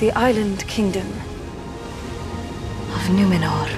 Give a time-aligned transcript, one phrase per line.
[0.00, 1.06] the island kingdom
[2.94, 3.68] of Numenor.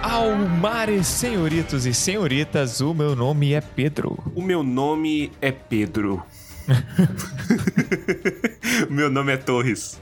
[0.00, 4.16] Almares, senhoritos e senhoritas, o meu nome é Pedro.
[4.36, 6.22] O meu nome é Pedro.
[8.88, 10.00] o meu nome é Torres.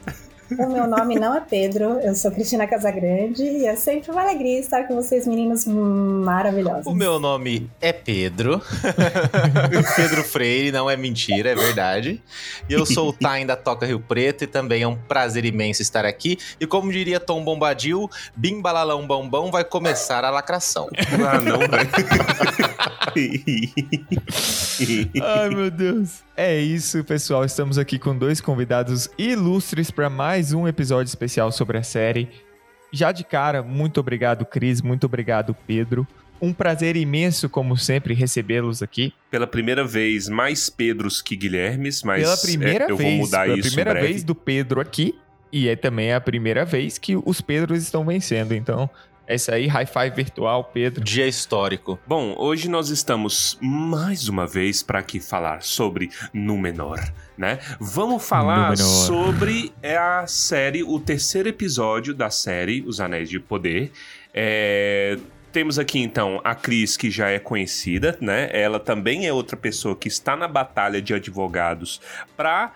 [0.50, 4.58] O meu nome não é Pedro, eu sou Cristina Casagrande e é sempre uma alegria
[4.58, 6.86] estar com vocês, meninos maravilhosos.
[6.86, 8.60] O meu nome é Pedro.
[9.96, 12.22] Pedro Freire, não é mentira, é verdade.
[12.68, 15.82] E eu sou o Tain da Toca Rio Preto e também é um prazer imenso
[15.82, 16.38] estar aqui.
[16.60, 20.88] E como diria Tom Bombadil, bim balalão bombom vai começar a lacração.
[21.26, 22.84] Ah, não, velho.
[25.22, 26.22] Ai, meu Deus.
[26.36, 27.44] É isso, pessoal.
[27.44, 32.28] Estamos aqui com dois convidados ilustres para mais um episódio especial sobre a série.
[32.92, 34.82] Já de cara, muito obrigado, Cris.
[34.82, 36.06] Muito obrigado, Pedro.
[36.42, 39.12] Um prazer imenso, como sempre, recebê-los aqui.
[39.30, 43.44] Pela primeira vez, mais Pedros que Guilhermes, mas Pela primeira é, eu vez, vou mudar
[43.46, 44.08] pela isso primeira em breve.
[44.08, 45.14] vez do Pedro aqui.
[45.52, 48.52] E é também a primeira vez que os Pedros estão vencendo.
[48.52, 48.90] Então,
[49.26, 49.66] é isso aí.
[49.66, 51.02] High five virtual, Pedro.
[51.02, 51.98] Dia histórico.
[52.06, 57.00] Bom, hoje nós estamos mais uma vez para aqui falar sobre Númenor,
[57.36, 57.58] né?
[57.80, 58.76] Vamos falar Númenor.
[58.76, 63.90] sobre a série, o terceiro episódio da série Os Anéis de Poder.
[64.32, 65.16] É,
[65.54, 68.48] Temos aqui então a Cris, que já é conhecida, né?
[68.50, 72.00] Ela também é outra pessoa que está na batalha de advogados
[72.36, 72.72] para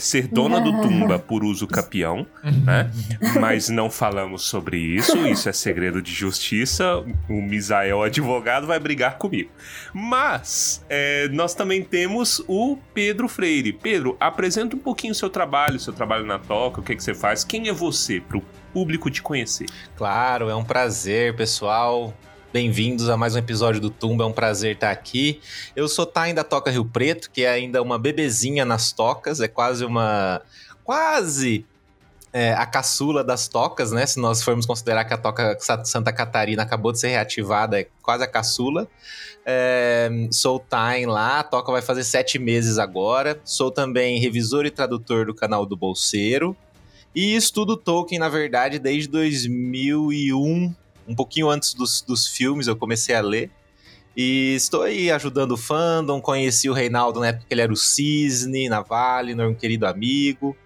[0.00, 2.90] ser dona do tumba por uso capião, né?
[3.40, 6.96] Mas não falamos sobre isso, isso é segredo de justiça.
[7.28, 9.52] O Misael, advogado, vai brigar comigo.
[9.92, 13.72] Mas é, nós também temos o Pedro Freire.
[13.72, 17.14] Pedro, apresenta um pouquinho o seu trabalho, seu trabalho na Toca, o que, que você
[17.14, 18.20] faz, quem é você
[18.74, 19.66] público te conhecer.
[19.96, 22.12] Claro, é um prazer, pessoal.
[22.52, 25.40] Bem-vindos a mais um episódio do Tumba, é um prazer estar aqui.
[25.76, 29.46] Eu sou Tain da Toca Rio Preto, que é ainda uma bebezinha nas tocas, é
[29.46, 30.42] quase uma.
[30.82, 31.64] quase
[32.32, 34.06] é, a caçula das tocas, né?
[34.06, 38.24] Se nós formos considerar que a Toca Santa Catarina acabou de ser reativada, é quase
[38.24, 38.88] a caçula.
[39.46, 43.40] É, sou o Tain lá, a Toca vai fazer sete meses agora.
[43.44, 46.56] Sou também revisor e tradutor do canal do Bolseiro.
[47.14, 50.74] E estudo Tolkien, na verdade, desde 2001,
[51.06, 53.50] um pouquinho antes dos, dos filmes, eu comecei a ler.
[54.16, 57.76] E estou aí ajudando o fandom, conheci o Reinaldo na época que ele era o
[57.76, 60.56] Cisne, na Valinor, um querido amigo.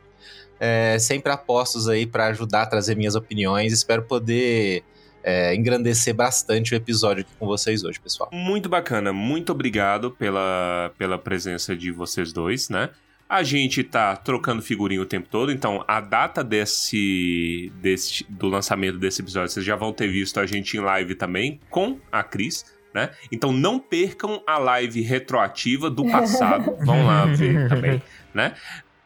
[0.61, 3.73] É, sempre apostos aí para ajudar a trazer minhas opiniões.
[3.73, 4.83] Espero poder
[5.23, 8.29] é, engrandecer bastante o episódio aqui com vocês hoje, pessoal.
[8.33, 12.91] Muito bacana, muito obrigado pela, pela presença de vocês dois, né?
[13.29, 18.99] A gente tá trocando figurinha o tempo todo, então a data desse, desse do lançamento
[18.99, 22.65] desse episódio vocês já vão ter visto a gente em live também com a Cris,
[22.95, 23.11] né?
[23.31, 28.03] Então não percam a live retroativa do passado, vão lá ver também,
[28.33, 28.55] né?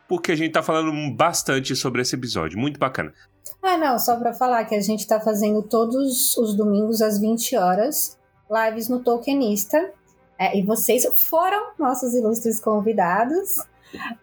[0.07, 3.13] Porque a gente tá falando bastante sobre esse episódio, muito bacana.
[3.61, 7.57] Ah, não, só para falar que a gente tá fazendo todos os domingos às 20
[7.57, 8.19] horas
[8.53, 9.93] lives no Tolkienista.
[10.39, 13.59] É, e vocês foram nossos ilustres convidados.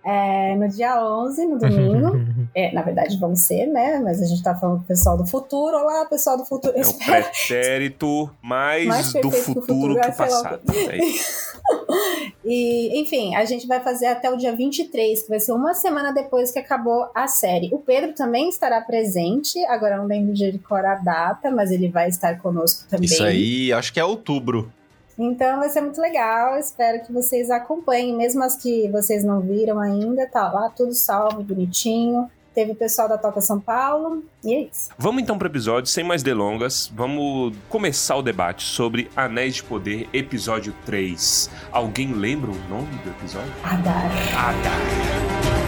[0.06, 2.40] É, no dia 11, no domingo.
[2.56, 4.02] É, na verdade, vão ser, né?
[4.04, 5.78] Mas a gente tá falando com o pessoal do futuro.
[5.78, 6.74] Olá, pessoal do futuro.
[6.76, 10.62] É o pretérito mais, Mais do perfeito que o futuro futuro, que o passado.
[10.72, 11.00] É.
[12.44, 16.12] E, enfim, a gente vai fazer até o dia 23, que vai ser uma semana
[16.12, 17.70] depois que acabou a série.
[17.72, 21.90] O Pedro também estará presente, agora eu não lembro de cor a data, mas ele
[21.90, 23.06] vai estar conosco também.
[23.06, 24.72] Isso aí, acho que é outubro.
[25.20, 29.78] Então vai ser muito legal, espero que vocês acompanhem, mesmo as que vocês não viram
[29.78, 32.32] ainda, tá lá tudo salvo, bonitinho.
[32.56, 34.90] Teve o pessoal da Toca São Paulo, e é isso.
[34.98, 36.92] Vamos então para o episódio, sem mais delongas.
[36.96, 41.50] Vamos começar o debate sobre Anéis de Poder, episódio 3.
[41.72, 43.54] Alguém lembra o nome do episódio?
[43.64, 44.12] Adar.
[44.36, 45.59] Adar.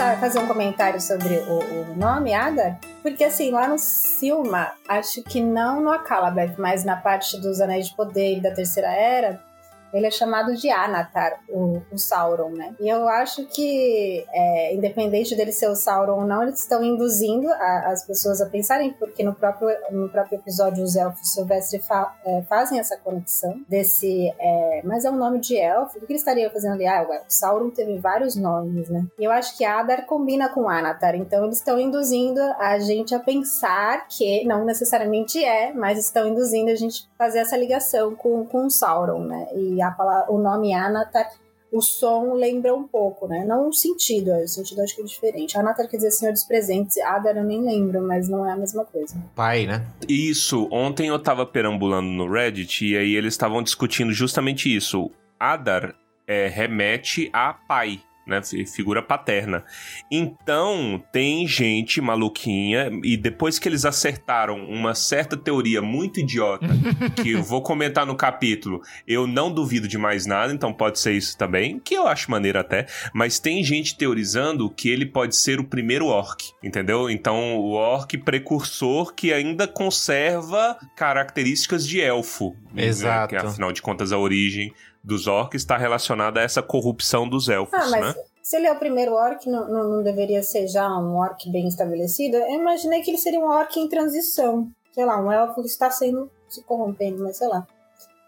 [0.00, 2.78] Já fazer um comentário sobre o, o nome, Ada?
[3.02, 7.88] Porque assim, lá no Silma, acho que não no Akalabeth, mas na parte dos Anéis
[7.88, 9.42] de Poder e da Terceira Era,
[9.92, 12.74] ele é chamado de Anatar, o, o Sauron, né?
[12.80, 17.50] E eu acho que, é, independente dele ser o Sauron ou não, eles estão induzindo
[17.52, 22.14] a- as pessoas a pensarem, porque no próprio, no próprio episódio os elfos silvestres fa-
[22.24, 24.32] é, fazem essa conexão desse.
[24.38, 25.98] é, mas é um nome de elfo.
[25.98, 26.86] O que ele estaria fazendo ali?
[26.86, 29.04] Ah, o Sauron teve vários nomes, né?
[29.18, 33.18] E eu acho que Adar combina com Anatar, então eles estão induzindo a gente a
[33.18, 38.44] pensar que, não necessariamente é, mas estão induzindo a gente a fazer essa ligação com,
[38.46, 39.46] com o Sauron, né?
[39.54, 41.30] E a palavra, o nome Anatar
[41.72, 43.44] o som lembra um pouco, né?
[43.46, 45.56] Não o sentido, o sentido acho que é diferente.
[45.56, 48.56] A Natália quer dizer Senhor dos Presentes, Adar eu nem lembro, mas não é a
[48.56, 49.16] mesma coisa.
[49.34, 49.86] Pai, né?
[50.08, 55.10] Isso, ontem eu tava perambulando no Reddit e aí eles estavam discutindo justamente isso.
[55.38, 55.94] Adar
[56.26, 58.40] é, remete a pai, né?
[58.66, 59.64] Figura paterna.
[60.10, 66.68] Então, tem gente maluquinha, e depois que eles acertaram uma certa teoria muito idiota,
[67.22, 71.12] que eu vou comentar no capítulo, eu não duvido de mais nada, então pode ser
[71.12, 75.58] isso também, que eu acho maneiro até, mas tem gente teorizando que ele pode ser
[75.58, 77.10] o primeiro orc, entendeu?
[77.10, 82.54] Então, o orc precursor que ainda conserva características de elfo.
[82.76, 83.34] Exato.
[83.34, 83.40] Né?
[83.40, 87.74] Que, afinal de contas, a origem dos orcs está relacionada a essa corrupção dos elfos,
[87.74, 88.22] Ah, mas né?
[88.42, 91.66] se ele é o primeiro orc, não, não, não deveria ser já um orc bem
[91.68, 92.36] estabelecido?
[92.36, 94.68] Eu imaginei que ele seria um orc em transição.
[94.92, 97.66] Sei lá, um elfo que está sendo se corrompendo, mas sei lá.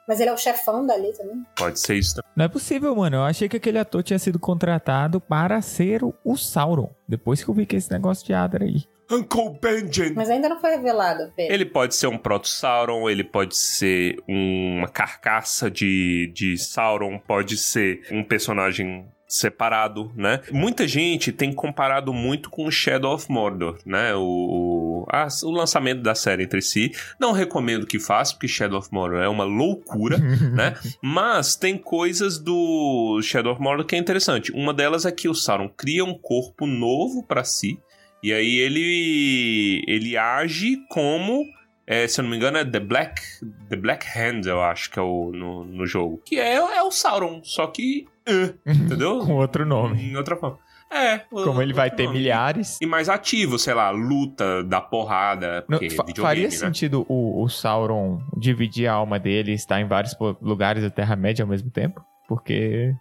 [0.07, 1.45] Mas ele é o chefão dali também.
[1.57, 2.31] Pode ser isso também.
[2.37, 3.17] Não é possível, mano.
[3.17, 6.91] Eu achei que aquele ator tinha sido contratado para ser o, o Sauron.
[7.07, 8.85] Depois que eu vi que esse negócio de Adar aí.
[9.13, 10.13] Uncle Benjen!
[10.15, 11.55] Mas ainda não foi revelado, Pedro.
[11.55, 18.03] Ele pode ser um proto-Sauron, ele pode ser uma carcaça de, de Sauron, pode ser
[18.11, 20.41] um personagem separado, né?
[20.51, 24.15] Muita gente tem comparado muito com Shadow of Mordor, né?
[24.15, 26.93] O, o, a- o lançamento da série entre si.
[27.19, 30.19] Não recomendo que faça, porque Shadow of Mordor é uma loucura,
[30.53, 30.75] né?
[31.03, 34.53] Mas tem coisas do Shadow of Mordor que é interessante.
[34.53, 37.79] Uma delas é que o Sauron cria um corpo novo pra si,
[38.23, 41.45] e aí ele ele age como
[41.87, 43.21] é, se eu não me engano, é The Black,
[43.69, 46.23] The Black Hand, eu acho que é o no, no jogo.
[46.25, 48.07] Que é, é o Sauron, só que.
[48.27, 49.19] eh, entendeu?
[49.19, 50.01] Com outro nome.
[50.01, 50.59] Em outra forma.
[50.93, 51.19] É.
[51.19, 52.13] Como ele vai ter não.
[52.13, 52.79] milhares.
[52.81, 55.65] E mais ativo, sei lá, luta, da porrada.
[55.69, 55.81] Não,
[56.17, 56.51] faria né?
[56.51, 61.43] sentido o, o Sauron dividir a alma dele e estar em vários lugares da Terra-média
[61.43, 62.05] ao mesmo tempo?
[62.29, 62.95] Porque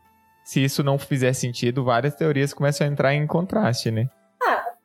[0.44, 4.10] se isso não fizer sentido, várias teorias começam a entrar em contraste, né?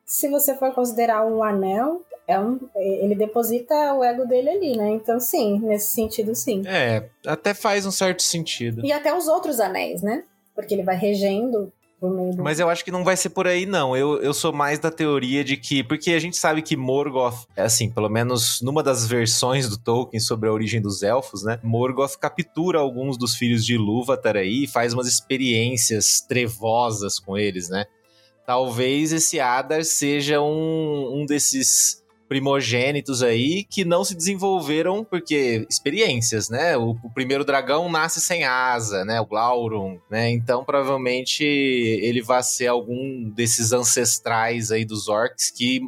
[0.07, 4.89] Se você for considerar o anel, é um, ele deposita o ego dele ali, né?
[4.91, 6.63] Então, sim, nesse sentido, sim.
[6.65, 8.85] É, até faz um certo sentido.
[8.85, 10.23] E até os outros anéis, né?
[10.55, 12.43] Porque ele vai regendo por meio do.
[12.43, 13.97] Mas eu acho que não vai ser por aí, não.
[13.97, 15.83] Eu, eu sou mais da teoria de que.
[15.83, 20.47] Porque a gente sabe que Morgoth, assim, pelo menos numa das versões do Tolkien sobre
[20.47, 21.59] a origem dos elfos, né?
[21.63, 27.69] Morgoth captura alguns dos filhos de Ilúvatar aí e faz umas experiências trevosas com eles,
[27.69, 27.85] né?
[28.47, 36.49] Talvez esse Adar seja um, um desses primogênitos aí que não se desenvolveram porque experiências,
[36.49, 36.77] né?
[36.77, 39.19] O, o primeiro dragão nasce sem asa, né?
[39.19, 40.29] O Glaurung, né?
[40.29, 45.81] Então provavelmente ele vai ser algum desses ancestrais aí dos orcs que,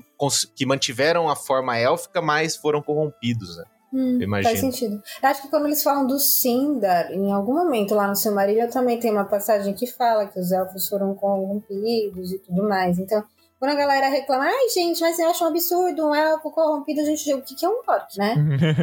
[0.54, 3.64] que mantiveram a forma élfica, mas foram corrompidos, né?
[3.94, 4.20] Hum.
[4.44, 5.02] Faz sentido.
[5.22, 9.00] Eu acho que quando eles falam do Sindar, em algum momento lá no Silmarillion também
[9.00, 13.00] tem uma passagem que fala que os elfos foram corrompidos e tudo mais.
[13.00, 13.24] Então,
[13.60, 17.04] quando a galera reclama, ai gente, mas eu acho um absurdo um elfo corrompido, a
[17.04, 18.36] gente diz, o que que é um orc, né?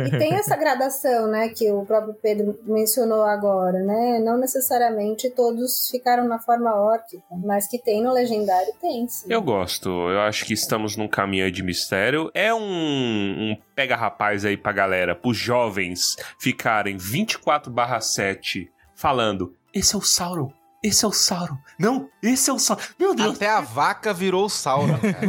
[0.06, 4.20] E tem essa gradação, né, que o próprio Pedro mencionou agora, né?
[4.20, 9.26] Não necessariamente todos ficaram na forma orc, mas que tem no legendário, tem, sim.
[9.30, 12.30] Eu gosto, eu acho que estamos num caminho aí de mistério.
[12.34, 20.02] É um, um pega-rapaz aí pra galera, pros jovens ficarem 24/7 falando: esse é o
[20.02, 20.52] Sauron,
[20.86, 21.58] esse é o Sauron.
[21.78, 22.82] Não, esse é o Sauron.
[22.98, 23.36] Meu Deus.
[23.36, 25.26] Até a vaca virou Sauron, cara.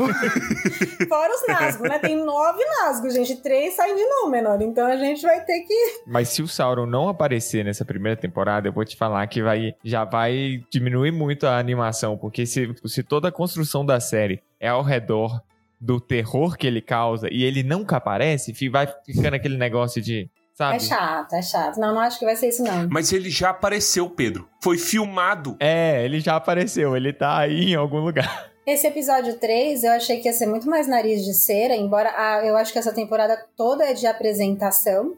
[1.07, 1.99] Fora os Nazgûl, né?
[1.99, 3.35] Tem nove Nazgûl, gente.
[3.37, 4.61] Três saem de Númenor.
[4.61, 8.67] Então a gente vai ter que Mas se o Sauron não aparecer nessa primeira temporada,
[8.67, 13.03] eu vou te falar que vai, já vai diminuir muito a animação, porque se, se
[13.03, 15.41] toda a construção da série é ao redor
[15.79, 20.75] do terror que ele causa e ele nunca aparece, vai ficando aquele negócio de, sabe?
[20.75, 21.77] É chato, é chato.
[21.79, 22.87] Não, não acho que vai ser isso, não.
[22.89, 24.49] Mas ele já apareceu, Pedro.
[24.61, 25.55] Foi filmado.
[25.59, 28.49] É, ele já apareceu, ele tá aí em algum lugar.
[28.65, 32.41] Esse episódio 3, eu achei que ia ser muito mais nariz de cera, embora ah,
[32.43, 35.13] eu acho que essa temporada toda é de apresentação.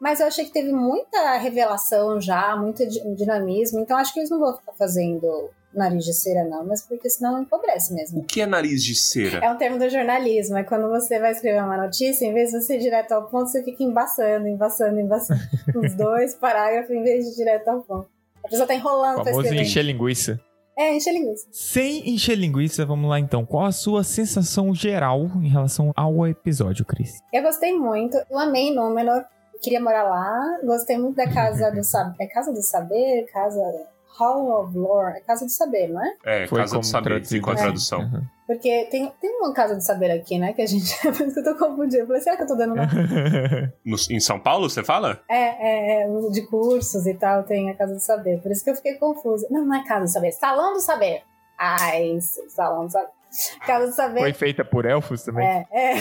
[0.00, 3.80] Mas eu achei que teve muita revelação já, muito di- dinamismo.
[3.80, 6.64] Então acho que eles não vão ficar fazendo nariz de cera, não.
[6.66, 8.20] Mas porque senão empobrece mesmo.
[8.20, 9.38] O que é nariz de cera?
[9.44, 10.56] É um termo do jornalismo.
[10.56, 13.48] É quando você vai escrever uma notícia, em vez de você ir direto ao ponto,
[13.50, 15.40] você fica embaçando, embaçando, embaçando.
[15.76, 18.08] Uns dois parágrafos em vez de ir direto ao ponto.
[18.44, 19.60] A pessoa tá enrolando O pra escrever.
[19.62, 20.40] encher linguiça.
[20.76, 21.46] É, encher linguiça.
[21.52, 23.44] Sem encher linguiça, vamos lá então.
[23.44, 27.18] Qual a sua sensação geral em relação ao episódio, Cris?
[27.32, 28.16] Eu gostei muito.
[28.30, 29.22] Eu amei Númenor.
[29.60, 30.58] Queria morar lá.
[30.64, 32.16] Gostei muito da Casa do Saber.
[32.18, 33.26] É Casa do Saber?
[33.32, 33.60] Casa
[34.18, 36.14] Hall of Lore, é Casa do Saber, não é?
[36.24, 37.56] É, Foi Casa do Saber, com a É.
[37.56, 38.00] tradução.
[38.00, 38.22] Uhum.
[38.46, 40.52] Porque tem, tem uma Casa do Saber aqui, né?
[40.52, 40.94] Que a gente.
[41.02, 42.02] Por isso que eu tô confundindo.
[42.02, 42.88] Eu falei, será que eu tô dando nome?
[43.84, 45.20] No- em São Paulo, você fala?
[45.28, 48.40] É, é, é, de cursos e tal, tem a Casa do Saber.
[48.42, 49.46] Por isso que eu fiquei confusa.
[49.50, 51.22] Não, não é Casa do Saber, Salão do Saber.
[51.58, 53.08] Ai, isso, Salão do Saber.
[53.66, 54.20] Casa do Saber.
[54.20, 55.46] Foi feita por elfos também?
[55.46, 55.94] É, é.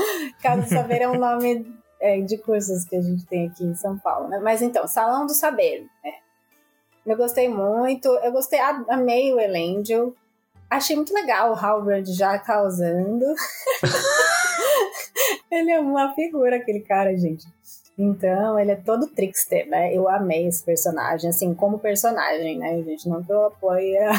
[0.42, 1.66] Casa do Saber é um nome
[2.00, 4.38] é, de cursos que a gente tem aqui em São Paulo, né?
[4.42, 5.86] Mas então, Salão do Saber.
[6.02, 6.12] né?
[7.08, 8.06] Eu gostei muito.
[8.08, 10.14] Eu gostei, amei o Elendil.
[10.68, 13.24] Achei muito legal o Halbrand já causando.
[15.50, 17.46] ele é uma figura, aquele cara, gente.
[17.96, 19.92] Então, ele é todo trickster, né?
[19.92, 23.08] Eu amei esse personagem, assim, como personagem, né, gente?
[23.08, 24.12] Não que eu apoie a,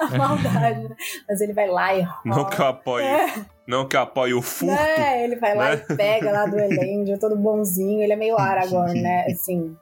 [0.00, 0.96] a maldade, né?
[1.26, 3.32] Mas ele vai lá e Não que eu apoie, É.
[3.66, 4.74] não que eu apoie o furto.
[4.74, 5.84] É, ele vai lá né?
[5.88, 8.02] e pega lá do Elendil, todo bonzinho.
[8.02, 9.24] Ele é meio Aragorn, né?
[9.30, 9.74] Assim,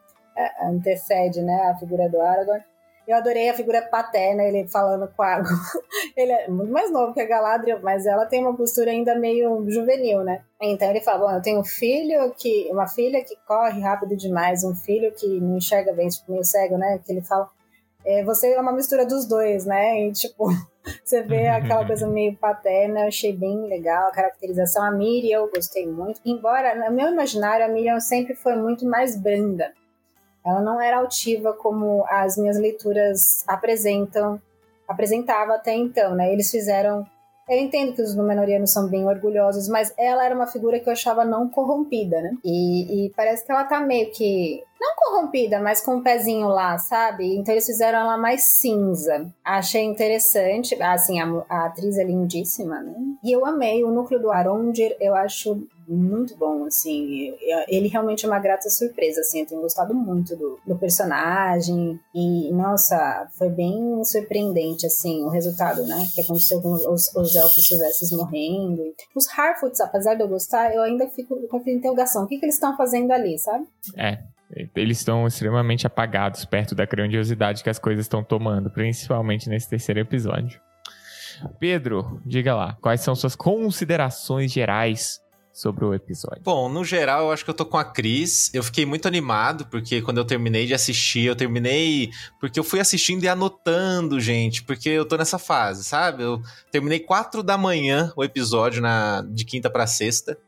[0.63, 1.71] antecede, né?
[1.71, 2.63] A figura do Aragorn.
[3.07, 5.41] Eu adorei a figura paterna, ele falando com a...
[6.17, 9.65] ele é muito mais novo que a Galadriel, mas ela tem uma postura ainda meio
[9.71, 10.43] juvenil, né?
[10.61, 12.69] Então ele fala, bom, eu tenho um filho que...
[12.69, 16.77] Uma filha que corre rápido demais, um filho que não enxerga bem, tipo, meio cego,
[16.77, 16.99] né?
[17.05, 17.49] Que ele fala...
[18.05, 20.01] é, você é uma mistura dos dois, né?
[20.01, 20.49] E, tipo,
[21.05, 24.83] você vê aquela coisa meio paterna, eu achei bem legal a caracterização.
[24.83, 29.17] A Miriam eu gostei muito, embora no meu imaginário a Miriam sempre foi muito mais
[29.17, 29.73] branda.
[30.47, 34.41] Ela não era altiva como as minhas leituras apresentam,
[34.87, 36.33] apresentava até então, né?
[36.33, 37.05] Eles fizeram.
[37.49, 40.93] Eu entendo que os Númenóreanos são bem orgulhosos, mas ela era uma figura que eu
[40.93, 42.37] achava não corrompida, né?
[42.45, 44.63] E, e parece que ela tá meio que.
[44.87, 47.37] Não corrompida, mas com o pezinho lá, sabe?
[47.37, 49.27] Então eles fizeram ela mais cinza.
[49.45, 50.81] Achei interessante.
[50.81, 52.95] Assim, a, a atriz é lindíssima, né?
[53.25, 57.35] E eu amei o núcleo do Arondir, eu acho muito bom, assim.
[57.69, 59.41] Ele realmente é uma grata surpresa, assim.
[59.41, 61.99] Eu tenho gostado muito do, do personagem.
[62.15, 66.07] E, nossa, foi bem surpreendente, assim, o resultado, né?
[66.15, 68.95] Que aconteceu com os, os elfos silvestres morrendo.
[69.17, 72.23] Os Harfoots, apesar de eu gostar, eu ainda fico com a interrogação.
[72.23, 73.67] O que, que eles estão fazendo ali, sabe?
[73.97, 74.36] É.
[74.75, 80.01] Eles estão extremamente apagados perto da grandiosidade que as coisas estão tomando, principalmente nesse terceiro
[80.01, 80.61] episódio.
[81.59, 85.21] Pedro, diga lá, quais são suas considerações gerais
[85.53, 86.43] sobre o episódio?
[86.43, 88.53] Bom, no geral, eu acho que eu tô com a Cris.
[88.55, 92.11] Eu fiquei muito animado, porque quando eu terminei de assistir, eu terminei.
[92.39, 94.63] Porque eu fui assistindo e anotando, gente.
[94.63, 96.23] Porque eu tô nessa fase, sabe?
[96.23, 100.39] Eu terminei quatro da manhã o episódio na, de quinta pra sexta.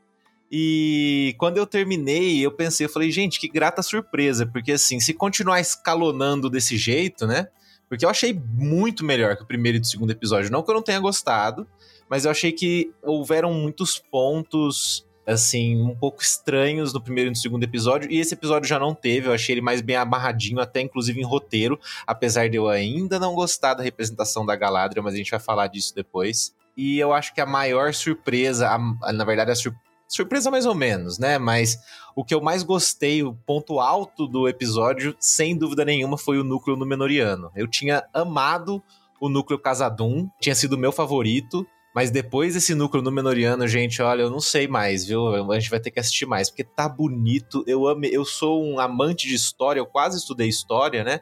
[0.51, 4.45] E quando eu terminei, eu pensei, eu falei, gente, que grata surpresa.
[4.45, 7.47] Porque assim, se continuar escalonando desse jeito, né?
[7.87, 10.51] Porque eu achei muito melhor que o primeiro e o segundo episódio.
[10.51, 11.67] Não que eu não tenha gostado,
[12.09, 17.35] mas eu achei que houveram muitos pontos assim, um pouco estranhos no primeiro e no
[17.35, 20.81] segundo episódio, e esse episódio já não teve, eu achei ele mais bem amarradinho, até
[20.81, 25.17] inclusive em roteiro, apesar de eu ainda não gostar da representação da Galadriel, mas a
[25.17, 26.55] gente vai falar disso depois.
[26.75, 29.75] E eu acho que a maior surpresa, a- na verdade a sur-
[30.09, 31.77] surpresa mais ou menos, né, mas
[32.15, 36.43] o que eu mais gostei, o ponto alto do episódio, sem dúvida nenhuma, foi o
[36.43, 37.51] núcleo Númenoriano.
[37.55, 38.83] Eu tinha amado
[39.21, 44.29] o núcleo Casadum, tinha sido meu favorito, mas depois desse núcleo Númenoriano, gente, olha, eu
[44.29, 45.51] não sei mais, viu?
[45.51, 47.63] A gente vai ter que assistir mais, porque tá bonito.
[47.65, 51.21] Eu ame, eu sou um amante de história, eu quase estudei história, né?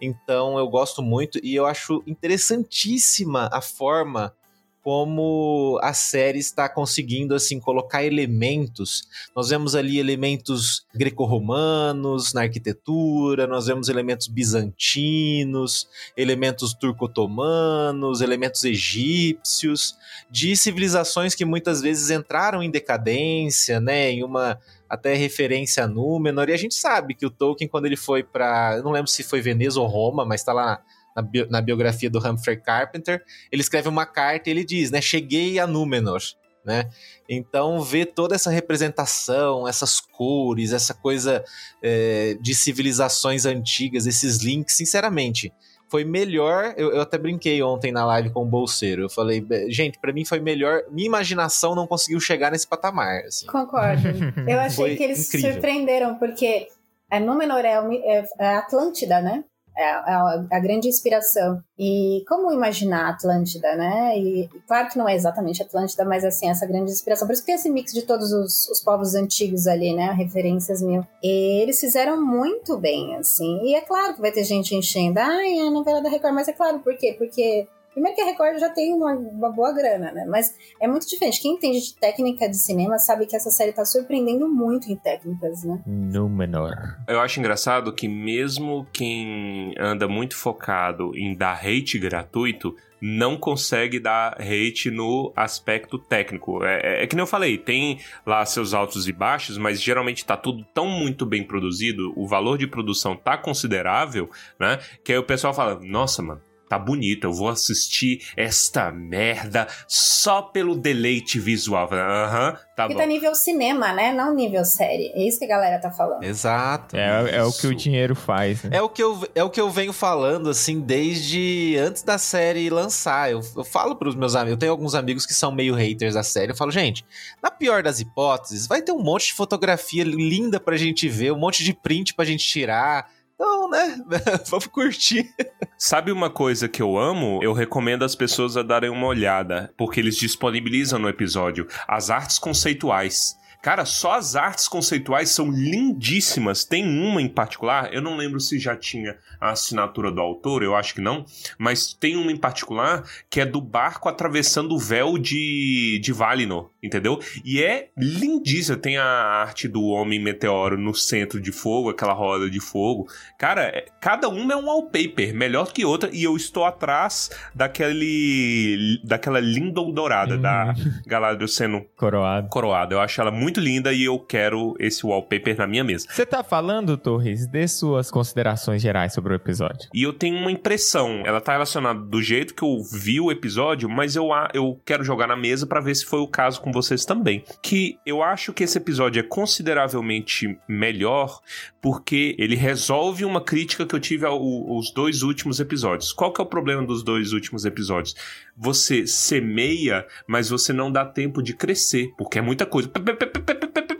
[0.00, 4.34] Então eu gosto muito e eu acho interessantíssima a forma
[4.82, 9.08] como a série está conseguindo assim colocar elementos.
[9.34, 19.96] Nós vemos ali elementos greco-romanos na arquitetura, nós vemos elementos bizantinos, elementos turco-otomanos, elementos egípcios,
[20.30, 24.58] de civilizações que muitas vezes entraram em decadência, né, em uma
[24.88, 28.78] até referência a Númenor, e a gente sabe que o Tolkien, quando ele foi para,
[28.84, 30.82] não lembro se foi Veneza ou Roma, mas está lá
[31.14, 35.00] na, bio- na biografia do Humphrey Carpenter, ele escreve uma carta e ele diz, né,
[35.00, 36.20] cheguei a Númenor,
[36.64, 36.88] né,
[37.28, 41.44] então ver toda essa representação, essas cores, essa coisa
[41.82, 45.52] é, de civilizações antigas, esses links, sinceramente,
[45.88, 46.72] foi melhor.
[46.76, 49.02] Eu, eu até brinquei ontem na live com o Bolseiro.
[49.02, 50.84] Eu falei, "Be- gente, pra mim foi melhor.
[50.90, 53.24] Minha imaginação não conseguiu chegar nesse patamar.
[53.26, 53.46] Assim.
[53.46, 54.08] Concordo.
[54.48, 55.52] Eu achei Foi que eles incrível.
[55.52, 56.68] surpreenderam, porque
[57.10, 57.74] a Númenor é,
[58.06, 59.44] é- é Atlântida, né?
[59.76, 61.62] É a, a grande inspiração.
[61.78, 64.18] E como imaginar Atlântida, né?
[64.18, 67.26] E claro que não é exatamente Atlântida, mas assim, essa grande inspiração.
[67.26, 70.12] Por isso que tem esse mix de todos os, os povos antigos ali, né?
[70.12, 71.06] Referências mil.
[71.22, 73.60] E eles fizeram muito bem, assim.
[73.64, 75.18] E é claro que vai ter gente enchendo.
[75.18, 77.14] Ai, a novela da Record, mas é claro, por quê?
[77.16, 80.24] Porque Primeiro que a Record já tem uma, uma, boa grana, né?
[80.26, 81.40] Mas é muito diferente.
[81.40, 85.62] Quem entende de técnica de cinema sabe que essa série tá surpreendendo muito em técnicas,
[85.64, 85.80] né?
[85.86, 86.98] No menor.
[87.06, 93.98] Eu acho engraçado que mesmo quem anda muito focado em dar hate gratuito, não consegue
[93.98, 96.64] dar hate no aspecto técnico.
[96.64, 100.24] É, é, é, que nem eu falei, tem lá seus altos e baixos, mas geralmente
[100.24, 104.78] tá tudo tão muito bem produzido, o valor de produção tá considerável, né?
[105.02, 106.40] Que aí o pessoal fala, nossa, mano,
[106.72, 111.86] tá bonito, eu vou assistir esta merda só pelo deleite visual.
[111.92, 113.00] Aham, uhum, tá Porque bom.
[113.00, 114.10] tá nível cinema, né?
[114.14, 115.12] Não nível série.
[115.14, 116.22] É isso que a galera tá falando.
[116.24, 116.96] Exato.
[116.96, 118.62] É, é o que o dinheiro faz.
[118.62, 118.78] Né?
[118.78, 122.70] É, o que eu, é o que eu venho falando, assim, desde antes da série
[122.70, 123.30] lançar.
[123.30, 126.22] Eu, eu falo pros meus amigos, eu tenho alguns amigos que são meio haters da
[126.22, 126.52] série.
[126.52, 127.04] Eu falo, gente,
[127.42, 131.38] na pior das hipóteses, vai ter um monte de fotografia linda pra gente ver, um
[131.38, 133.96] monte de print pra gente tirar então, né?
[134.48, 135.28] Vamos curtir.
[135.76, 137.40] Sabe uma coisa que eu amo?
[137.42, 142.38] Eu recomendo as pessoas a darem uma olhada, porque eles disponibilizam no episódio as artes
[142.38, 143.36] conceituais.
[143.62, 146.64] Cara, só as artes conceituais são lindíssimas.
[146.64, 150.74] Tem uma em particular, eu não lembro se já tinha a assinatura do autor, eu
[150.74, 151.24] acho que não,
[151.56, 156.70] mas tem uma em particular que é do barco atravessando o véu de, de Valinor,
[156.82, 157.18] entendeu?
[157.44, 158.76] E é lindíssima.
[158.76, 163.06] Tem a arte do homem meteoro no centro de fogo, aquela roda de fogo.
[163.38, 169.00] Cara, é, cada uma é um wallpaper, melhor que outra, e eu estou atrás daquele
[169.04, 170.92] daquela Lindon dourada, da Hum.
[171.06, 172.48] Galadriel sendo Coroado.
[172.48, 172.94] coroada.
[172.94, 176.06] Eu acho ela muito linda e eu quero esse wallpaper na minha mesa.
[176.08, 179.88] Você tá falando, Torres, de suas considerações gerais sobre o episódio?
[179.94, 183.88] E eu tenho uma impressão, ela tá relacionada do jeito que eu vi o episódio,
[183.88, 187.04] mas eu, eu quero jogar na mesa pra ver se foi o caso com vocês
[187.04, 187.44] também.
[187.62, 191.40] Que eu acho que esse episódio é consideravelmente melhor
[191.80, 196.12] porque ele resolve uma crítica que eu tive ao- aos dois últimos episódios.
[196.12, 198.14] Qual que é o problema dos dois últimos episódios?
[198.56, 202.90] Você semeia, mas você não dá tempo de crescer, porque é muita coisa.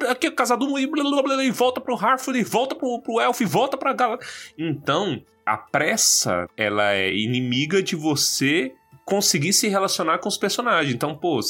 [0.09, 3.41] Aqui é e blá, blá, blá, e volta pro Harford, e volta pro, pro Elf,
[3.41, 4.19] e volta pra Gal.
[4.59, 8.73] Então, a pressa, ela é inimiga de você
[9.04, 10.94] conseguir se relacionar com os personagens.
[10.94, 11.40] Então, pô,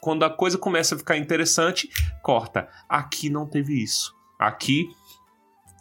[0.00, 1.88] quando a coisa começa a ficar interessante,
[2.22, 2.68] corta.
[2.88, 4.14] Aqui não teve isso.
[4.38, 4.88] Aqui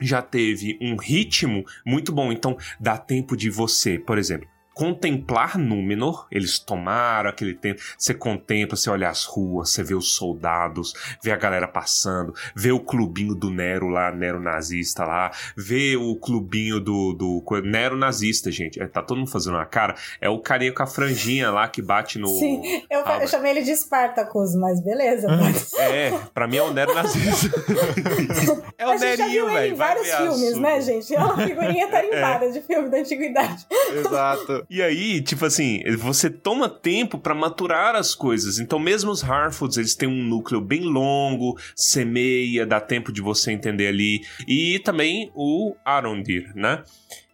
[0.01, 2.31] já teve um ritmo muito bom.
[2.31, 6.27] Então, dá tempo de você, por exemplo, contemplar Númenor.
[6.29, 7.81] Eles tomaram aquele tempo.
[7.97, 12.71] Você contempla, você olha as ruas, você vê os soldados, vê a galera passando, vê
[12.71, 18.51] o clubinho do Nero lá, Nero nazista lá, vê o clubinho do, do Nero nazista,
[18.51, 18.81] gente.
[18.81, 19.95] É, tá todo mundo fazendo uma cara.
[20.19, 22.27] É o carinha com a franjinha lá que bate no.
[22.27, 25.27] Sim, eu, Ah, eu chamei ele de Spartacus, mas beleza.
[25.27, 27.47] pode É, pra mim é o Nero nazista.
[28.77, 29.73] é o a gente já Nerinho, viu ele velho.
[29.73, 31.15] em vários filmes, né, gente?
[31.15, 33.65] É uma figurinha tarimbada de filme da antiguidade.
[33.93, 34.64] Exato.
[34.69, 38.59] E aí, tipo assim, você toma tempo pra maturar as coisas.
[38.59, 43.51] Então, mesmo os Harfoods, eles têm um núcleo bem longo, semeia, dá tempo de você
[43.51, 44.21] entender ali.
[44.47, 46.83] E também o Arondir, né?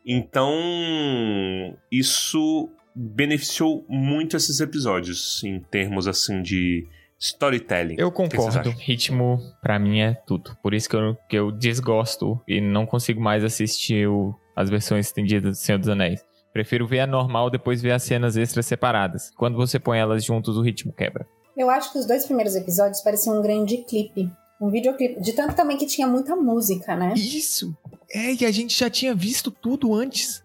[0.05, 6.85] Então, isso beneficiou muito esses episódios em termos assim de
[7.19, 7.95] storytelling.
[7.97, 8.71] Eu concordo.
[8.71, 10.57] Ritmo, pra mim, é tudo.
[10.61, 15.05] Por isso que eu, que eu desgosto e não consigo mais assistir o- as versões
[15.07, 16.21] estendidas do Senhor dos Anéis.
[16.53, 19.31] Prefiro ver a normal, depois ver as cenas extras separadas.
[19.37, 21.27] Quando você põe elas juntos, o ritmo quebra.
[21.55, 24.29] Eu acho que os dois primeiros episódios pareciam um grande clipe.
[24.59, 25.21] Um videoclipe.
[25.21, 27.13] De tanto também que tinha muita música, né?
[27.15, 27.75] Isso!
[28.13, 30.43] É, e a gente já tinha visto tudo antes.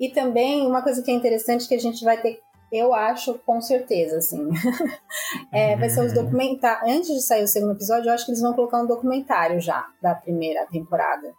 [0.00, 2.40] E também, uma coisa que é interessante que a gente vai ter,
[2.72, 4.48] eu acho, com certeza, assim.
[5.52, 6.90] é, vai ser os documentários.
[6.90, 9.86] Antes de sair o segundo episódio, eu acho que eles vão colocar um documentário já
[10.02, 11.32] da primeira temporada.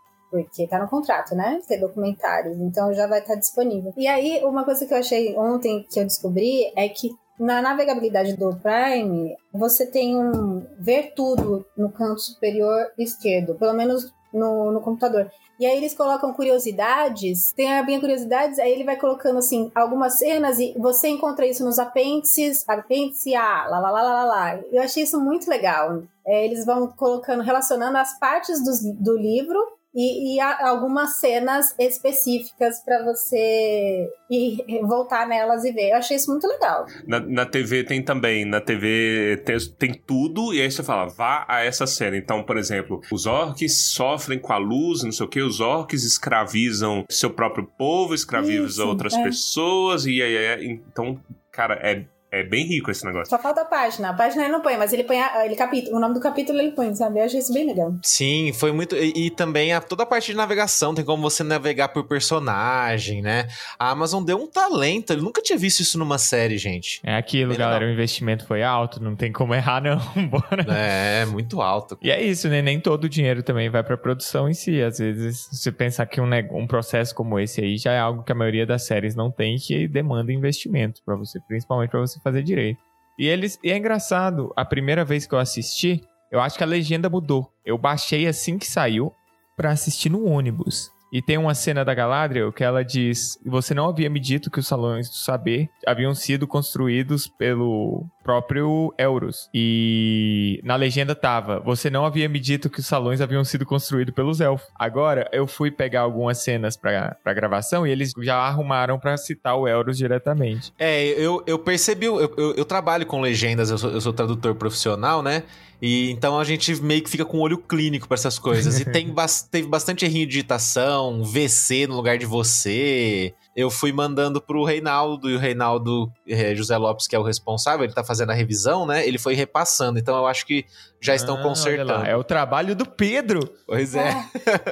[0.44, 1.62] Porque tá no contrato, né?
[1.68, 2.58] Ter documentários.
[2.60, 3.94] Então já vai estar disponível.
[3.96, 8.36] E aí, uma coisa que eu achei ontem que eu descobri é que na navegabilidade
[8.36, 14.82] do Prime, você tem um ver tudo no canto superior esquerdo, pelo menos no, no
[14.82, 15.30] computador.
[15.58, 20.18] E aí eles colocam curiosidades, tem a minha curiosidades, aí ele vai colocando assim algumas
[20.20, 24.60] cenas e você encontra isso nos apêndices, apêndice A, lá lá lá lá lá.
[24.72, 26.04] Eu achei isso muito legal.
[26.28, 29.58] É, eles vão colocando, relacionando as partes dos- do livro
[29.96, 35.92] e, e algumas cenas específicas para você ir voltar nelas e ver.
[35.92, 36.86] Eu achei isso muito legal.
[37.08, 41.46] Na, na TV tem também, na TV tem, tem tudo, e aí você fala, vá
[41.48, 42.18] a essa cena.
[42.18, 46.04] Então, por exemplo, os orcs sofrem com a luz, não sei o que, os orcs
[46.04, 49.24] escravizam seu próprio povo, escravizam Isso, outras é.
[49.24, 51.20] pessoas, e aí- então,
[51.52, 52.06] cara, é.
[52.36, 53.30] É bem rico esse negócio.
[53.30, 54.10] Só falta a página.
[54.10, 56.60] A página ele não põe, mas ele põe a, ele capítulo, o nome do capítulo
[56.60, 57.20] ele põe, sabe?
[57.20, 57.96] Eu achei isso bem legal.
[58.04, 58.94] Sim, foi muito.
[58.94, 63.22] E, e também a, toda a parte de navegação, tem como você navegar por personagem,
[63.22, 63.48] né?
[63.80, 65.14] A Amazon deu um talento.
[65.14, 67.00] Eu nunca tinha visto isso numa série, gente.
[67.06, 67.80] É aquilo, Bem galera.
[67.80, 67.92] legal.
[67.92, 69.98] O investimento foi alto, não tem como errar, não.
[70.28, 70.66] Bora.
[70.70, 71.98] É, muito alto.
[72.02, 72.62] E é isso, né?
[72.62, 74.82] Nem todo o dinheiro também vai pra produção em si.
[74.82, 78.24] Às vezes, se você pensar que um, um processo como esse aí já é algo
[78.24, 82.20] que a maioria das séries não tem, que demanda investimento pra você, principalmente pra você
[82.26, 82.80] fazer direito.
[83.18, 86.68] E eles, e é engraçado, a primeira vez que eu assisti, eu acho que a
[86.68, 87.50] legenda mudou.
[87.64, 89.14] Eu baixei assim que saiu
[89.56, 90.90] pra assistir no ônibus.
[91.14, 94.60] E tem uma cena da Galadriel que ela diz: Você não havia me dito que
[94.60, 99.48] os salões do saber haviam sido construídos pelo próprio Euros.
[99.54, 104.14] E na legenda tava: Você não havia me dito que os salões haviam sido construídos
[104.14, 104.68] pelos elfos.
[104.78, 109.56] Agora eu fui pegar algumas cenas pra, pra gravação e eles já arrumaram pra citar
[109.56, 110.74] o Euros diretamente.
[110.80, 114.56] É, eu, eu percebi, eu, eu, eu trabalho com legendas, eu sou, eu sou tradutor
[114.56, 115.44] profissional, né?
[115.82, 118.80] E então a gente meio que fica com olho clínico pra essas coisas.
[118.80, 123.34] E tem bas- teve bastante errinho de digitação, VC no lugar de você.
[123.56, 127.86] Eu fui mandando pro Reinaldo, e o Reinaldo eh, José Lopes, que é o responsável,
[127.86, 129.08] ele tá fazendo a revisão, né?
[129.08, 129.98] Ele foi repassando.
[129.98, 130.66] Então eu acho que
[131.00, 131.92] já estão Ah, olha consertando.
[131.94, 133.40] lá, é o trabalho do Pedro.
[133.66, 134.10] Pois é.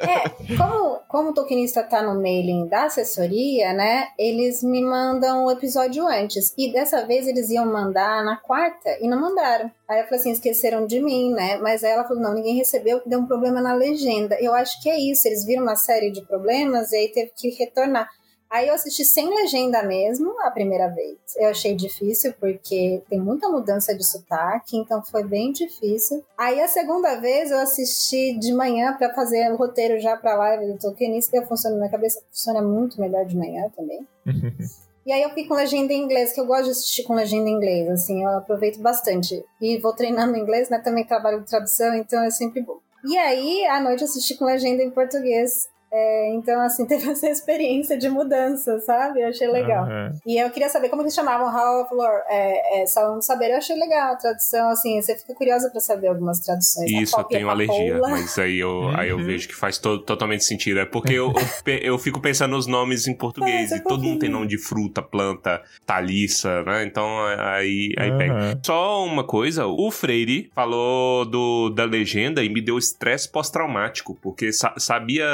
[0.03, 4.07] É, como, como o tokenista tá no mailing da assessoria, né?
[4.19, 6.53] Eles me mandam o episódio antes.
[6.57, 9.71] E dessa vez eles iam mandar na quarta e não mandaram.
[9.87, 11.57] Aí eu falei assim, esqueceram de mim, né?
[11.57, 14.35] Mas aí ela falou, não, ninguém recebeu, deu um problema na legenda.
[14.41, 17.49] Eu acho que é isso, eles viram uma série de problemas e aí teve que
[17.51, 18.09] retornar.
[18.53, 21.17] Aí eu assisti sem legenda mesmo a primeira vez.
[21.37, 26.23] Eu achei difícil porque tem muita mudança de sotaque, então foi bem difícil.
[26.37, 30.71] Aí a segunda vez eu assisti de manhã pra fazer o roteiro já pra live
[30.71, 34.07] do Tolkienista, que funciona na minha cabeça, funciona muito melhor de manhã também.
[35.05, 37.49] E aí eu fiquei com legenda em inglês, que eu gosto de assistir com legenda
[37.49, 39.43] em inglês, assim, eu aproveito bastante.
[39.59, 40.79] E vou treinando inglês, né?
[40.79, 42.79] Também trabalho de tradução, então é sempre bom.
[43.05, 45.67] E aí, à noite, eu assisti com legenda em português.
[45.95, 49.21] É, então, assim, teve essa experiência de mudança, sabe?
[49.21, 49.83] Eu achei legal.
[49.85, 50.11] Aham.
[50.25, 53.51] E eu queria saber como eles chamavam Hall of Lore, é, é, Salão do Saber.
[53.51, 56.89] Eu achei legal a tradução, assim, você fica curiosa pra saber algumas traduções.
[56.89, 59.23] Isso, eu cópia tenho alergia, mas aí eu, aí eu Uhum.
[59.23, 60.79] vejo que faz to- totalmente sentido.
[60.79, 61.31] É porque eu,
[61.65, 64.57] eu, eu fico pensando nos nomes em português É, e todo mundo tem nome de
[64.57, 66.83] fruta, planta, taliça, né?
[66.85, 68.33] Então aí, aí pega.
[68.33, 68.59] Aham.
[68.65, 74.51] Só uma coisa, o Freire falou do, da legenda e me deu estresse pós-traumático, porque
[74.51, 75.25] sa- sabia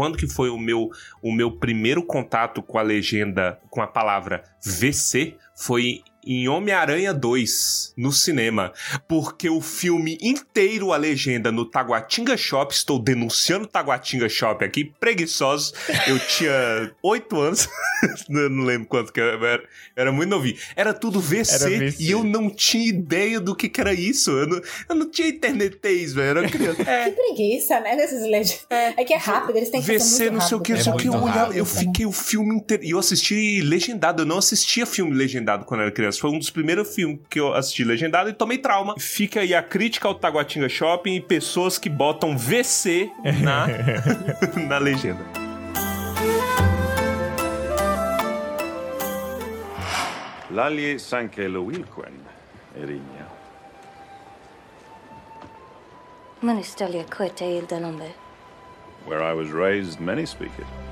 [0.00, 4.42] quando que foi o meu, o meu primeiro contato com a legenda, com a palavra
[4.64, 5.36] VC?
[5.54, 8.72] Foi em Homem-Aranha 2, no cinema.
[9.08, 14.92] Porque o filme inteiro, a legenda no Taguatinga Shop, estou denunciando o Taguatinga Shop aqui,
[15.00, 15.72] preguiçosos.
[16.06, 17.68] Eu tinha 8 anos,
[18.28, 19.62] eu não lembro quanto que eu era,
[19.96, 20.56] era muito novinho.
[20.76, 21.96] Era tudo VC, Era VC.
[22.02, 24.30] e eu não tinha ideia do que, que era isso.
[24.30, 26.82] Eu não, eu não tinha internetês, velho, eu era criança.
[26.82, 28.66] É, Que preguiça, né, desses legendas.
[28.70, 30.90] É, que é rápido, eles têm que VC, fazer muito não sei o que, só
[30.92, 30.96] né?
[30.98, 31.70] que eu olhava, eu né?
[31.70, 32.84] fiquei o filme inteiro.
[32.84, 36.09] E eu assisti legendado, eu não assistia filme legendado quando era criança.
[36.18, 38.94] Foi um dos primeiros filmes que eu assisti legendado e tomei trauma.
[38.98, 43.10] Fica aí a crítica ao Taguatinga Shopping e pessoas que botam VC
[43.42, 43.66] na,
[44.68, 45.24] na legenda.
[50.50, 52.14] Lali Sankelo Wilquen,
[52.76, 53.26] Erinia.
[56.42, 58.14] Manistalia koete ildanombe.
[59.06, 60.89] Where I was raised, many speak it.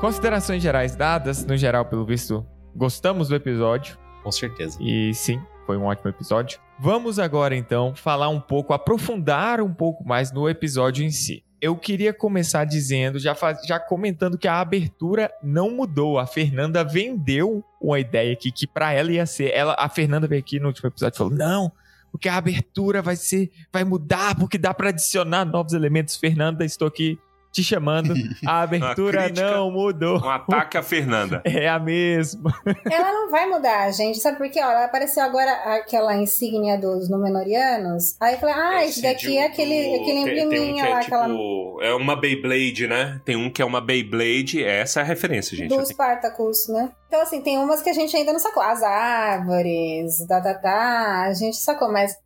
[0.00, 3.98] Considerações gerais dadas, no geral, pelo visto, gostamos do episódio.
[4.22, 4.78] Com certeza.
[4.80, 6.58] E sim, foi um ótimo episódio.
[6.78, 11.44] Vamos agora então falar um pouco, aprofundar um pouco mais no episódio em si.
[11.60, 16.18] Eu queria começar dizendo, já, faz- já comentando que a abertura não mudou.
[16.18, 19.52] A Fernanda vendeu uma ideia aqui que pra ela ia ser.
[19.52, 21.70] Ela, a Fernanda veio aqui no último episódio e falou: não,
[22.10, 26.16] porque a abertura vai ser, vai mudar, porque dá pra adicionar novos elementos.
[26.16, 27.18] Fernanda, estou aqui
[27.52, 28.14] te chamando.
[28.46, 29.50] A abertura crítica.
[29.50, 30.20] não mudou.
[30.24, 31.42] Um ataque à Fernanda.
[31.60, 32.54] É a mesma.
[32.90, 34.18] Ela não vai mudar, gente.
[34.18, 34.60] Sabe por quê?
[34.62, 38.16] Olha, apareceu agora aquela insígnia dos Númenóreanos.
[38.20, 42.16] Aí eu falei, ah, esse daqui é aquele, aquele embleminha lá, aquela tipo, é uma
[42.16, 43.20] Beyblade, né?
[43.24, 44.62] Tem um que é uma Beyblade.
[44.64, 45.68] Essa é a referência, gente.
[45.68, 46.90] do Spartacus, né?
[47.08, 48.62] Então, assim, tem umas que a gente ainda não sacou.
[48.62, 52.16] As árvores, da, da, da, a gente sacou, mas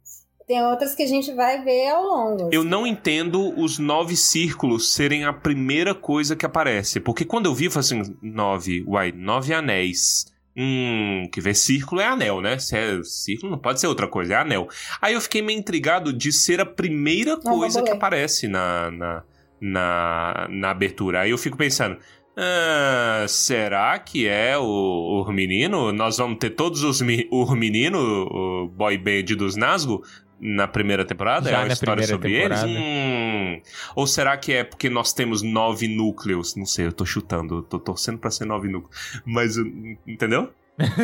[0.47, 2.51] tem outras que a gente vai ver ao longo.
[2.53, 7.01] Eu não entendo os nove círculos serem a primeira coisa que aparece.
[7.01, 10.27] Porque quando eu vi, eu falei assim, nove, uai, nove anéis.
[10.57, 12.59] Hum, que ver círculo é anel, né?
[12.59, 14.69] Se é círculo, não pode ser outra coisa, é anel.
[15.01, 19.23] Aí eu fiquei meio intrigado de ser a primeira coisa que aparece na, na,
[19.61, 21.23] na, na abertura.
[21.23, 21.99] Aí eu fico pensando,
[22.37, 25.93] Ah, será que é o, o menino?
[25.93, 30.03] Nós vamos ter todos os mi, o menino, o boy band dos Nazgûl
[30.47, 31.49] na primeira temporada?
[31.49, 32.69] Já é uma na história primeira sobre temporada.
[32.69, 32.83] eles?
[32.83, 33.61] Hum.
[33.97, 36.55] Ou será que é porque nós temos nove núcleos?
[36.55, 39.23] Não sei, eu tô chutando, eu tô torcendo pra ser nove núcleos.
[39.25, 39.65] Mas, eu-
[40.07, 40.51] entendeu?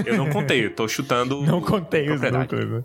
[0.04, 1.40] Eu não contei, eu tô chutando.
[1.46, 2.70] Não contei os núcleos.
[2.70, 2.84] né?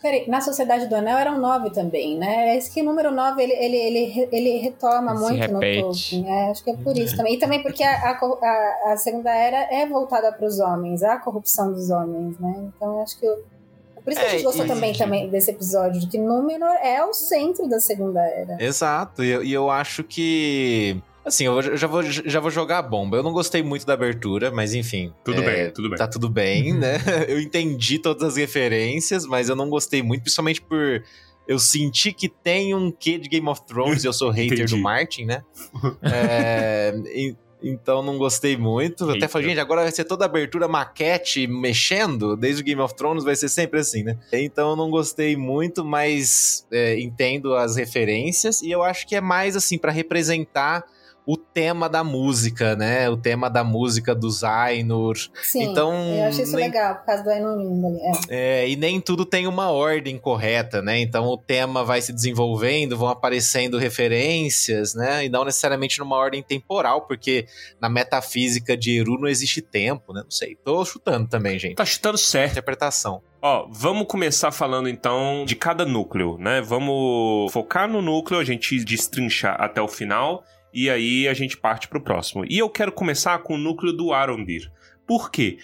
[0.00, 2.56] Peraí, na Sociedade do Anel eram nove também, né?
[2.56, 5.78] Esse que o número nove, ele, ele, ele, ele retoma Se muito repete.
[5.78, 6.28] no Tolkien.
[6.28, 7.34] É, acho que é por isso também.
[7.34, 11.70] E também porque a, a, a- Segunda Era é voltada para os homens, a corrupção
[11.72, 12.68] dos homens, né?
[12.74, 13.24] Então acho que...
[13.26, 13.44] eu-
[14.04, 16.74] Por isso que a É, gente gostou e- também, também desse episódio, de que Númenor
[16.82, 18.56] é o centro da Segunda Era.
[18.60, 21.00] Exato, e eu, e eu acho que.
[21.24, 23.16] Assim, eu já vou, já vou jogar a bomba.
[23.16, 25.12] Eu não gostei muito da abertura, mas enfim.
[25.24, 25.96] Tudo é, bem, tudo bem.
[25.98, 26.98] Tá tudo bem, né?
[27.28, 31.04] Eu entendi todas as referências, mas eu não gostei muito, principalmente por.
[31.46, 34.78] Eu senti que tem um quê de Game of Thrones e eu sou hater do
[34.78, 35.42] Martin, né?
[36.02, 36.92] É,
[37.62, 39.04] então não gostei muito.
[39.04, 39.28] Até Hater.
[39.28, 43.36] falei, gente, agora vai ser toda abertura maquete mexendo, desde o Game of Thrones vai
[43.36, 44.18] ser sempre assim, né?
[44.32, 49.20] Então eu não gostei muito, mas é, entendo as referências e eu acho que é
[49.20, 50.84] mais assim pra representar
[51.24, 53.08] o tema da música, né?
[53.08, 55.16] O tema da música dos Ainur.
[55.42, 58.00] Sim, Então, eu achei isso nem- legal, por causa do ali.
[58.28, 58.62] É.
[58.64, 60.98] É, e nem tudo tem uma ordem correta, né?
[60.98, 65.24] Então o tema vai se desenvolvendo, vão aparecendo referências, né?
[65.24, 67.46] E não necessariamente numa ordem temporal, porque
[67.80, 70.22] na metafísica de Eru não existe tempo, né?
[70.24, 70.56] Não sei.
[70.56, 71.76] Tô chutando também, gente.
[71.76, 72.52] Tá chutando certo.
[72.52, 73.22] Interpretação.
[73.40, 76.60] Ó, vamos começar falando então de cada núcleo, né?
[76.60, 81.88] Vamos focar no núcleo, a gente destrinchar até o final e aí a gente parte
[81.88, 82.44] pro próximo.
[82.48, 84.70] E eu quero começar com o núcleo do Arondir.
[85.06, 85.58] Por quê?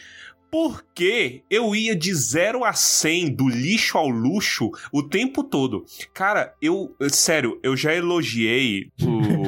[0.51, 5.85] Porque eu ia de 0 a 100, do lixo ao luxo, o tempo todo.
[6.15, 6.95] Cara, eu.
[7.11, 8.91] Sério, eu já elogiei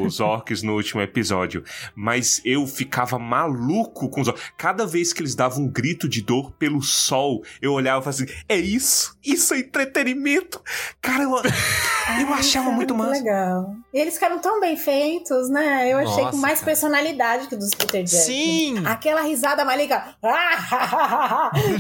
[0.03, 4.43] os orcs no último episódio, mas eu ficava maluco com os orcs.
[4.57, 8.23] Cada vez que eles davam um grito de dor pelo sol, eu olhava e falava
[8.23, 9.17] assim: é isso?
[9.25, 10.61] Isso é entretenimento?
[11.01, 11.31] Cara, eu,
[12.21, 13.13] eu achava muito massa.
[13.13, 13.75] legal.
[13.93, 15.91] E eles ficaram tão bem feitos, né?
[15.93, 16.67] Eu achei Nossa, com mais cara.
[16.67, 18.27] personalidade que o dos Peter Jackson.
[18.27, 18.87] Sim!
[18.87, 20.15] Aquela risada maligna.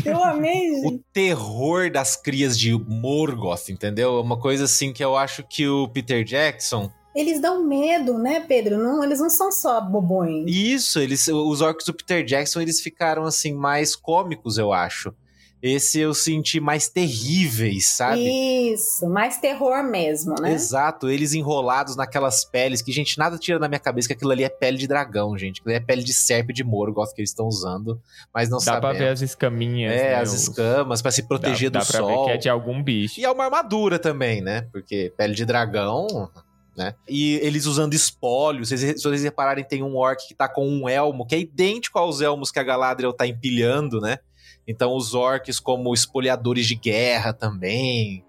[0.04, 0.94] Eu amei, gente.
[0.94, 4.18] O terror das crias de Morgoth, entendeu?
[4.18, 8.40] É uma coisa assim que eu acho que o Peter Jackson Eles dão medo, né,
[8.40, 8.78] Pedro?
[8.78, 10.44] Não, eles não são só bobões.
[10.46, 15.12] Isso, eles, os orcs do Peter Jackson, eles ficaram assim mais cômicos, eu acho.
[15.62, 18.72] Esse eu senti mais terríveis, sabe?
[18.72, 20.52] Isso, mais terror mesmo, né?
[20.52, 24.42] Exato, eles enrolados naquelas peles que, gente, nada tira da minha cabeça que aquilo ali
[24.42, 25.60] é pele de dragão, gente.
[25.60, 28.00] Aquilo ali é pele de serpe de Morgoth que eles estão usando,
[28.34, 28.96] mas não Dá sabemos.
[28.96, 29.92] pra ver as escaminhas.
[29.92, 32.08] É, né, as os- escamas, pra se proteger dá, do dá pra sol.
[32.08, 33.20] ver que é de algum bicho.
[33.20, 34.62] E é uma armadura também, né?
[34.72, 36.06] Porque pele de dragão,
[36.76, 36.94] né?
[37.06, 37.92] E eles usando
[38.64, 41.98] vocês, se vocês repararem, tem um orc que tá com um elmo que é idêntico
[41.98, 44.18] aos elmos que a Galadriel tá empilhando, né?
[44.70, 48.24] Então os orcs como espoliadores de guerra também.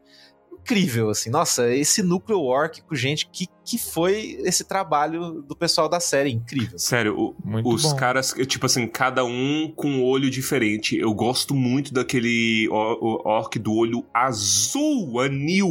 [0.63, 1.31] Incrível, assim.
[1.31, 6.31] Nossa, esse núcleo órquico, gente, que, que foi esse trabalho do pessoal da série.
[6.31, 6.77] Incrível.
[6.77, 7.95] Sério, o- Muito os bom.
[7.95, 10.95] caras, tipo assim, cada um com um olho diferente.
[10.95, 15.67] Eu gosto muito daquele or- orc do olho azul, anil.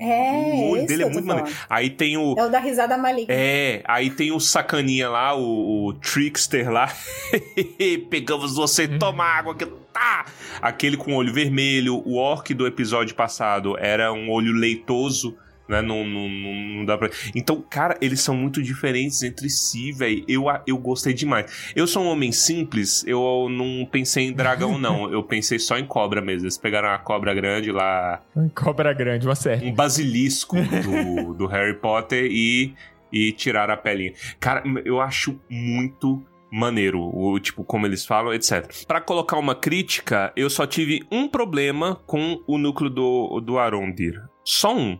[0.00, 1.50] É, o olho dele é tô muito maneiro.
[1.68, 2.36] Aí tem o.
[2.38, 3.34] É o da risada maligna.
[3.34, 6.86] É, aí tem o sacaninha lá, o, o trickster lá.
[8.08, 8.98] Pegamos você, Uhum.
[8.98, 9.66] toma água que
[10.00, 10.24] tá.
[10.62, 12.02] Aquele com olho vermelho.
[12.06, 15.36] O orc do episódio passado era um olho leitoso.
[15.68, 15.80] Né?
[15.80, 17.08] Não, não, não, dá pra.
[17.32, 20.24] Então, cara, eles são muito diferentes entre si, velho.
[20.26, 21.72] Eu, eu gostei demais.
[21.76, 25.08] Eu sou um homem simples, eu não pensei em dragão, não.
[25.14, 26.44] Eu pensei só em cobra mesmo.
[26.46, 28.20] Eles pegaram a cobra grande lá,
[28.52, 29.66] Cobra grande, uma série.
[29.66, 32.74] um basilisco do, do Harry Potter e,
[33.12, 34.12] e tirar a pelinha.
[34.40, 38.84] Cara, eu acho muito maneiro, o tipo, como eles falam, etc.
[38.86, 44.20] Pra colocar uma crítica, eu só tive um problema com o núcleo do, do Arondir.
[44.44, 44.98] Só um,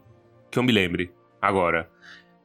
[0.51, 1.11] que eu me lembre
[1.41, 1.91] agora.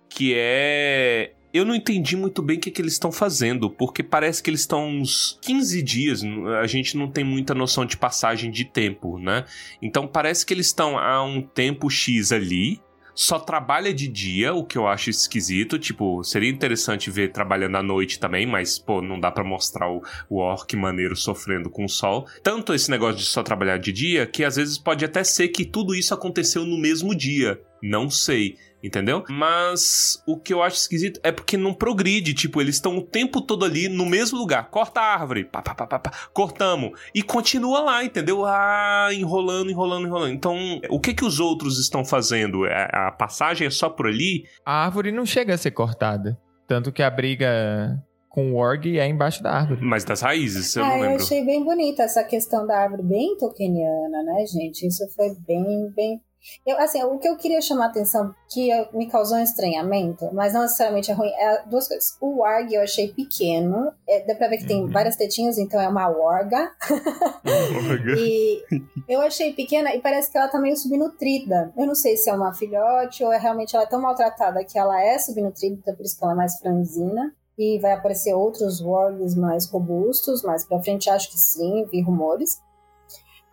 [0.10, 1.34] Que é.
[1.54, 4.60] Eu não entendi muito bem o que, que eles estão fazendo, porque parece que eles
[4.60, 6.22] estão uns 15 dias,
[6.62, 9.46] a gente não tem muita noção de passagem de tempo, né?
[9.82, 12.82] Então parece que eles estão há um tempo X ali,
[13.16, 15.80] só trabalha de dia, o que eu acho esquisito.
[15.80, 20.04] Tipo, seria interessante ver trabalhando à noite também, mas, pô, não dá pra mostrar o,
[20.30, 22.28] o orc maneiro sofrendo com o sol.
[22.44, 25.64] Tanto esse negócio de só trabalhar de dia, que às vezes pode até ser que
[25.64, 27.60] tudo isso aconteceu no mesmo dia.
[27.82, 28.58] Não sei.
[28.86, 29.24] Entendeu?
[29.30, 32.34] Mas o que eu acho esquisito é porque não progride.
[32.34, 34.70] Tipo, eles estão o tempo todo ali no mesmo lugar.
[34.70, 35.44] Corta a árvore.
[35.46, 36.12] Pá, pá, pá, pá, pá.
[36.34, 36.92] Cortamos.
[37.14, 38.46] E continua lá, entendeu?
[38.46, 40.34] Ah, enrolando, enrolando, enrolando.
[40.34, 40.56] Então,
[40.90, 42.66] o que que os outros estão fazendo?
[42.66, 44.44] É- A passagem é só por ali?
[44.66, 46.38] A árvore não chega a ser cortada.
[46.68, 47.98] Tanto que a briga
[48.30, 49.80] com o org é embaixo da árvore.
[49.82, 51.24] Mas das raízes, eu ah, não eu lembro.
[51.24, 54.86] achei bem bonita essa questão da árvore, bem tolkieniana, né, gente?
[54.86, 55.64] Isso foi bem,
[55.96, 56.20] bem.
[56.66, 60.54] Eu, assim, o que eu queria chamar a atenção, que me causou um estranhamento, mas
[60.54, 62.16] não necessariamente é ruim, é duas coisas.
[62.22, 64.92] O warg eu achei pequeno, é, dá pra ver que tem Uhum.
[64.92, 66.72] várias tetinhas, então é uma warga.
[68.18, 68.64] E
[69.08, 71.72] eu achei pequena e parece que ela tá meio subnutrida.
[71.78, 74.78] Eu não sei se é uma filhote ou é realmente ela é tão maltratada que
[74.78, 77.34] ela é subnutrida, por isso que ela é mais franzina.
[77.58, 82.60] E vai aparecer outros wargs mais robustos, mais pra frente acho que sim, vi rumores.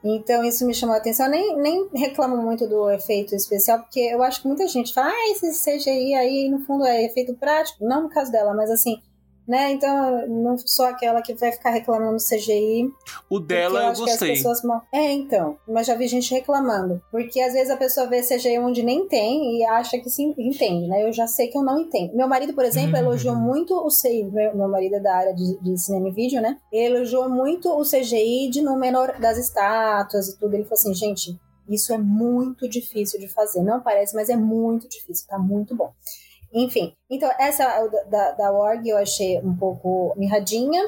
[0.04, 1.26] Então isso me chamou a atenção.
[1.26, 5.08] Eu nem, nem reclamo muito do efeito especial, porque eu acho que muita gente fala,
[5.08, 7.84] ah, esse CGI aí no fundo é efeito prático.
[7.84, 9.00] Não no caso dela, mas assim,
[9.52, 9.70] né?
[9.70, 12.90] Então eu não sou aquela que vai ficar reclamando do CGI
[13.28, 14.30] O dela eu, as gostei.
[14.30, 15.58] pessoas É, então.
[15.68, 17.02] Mas já vi gente reclamando.
[17.10, 20.88] Porque às vezes a pessoa vê CGI onde nem tem e acha que sim, entende,
[20.88, 21.06] né?
[21.06, 22.16] Eu já sei que eu não entendo.
[22.16, 23.04] Meu marido, por exemplo, Uhum.
[23.04, 24.24] elogiou muito o CGI.
[24.32, 26.56] Meu, meu marido é da área de, de cinema e vídeo, né?
[26.72, 30.54] Ele elogiou muito o CGI de Númenor das estátuas e tudo.
[30.54, 31.38] Ele falou assim, gente,
[31.68, 33.62] isso é muito difícil de fazer.
[33.62, 35.26] Não parece, mas é muito difícil.
[35.28, 35.92] Tá muito bom.
[36.52, 40.82] Enfim, então essa da, da, da Org eu achei um pouco mirradinha,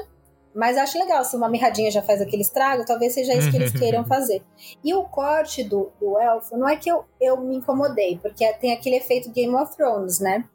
[0.53, 3.71] mas acho legal, se uma mirradinha já faz aquele estrago, talvez seja isso que eles
[3.77, 4.41] queiram fazer.
[4.83, 8.71] E o corte do, do elfo, não é que eu, eu me incomodei, porque tem
[8.71, 10.45] aquele efeito Game of Thrones, né?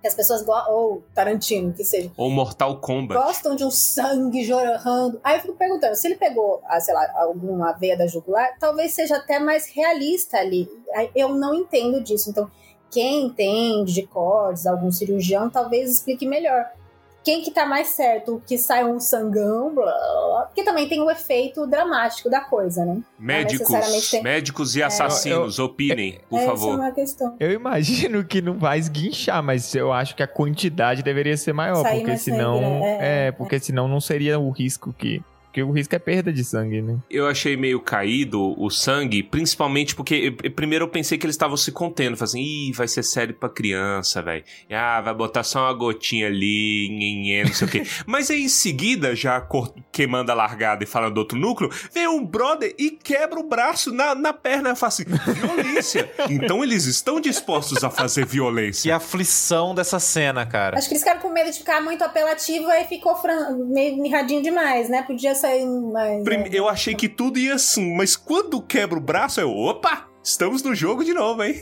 [0.00, 3.18] Que as pessoas gostam, ou Tarantino, que seja, Ou Mortal Kombat.
[3.18, 5.18] gostam de um sangue jorrando.
[5.24, 8.92] Aí eu fico perguntando, se ele pegou, ah, sei lá, alguma veia da jugular, talvez
[8.92, 10.68] seja até mais realista ali.
[11.14, 12.28] Eu não entendo disso.
[12.28, 12.50] Então,
[12.94, 16.64] quem entende de cortes, algum cirurgião, talvez explique melhor.
[17.24, 18.34] Quem que tá mais certo?
[18.34, 22.84] O que sai um sangão, blá, blá, porque também tem o efeito dramático da coisa,
[22.84, 23.00] né?
[23.18, 26.74] Médicos, tem- médicos e assassinos, opinem, por Essa é favor.
[26.74, 27.34] uma questão.
[27.40, 31.82] Eu imagino que não vai esguinchar, mas eu acho que a quantidade deveria ser maior,
[31.82, 32.58] Sair porque senão.
[32.58, 32.98] sangue, né?
[33.00, 35.22] É, É, porque senão não seria o risco que.
[35.54, 36.98] Porque o risco é perda de sangue, né?
[37.08, 41.56] Eu achei meio caído o sangue, principalmente porque eh, primeiro eu pensei que eles estavam
[41.56, 44.42] se contendo, fazendo, ih, vai ser sério pra criança, velho.
[44.68, 47.82] Ah, vai botar só uma gotinha ali, nhenhê, não sei o quê.
[48.04, 49.46] Mas aí em seguida, já
[49.92, 53.92] queimando a largada e falando do outro núcleo, vem um brother e quebra o braço
[53.94, 54.70] na, na perna.
[54.70, 56.10] Eu falo assim, violência.
[56.28, 58.96] então eles estão dispostos a fazer Que violência.
[58.96, 60.76] aflição dessa cena, cara.
[60.76, 64.42] Acho que eles ficaram com medo de ficar muito apelativo, aí ficou fran- meio mirradinho
[64.42, 65.02] demais, né?
[65.02, 66.24] Podia sair mais.
[66.24, 66.48] Prim- né?
[66.52, 70.74] Eu achei que tudo ia assim, mas quando quebra o braço, eu, opa, estamos no
[70.74, 71.54] jogo de novo, hein?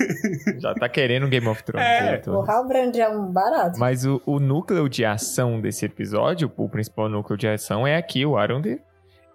[0.58, 1.86] Já tá querendo Game of Thrones.
[1.86, 2.22] É.
[2.26, 3.78] O Halbrand é um barato.
[3.78, 8.24] Mas o, o núcleo de ação desse episódio, o principal núcleo de ação é aqui,
[8.24, 8.80] o Arondir.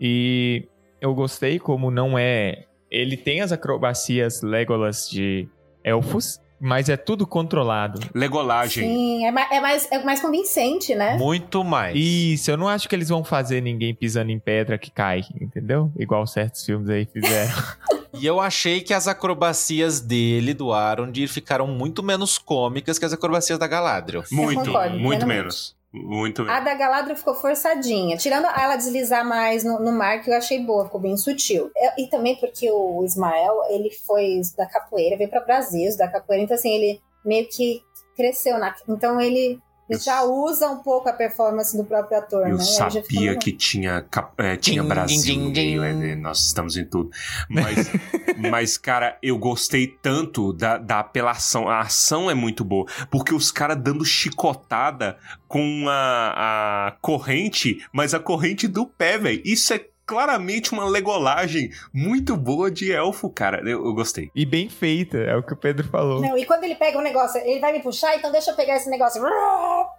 [0.01, 0.67] E
[0.99, 2.65] eu gostei como não é.
[2.89, 5.47] Ele tem as acrobacias Legolas de
[5.83, 7.99] elfos, mas é tudo controlado.
[8.15, 8.87] Legolagem.
[8.87, 11.17] Sim, é mais, é, mais, é mais convincente, né?
[11.17, 11.93] Muito mais.
[11.95, 15.91] Isso, eu não acho que eles vão fazer ninguém pisando em pedra que cai, entendeu?
[15.99, 17.53] Igual certos filmes aí fizeram.
[18.13, 23.11] E eu achei que as acrobacias dele, do Arondir, ficaram muito menos cômicas que as
[23.11, 24.23] acrobacias da Galadriel.
[24.31, 25.75] Muito, muito menos.
[25.93, 26.65] Muito A menos.
[26.65, 28.17] da Galadriel ficou forçadinha.
[28.17, 31.69] Tirando ela deslizar mais no, no mar, que eu achei boa, ficou bem sutil.
[31.77, 36.43] É, E também porque o Ismael, ele foi da capoeira, veio pra Brasil da capoeira,
[36.43, 37.81] então assim, ele meio que
[38.15, 38.73] cresceu na.
[38.89, 39.61] Então ele Eu
[39.97, 42.63] já usa um pouco a performance do próprio ator, Eu né?
[42.63, 44.05] Sabia que tinha,
[44.37, 46.09] é, tinha Din, Brasil din, no din, meio, din.
[46.09, 47.09] é, nós estamos em tudo.
[47.49, 47.89] Mas,
[48.51, 51.69] mas, cara, eu gostei tanto da, da apelação.
[51.69, 58.13] A ação é muito boa, porque os caras dando chicotada com a, a corrente, mas
[58.13, 59.41] a corrente do pé, velho.
[59.45, 63.59] Isso é claramente uma legolagem muito boa de elfo, cara.
[63.61, 64.29] Eu, eu gostei.
[64.35, 66.21] e bem feita, é o que o Pedro falou.
[66.21, 68.75] Não, e quando ele pega um negócio, ele vai me puxar, então deixa eu pegar
[68.75, 69.21] esse negócio.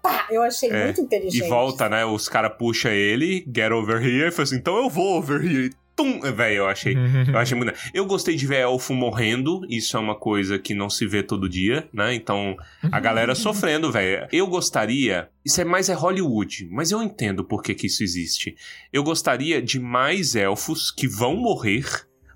[0.02, 0.26] Pá!
[0.30, 1.44] Eu achei É, muito inteligente.
[1.44, 2.04] E volta, né?
[2.04, 5.70] Os caras puxam ele, get over here, e fala assim, então eu vou over here.
[5.96, 6.20] Tum!
[6.20, 6.94] Velho, eu achei.
[7.28, 7.72] Eu achei muito.
[7.92, 9.61] Eu gostei de ver elfo morrendo.
[9.68, 12.14] Isso é uma coisa que não se vê todo dia, né?
[12.14, 12.57] Então,
[12.90, 14.26] a galera sofrendo, velho.
[14.33, 15.28] Eu gostaria.
[15.44, 18.57] Isso é mais é Hollywood, mas eu entendo por que, que isso existe.
[18.92, 21.85] Eu gostaria de mais elfos que vão morrer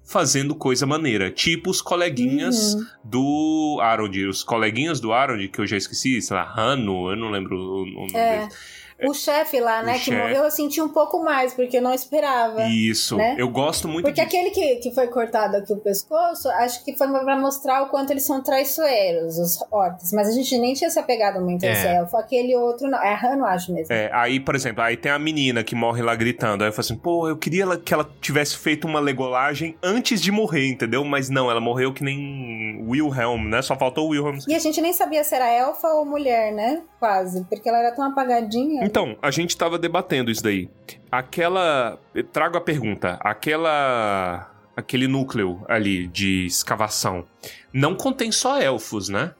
[0.05, 1.31] fazendo coisa maneira.
[1.31, 2.87] Tipo os coleguinhas Uhum.
[3.05, 4.29] do Arondir.
[4.29, 7.83] Os coleguinhas do Arondir, que eu já esqueci, sei lá, Hano, eu não lembro o
[7.83, 8.39] o nome É.
[8.41, 8.78] deles.
[9.07, 10.17] O chefe lá, O né, que chefe.
[10.19, 12.65] morreu, eu senti um pouco mais, porque eu não esperava.
[12.67, 13.17] Isso.
[13.17, 13.37] né?
[13.39, 14.37] Eu gosto muito Porque disso.
[14.37, 18.11] aquele que, que foi cortado aqui o pescoço, acho que foi pra mostrar o quanto
[18.11, 20.13] eles são traiçoeiros, os orcs.
[20.13, 21.73] Mas a gente nem tinha se apegado muito a É.
[21.73, 22.17] esse elfo.
[22.17, 22.99] Aquele outro não.
[23.03, 23.93] É a Hano, acho mesmo.
[23.93, 26.63] É, aí, por exemplo, aí tem a menina que morre lá gritando.
[26.65, 30.31] Aí eu falo assim, pô, eu queria que ela tivesse feito uma legolagem antes de
[30.33, 31.05] morrer, entendeu?
[31.05, 33.63] Mas não, ela morreu que nem Wilhelm, né?
[33.63, 34.39] Só faltou o Wilhelm.
[34.49, 36.83] E a gente nem sabia se era elfa ou mulher, né?
[36.99, 38.85] Quase, porque ela era tão apagadinha.
[38.85, 40.69] Então, a gente tava debatendo isso daí.
[41.11, 41.99] Aquela.
[42.15, 43.19] eu Trago a pergunta.
[43.21, 44.51] Aquela.
[44.77, 47.25] Aquele núcleo ali de escavação
[47.73, 49.35] não contém só elfos, né?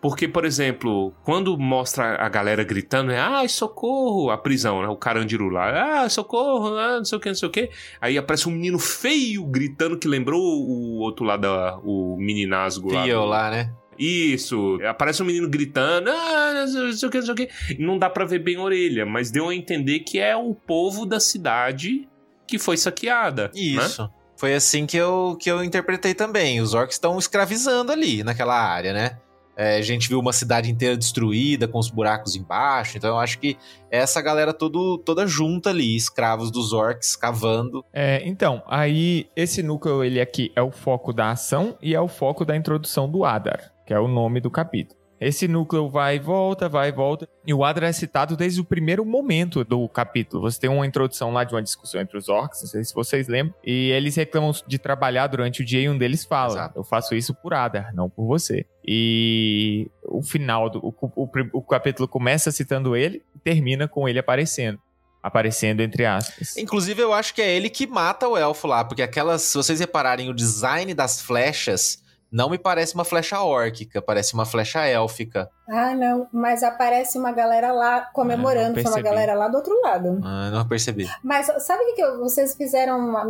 [0.00, 4.88] Porque, por exemplo, quando mostra a galera gritando, é ai, socorro, a prisão, né?
[4.88, 7.68] O carandiru lá, ah, socorro, ah, não sei o que, não sei o que.
[8.00, 13.02] Aí aparece um menino feio gritando que lembrou o outro lá, da, o meninasgo lá.
[13.04, 13.70] Theo do- lá, né?
[14.00, 17.48] Isso, aparece um menino gritando, ah, não sei o que, não sei o que.
[17.78, 21.04] Não dá pra ver bem a orelha, mas deu a entender que é o povo
[21.04, 22.08] da cidade
[22.46, 23.50] que foi saqueada.
[23.54, 23.60] Né?
[23.60, 24.10] Isso.
[24.36, 26.62] Foi assim que eu, que eu interpretei também.
[26.62, 29.18] Os orcs estão escravizando ali naquela área, né?
[29.54, 32.96] É, a gente viu uma cidade inteira destruída, com os buracos embaixo.
[32.96, 33.58] Então eu acho que
[33.90, 37.84] essa galera todo, toda junta ali, escravos dos orcs, cavando.
[37.92, 42.08] É, então, aí esse núcleo ele aqui é o foco da ação e é o
[42.08, 44.96] foco da introdução do Adar, que é o nome do capítulo.
[45.20, 47.28] Esse núcleo vai e volta, vai e volta.
[47.44, 50.42] E o Adar é citado desde o primeiro momento do capítulo.
[50.42, 53.26] Você tem uma introdução lá de uma discussão entre os orcs, não sei se vocês
[53.26, 53.52] lembram.
[53.64, 56.78] E eles reclamam de trabalhar durante o dia e um deles fala: Exato.
[56.78, 58.64] Eu faço isso por Adar, não por você.
[58.86, 64.20] E o final do o, o, o capítulo começa citando ele e termina com ele
[64.20, 64.78] aparecendo.
[65.20, 66.56] Aparecendo entre aspas.
[66.56, 69.80] Inclusive, eu acho que é ele que mata o elfo lá, porque aquelas, se vocês
[69.80, 75.50] repararem, o design das flechas não me parece uma flecha órquica, parece uma flecha élfica.
[75.68, 79.80] Ah, não, mas aparece uma galera lá comemorando, Ah, foi uma galera lá do outro
[79.82, 80.20] lado.
[80.22, 81.08] Ah, não percebi.
[81.24, 82.98] Mas sabe o que, eu- vocês fizeram?
[82.98, 83.26] uma-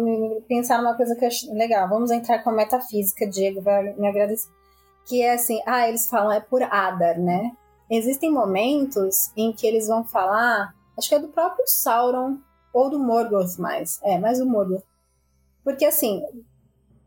[0.49, 1.89] pensaram uma coisa que eu achei legal.
[1.89, 4.49] Vamos entrar com a metafísica, Diego vai me agradecer.
[5.07, 7.53] Que é assim, ah, eles falam é por Adar, né?
[7.91, 12.37] Existem momentos em que eles vão falar, acho que é do próprio Sauron
[12.73, 14.85] ou do Morgoth mais, é, mais do Morgoth.
[15.65, 16.23] Porque assim,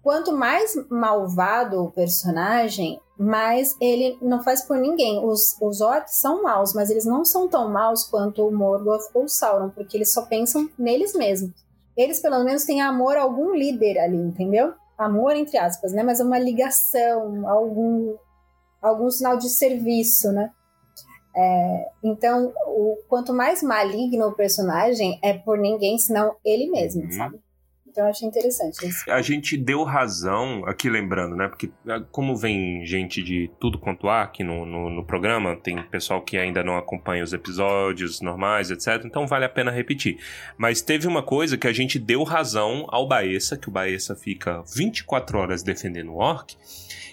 [0.04, 5.26] quanto mais malvado o personagem, mais ele não faz por ninguém.
[5.26, 9.24] Os, os orcs são maus, mas eles não são tão maus quanto o Morgoth ou
[9.24, 11.52] o Sauron, porque eles só pensam neles mesmos.
[11.96, 14.74] Eles, pelo menos, têm amor a algum líder ali, entendeu?
[14.98, 16.04] Amor, entre aspas, né?
[16.04, 18.16] Mas é uma ligação, algum,
[18.82, 20.52] algum sinal de serviço, né?
[21.36, 27.12] É, então, o, quanto mais maligno o personagem, é por ninguém, senão ele mesmo, Uhum.
[27.12, 27.40] sabe?
[27.94, 29.04] Então, eu achei interessante isso.
[29.08, 31.48] A gente deu razão, aqui lembrando, né?
[31.48, 35.80] Porque ah, como vem gente de tudo quanto há aqui no, no, no programa, tem
[35.84, 39.06] pessoal que ainda não acompanha os episódios normais, etc.
[39.06, 40.18] Então vale a pena repetir.
[40.58, 44.64] Mas teve uma coisa que a gente deu razão ao Baessa, que o Baessa fica
[44.76, 46.58] 24 horas defendendo o Orc.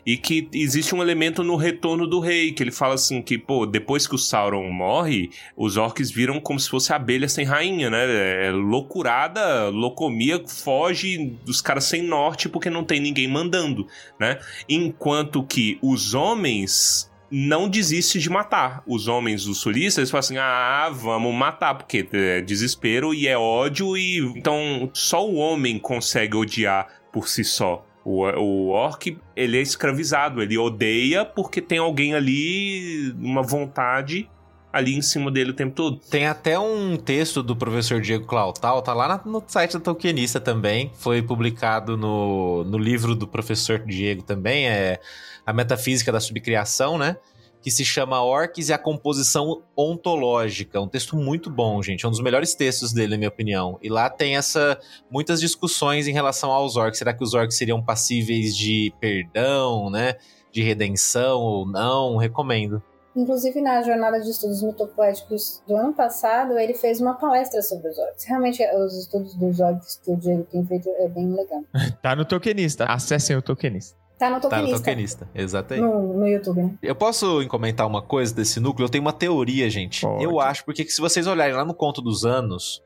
[0.04, 3.66] E que existe um elemento no retorno do rei, que ele fala assim que, pô,
[3.66, 8.46] depois que o Sauron morre, os orcs viram como se fosse abelha sem rainha, né?
[8.46, 13.88] É loucurada, locomia, foge dos caras sem norte porque não tem ninguém mandando,
[14.20, 14.38] né?
[14.68, 18.80] Enquanto que os homens não desistem de matar.
[18.86, 23.36] Os homens dos sulistas, eles falam assim, ah, vamos matar, porque é desespero e é
[23.36, 27.84] ódio, e então só o homem consegue odiar por si só.
[28.04, 34.30] O, o orc, ele é escravizado, ele odeia porque tem alguém ali, uma vontade
[34.72, 35.98] ali em cima dele o tempo todo.
[36.10, 40.90] Tem até um texto do professor Diego Clautal, tá lá no site da Tolkienista também,
[40.94, 45.00] foi publicado no, no livro do professor Diego também, é
[45.44, 47.16] A Metafísica da Subcriação, né?
[47.62, 50.80] Que se chama Orques e a Composição Ontológica.
[50.80, 52.06] Um texto muito bom, gente.
[52.06, 53.78] É um dos melhores textos dele, na minha opinião.
[53.82, 56.96] E lá tem essa muitas discussões em relação aos orcs.
[56.96, 60.14] Será que os orcs seriam passíveis de perdão, né?
[60.50, 62.16] De redenção ou não?
[62.16, 62.82] Recomendo.
[63.14, 67.98] Inclusive, na jornada de estudos mitopoéticos do ano passado, ele fez uma palestra sobre os
[67.98, 68.24] orcs.
[68.24, 71.62] Realmente, os estudos dos orcs que o Diego tem feito é bem legal.
[72.00, 72.84] Tá no Tokenista.
[72.84, 73.98] Acessem o Tokenista.
[74.18, 74.78] Tá no Tá no Tokenista.
[74.78, 75.84] Tokenista, exatamente.
[75.84, 76.74] no, no YouTube, né?
[76.82, 78.84] Eu posso comentar uma coisa desse núcleo?
[78.84, 80.02] Eu tenho uma teoria, gente.
[80.02, 80.22] Pode.
[80.22, 82.82] Eu acho, porque que se vocês olharem lá no Conto dos Anos,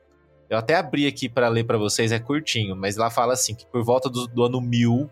[0.49, 3.65] eu até abri aqui pra ler pra vocês, é curtinho, mas lá fala assim, que
[3.67, 5.09] por volta do, do ano 1000,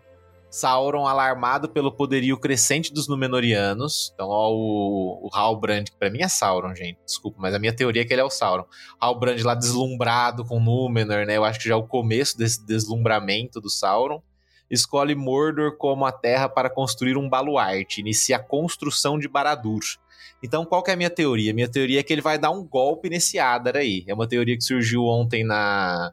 [0.54, 6.22] Sauron, alarmado pelo poderio crescente dos Númenóreanos, então ó, o, o Halbrand, que pra mim
[6.22, 8.64] é Sauron, gente, desculpa, mas a minha teoria é que ele é o Sauron.
[9.00, 13.60] Halbrand lá deslumbrado com Númenor, né, eu acho que já é o começo desse deslumbramento
[13.60, 14.22] do Sauron,
[14.70, 19.82] escolhe Mordor como a terra para construir um baluarte, inicia a construção de Baradur.
[20.40, 21.52] Então, qual que é a minha teoria?
[21.52, 24.04] Minha teoria é que ele vai dar um golpe nesse Adar aí.
[24.06, 26.12] É uma teoria que surgiu ontem na,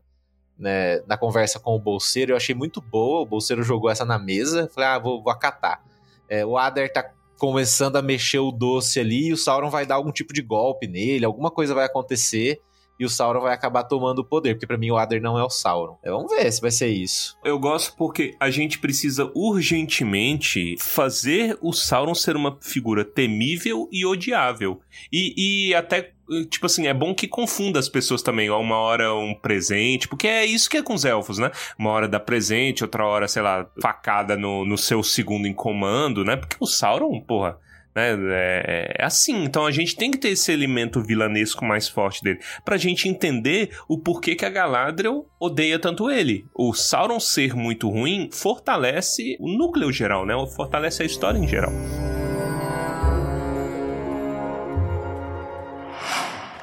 [0.61, 2.31] né, na conversa com o Bolseiro.
[2.31, 3.21] Eu achei muito boa.
[3.21, 4.69] O Bolseiro jogou essa na mesa.
[4.73, 5.83] Falei, ah, vou, vou acatar.
[6.29, 9.95] É, o Adar tá começando a mexer o doce ali e o Sauron vai dar
[9.95, 12.61] algum tipo de golpe nele, alguma coisa vai acontecer.
[13.01, 15.43] E o Sauron vai acabar tomando o poder, porque para mim o Adar não é
[15.43, 15.97] o Sauron.
[16.03, 17.35] É, vamos ver se vai ser isso.
[17.43, 24.05] Eu gosto porque a gente precisa urgentemente fazer o Sauron ser uma figura temível e
[24.05, 24.81] odiável.
[25.11, 26.11] E, e até
[26.47, 28.51] tipo assim, é bom que confunda as pessoas também.
[28.51, 31.49] Uma hora um presente, porque é isso que é com os elfos, né?
[31.79, 36.23] Uma hora dá presente, outra hora, sei lá, facada no, no seu segundo em comando,
[36.23, 36.37] né?
[36.37, 37.57] Porque o Sauron, porra.
[37.95, 38.11] Né?
[38.33, 42.39] É, é, assim, então a gente tem que ter esse elemento vilanesco mais forte dele,
[42.63, 46.45] pra gente entender o porquê que a Galadriel odeia tanto ele.
[46.53, 50.33] O Sauron ser muito ruim fortalece o núcleo geral, né?
[50.55, 51.71] Fortalece a história em geral.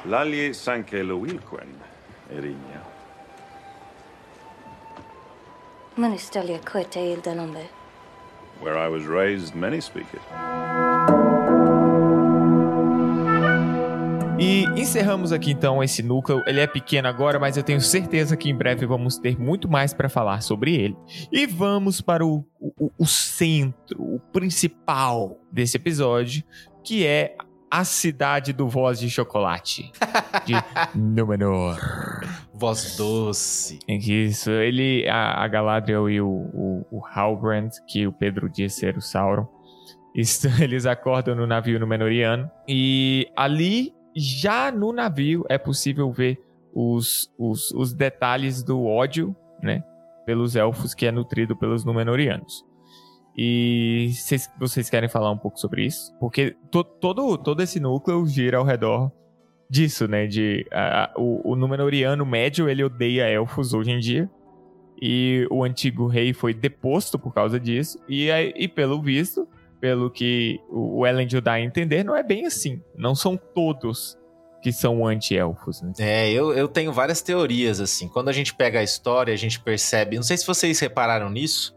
[0.06, 1.68] Lalje Sankelo Wilquen,
[2.30, 2.80] Erinia.
[5.98, 7.68] Ministalia Quete Ildanambe.
[8.62, 10.97] Where I was raised, many speak it.
[14.38, 16.42] E encerramos aqui então esse núcleo.
[16.46, 19.92] Ele é pequeno agora, mas eu tenho certeza que em breve vamos ter muito mais
[19.92, 20.96] para falar sobre ele.
[21.32, 26.44] E vamos para o, o, o centro, o principal desse episódio,
[26.84, 27.36] que é
[27.68, 29.90] a cidade do Voz de Chocolate.
[30.46, 30.54] De
[30.94, 31.78] Númenor.
[32.54, 33.80] Voz doce.
[33.88, 38.96] Isso, ele, a, a Galadriel e o, o, o Halbrand, que o Pedro disse ser
[38.96, 39.48] o Sauron,
[40.60, 42.50] eles acordam no navio Númenoriano.
[42.66, 46.38] E ali, já no navio, é possível ver
[46.72, 49.82] os, os, os detalhes do ódio, né?
[50.26, 52.64] Pelos elfos que é nutrido pelos Númenorianos.
[53.36, 56.12] E cês, vocês querem falar um pouco sobre isso?
[56.18, 59.12] Porque to, todo, todo esse núcleo gira ao redor
[59.70, 60.26] disso, né?
[60.26, 60.66] De
[61.16, 64.28] o, o Númenoriano médio ele odeia elfos hoje em dia.
[65.00, 67.98] E o antigo rei foi deposto por causa disso.
[68.08, 69.46] E, e pelo visto,
[69.80, 72.82] pelo que o Elendil dá a entender, não é bem assim.
[72.96, 74.18] Não são todos
[74.60, 75.92] que são anti-elfos, né?
[75.98, 78.08] É, eu, eu tenho várias teorias, assim.
[78.08, 80.16] Quando a gente pega a história, a gente percebe.
[80.16, 81.76] Não sei se vocês repararam nisso,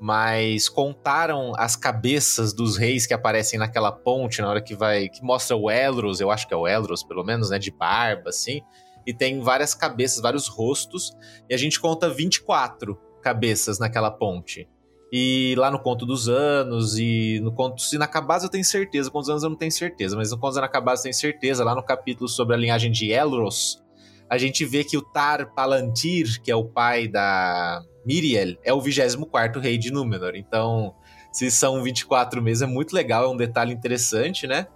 [0.00, 5.22] mas contaram as cabeças dos reis que aparecem naquela ponte na hora que vai que
[5.22, 8.62] mostra o Elros, eu acho que é o Elros, pelo menos, né, de barba assim,
[9.06, 11.12] e tem várias cabeças, vários rostos,
[11.48, 14.66] e a gente conta 24 cabeças naquela ponte.
[15.12, 19.32] E lá no Conto dos Anos e no Conto Inacabados eu tenho certeza, Contos dos
[19.32, 22.28] Anos eu não tenho certeza, mas no Contos Inacabados eu tenho certeza, lá no capítulo
[22.28, 23.82] sobre a linhagem de Elros,
[24.28, 28.80] a gente vê que o Tar Palantir, que é o pai da Miriel é o
[28.80, 30.36] 24 rei de Númenor.
[30.36, 30.94] Então,
[31.32, 34.66] se são 24 meses, é muito legal, é um detalhe interessante, né?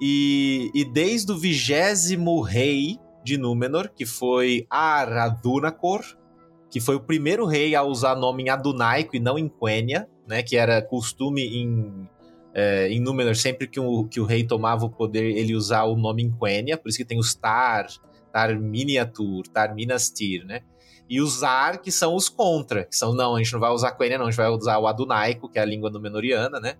[0.00, 6.02] E, e desde o vigésimo rei de Númenor, que foi Aradunacor,
[6.70, 10.42] que foi o primeiro rei a usar nome em Adunaico e não em Quenya, né?
[10.42, 12.08] Que era costume em,
[12.54, 15.96] é, em Númenor, sempre que o, que o rei tomava o poder, ele usar o
[15.96, 17.86] nome em Quenya, por isso que tem os Tar,
[18.32, 20.60] Tar Miniatur, Tar Minastir, né?
[21.08, 23.92] e os Ar, que são os contra, que são, não, a gente não vai usar
[23.92, 26.74] Quenya, não, a gente vai usar o Adunaico, que é a língua Númenoriana, né?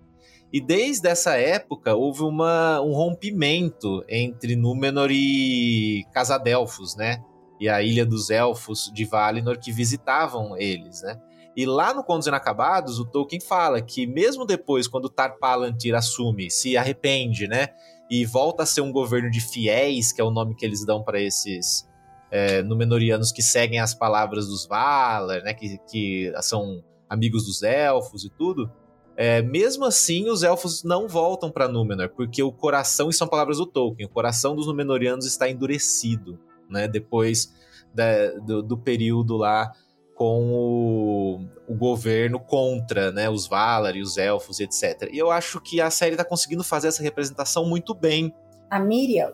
[0.51, 7.21] E desde essa época houve uma, um rompimento entre Númenor e Casadelfos, né?
[7.59, 11.19] E a Ilha dos Elfos de Valinor que visitavam eles, né?
[11.55, 16.51] E lá no Contos Inacabados, o Tolkien fala que mesmo depois, quando Tar Palantir assume,
[16.51, 17.69] se arrepende, né?
[18.11, 21.03] E volta a ser um governo de fiéis, que é o nome que eles dão
[21.03, 21.87] para esses
[22.29, 28.23] é, Númenóreanos que seguem as palavras dos Valar, né, que, que são amigos dos elfos
[28.25, 28.71] e tudo.
[29.15, 33.57] É, mesmo assim, os elfos não voltam para Númenor, porque o coração, e são palavras
[33.57, 36.39] do Tolkien, o coração dos Númenóreanos está endurecido,
[36.69, 37.53] né, depois
[37.93, 39.71] da, do, do, período lá
[40.15, 45.09] com o, o, governo contra né, os Valar e os elfos, etc.
[45.11, 48.33] E eu acho que a série está conseguindo fazer essa representação muito bem.
[48.69, 49.33] A Miriam,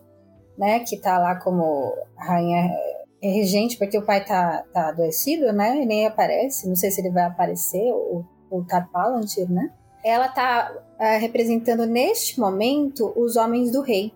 [0.58, 2.70] né, que tá lá como rainha
[3.22, 7.12] regente, porque o pai tá, tá adoecido, né, e nem aparece, não sei se ele
[7.12, 9.72] vai aparecer, ou, ou tá Palantir, né,
[10.04, 14.14] ela tá é, representando neste momento os homens do rei,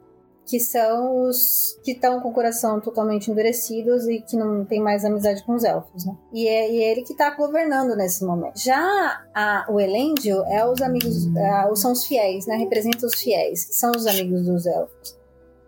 [0.47, 5.03] que são os que estão com o coração totalmente endurecidos e que não tem mais
[5.03, 6.15] amizade com os elfos, né?
[6.33, 8.57] E é, e é ele que está governando nesse momento.
[8.57, 12.55] Já a, o Elendil é os amigos, é, são os fiéis, né?
[12.55, 15.17] Representa os fiéis, são os amigos dos elfos.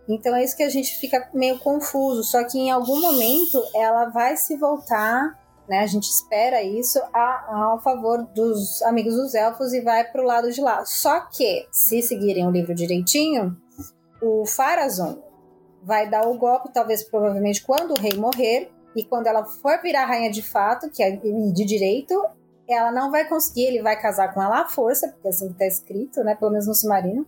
[0.08, 2.24] Então é isso que a gente fica meio confuso.
[2.24, 5.80] Só que em algum momento ela vai se voltar, né?
[5.80, 10.50] A gente espera isso a, ao favor dos amigos dos elfos e vai pro lado
[10.52, 10.86] de lá.
[10.86, 13.56] Só que, se seguirem o livro direitinho,
[14.22, 15.22] o Farazon
[15.84, 18.72] vai dar o golpe, talvez provavelmente quando o rei morrer.
[18.96, 22.20] E quando ela for virar rainha de fato, que é de direito,
[22.68, 25.60] ela não vai conseguir, ele vai casar com ela à força, porque é assim que
[25.60, 26.36] tá escrito, né?
[26.36, 27.26] Pelo menos no submarino.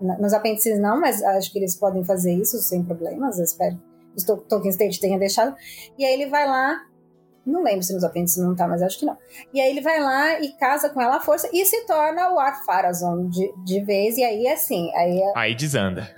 [0.00, 3.80] Nos apêndices não, mas acho que eles podem fazer isso sem problemas, espero.
[4.16, 5.54] os Tolkien State tenha deixado.
[5.96, 6.82] E aí ele vai lá,
[7.46, 9.16] não lembro se nos apêndices não tá, mas acho que não.
[9.52, 12.38] E aí ele vai lá e casa com ela à força e se torna o
[12.38, 14.16] Ar-Pharazôn de, de vez.
[14.16, 16.08] E aí, assim, aí, é- Aí desanda.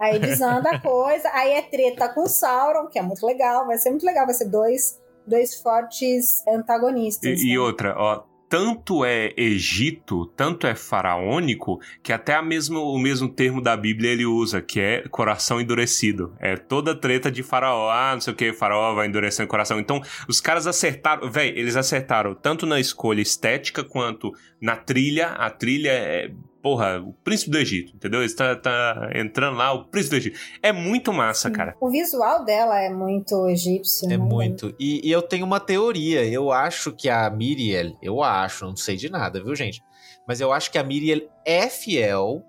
[0.00, 1.28] aí desanda a coisa.
[1.32, 3.66] Aí é treta com Sauron, que é muito legal.
[3.66, 4.26] Vai ser muito legal.
[4.26, 7.40] Vai ser dois, dois fortes antagonistas.
[7.40, 7.60] E, e né?
[7.60, 13.60] outra, ó, tanto é Egito, tanto é faraônico, que até a mesmo, o mesmo termo
[13.60, 16.34] da Bíblia ele usa, que é coração endurecido.
[16.38, 19.80] É toda treta de faraó, ah, não sei o que, faraó vai endurecendo o coração.
[19.80, 25.28] Então, os caras acertaram, véi, eles acertaram tanto na escolha estética quanto na trilha.
[25.28, 26.30] A trilha é,
[26.66, 28.24] porra, o príncipe do Egito, entendeu?
[28.24, 30.40] Ele tá, tá entrando lá, o príncipe do Egito.
[30.60, 31.76] É muito massa, cara.
[31.80, 34.06] O visual dela é muito egípcio.
[34.06, 34.16] É né?
[34.16, 34.74] muito.
[34.76, 36.24] E, e eu tenho uma teoria.
[36.24, 39.80] Eu acho que a Miriel, eu acho, não sei de nada, viu, gente?
[40.26, 42.42] Mas eu acho que a Miriel é fiel.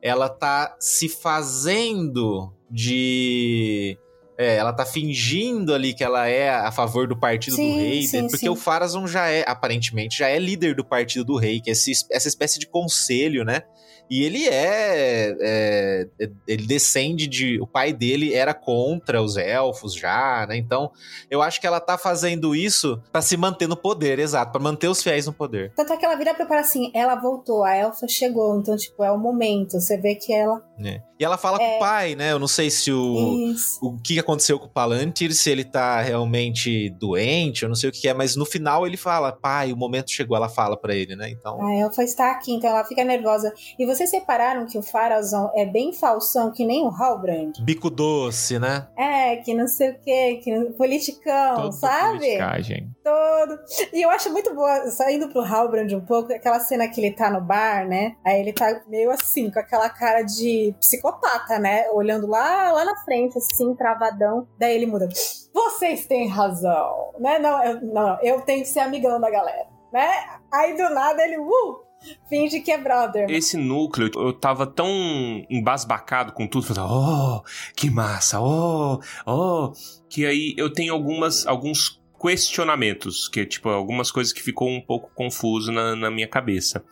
[0.00, 3.98] Ela tá se fazendo de.
[4.38, 8.02] É, ela tá fingindo ali que ela é a favor do partido Sim, do rei,
[8.06, 8.48] sim, porque sim.
[8.48, 12.06] o Farazon já é, aparentemente, já é líder do partido do rei, que é esse-
[12.12, 13.62] essa espécie de conselho, né?
[14.10, 17.60] E ele é, é, é- Ele descende de.
[17.60, 20.56] O pai dele era contra os elfos já, né?
[20.56, 20.90] Então,
[21.30, 24.88] eu acho que ela tá fazendo isso pra se manter no poder, exato, pra manter
[24.88, 25.72] os fiéis no poder.
[25.76, 29.04] Tanto é que ela vira pra para assim, ela voltou, a elfa chegou, então, tipo,
[29.04, 29.72] é o momento.
[29.78, 30.62] Você vê que ela.
[30.78, 31.00] Né?
[31.18, 31.76] E ela fala com É.
[31.76, 32.30] o pai, né?
[32.32, 33.50] Eu não sei se o.
[33.50, 33.78] Isso.
[33.82, 37.92] O que aconteceu com o Palantir, se ele tá realmente doente, eu não sei o
[37.92, 41.16] que é, mas no final ele fala, pai, o momento chegou, ela fala pra ele,
[41.16, 41.28] né?
[41.30, 41.60] Então.
[41.66, 43.52] A elfa está aqui, então ela fica nervosa.
[43.78, 47.52] E vocês separaram que o Farazon é bem falsão, que nem o Halbrand?
[47.62, 48.86] Bico doce, né?
[48.96, 52.18] É, que não sei o quê, que não- politicão, Todo sabe?
[52.18, 52.90] politicagem.
[53.08, 53.58] Todo.
[53.92, 57.30] E eu acho muito boa, saindo pro Halbrand um pouco, aquela cena que ele tá
[57.30, 58.16] no bar, né?
[58.22, 61.88] Aí ele tá meio assim, com aquela cara de psicopata, né?
[61.92, 64.46] Olhando lá, lá na frente, assim, travadão.
[64.58, 65.08] Daí ele muda.
[65.54, 67.38] Vocês têm razão, né?
[67.38, 70.10] Não, eu, não, eu tenho que ser amigão da galera, né?
[70.52, 71.80] Aí do nada ele, uh,
[72.28, 73.30] finge que é brother.
[73.30, 74.88] Esse núcleo, eu tava tão
[75.48, 77.42] embasbacado com tudo, falando, oh,
[77.74, 79.72] que massa, oh, oh,
[80.10, 85.10] que aí eu tenho algumas, alguns questionamentos, que tipo, algumas coisas que ficou um pouco
[85.14, 86.84] confuso na, na minha cabeça.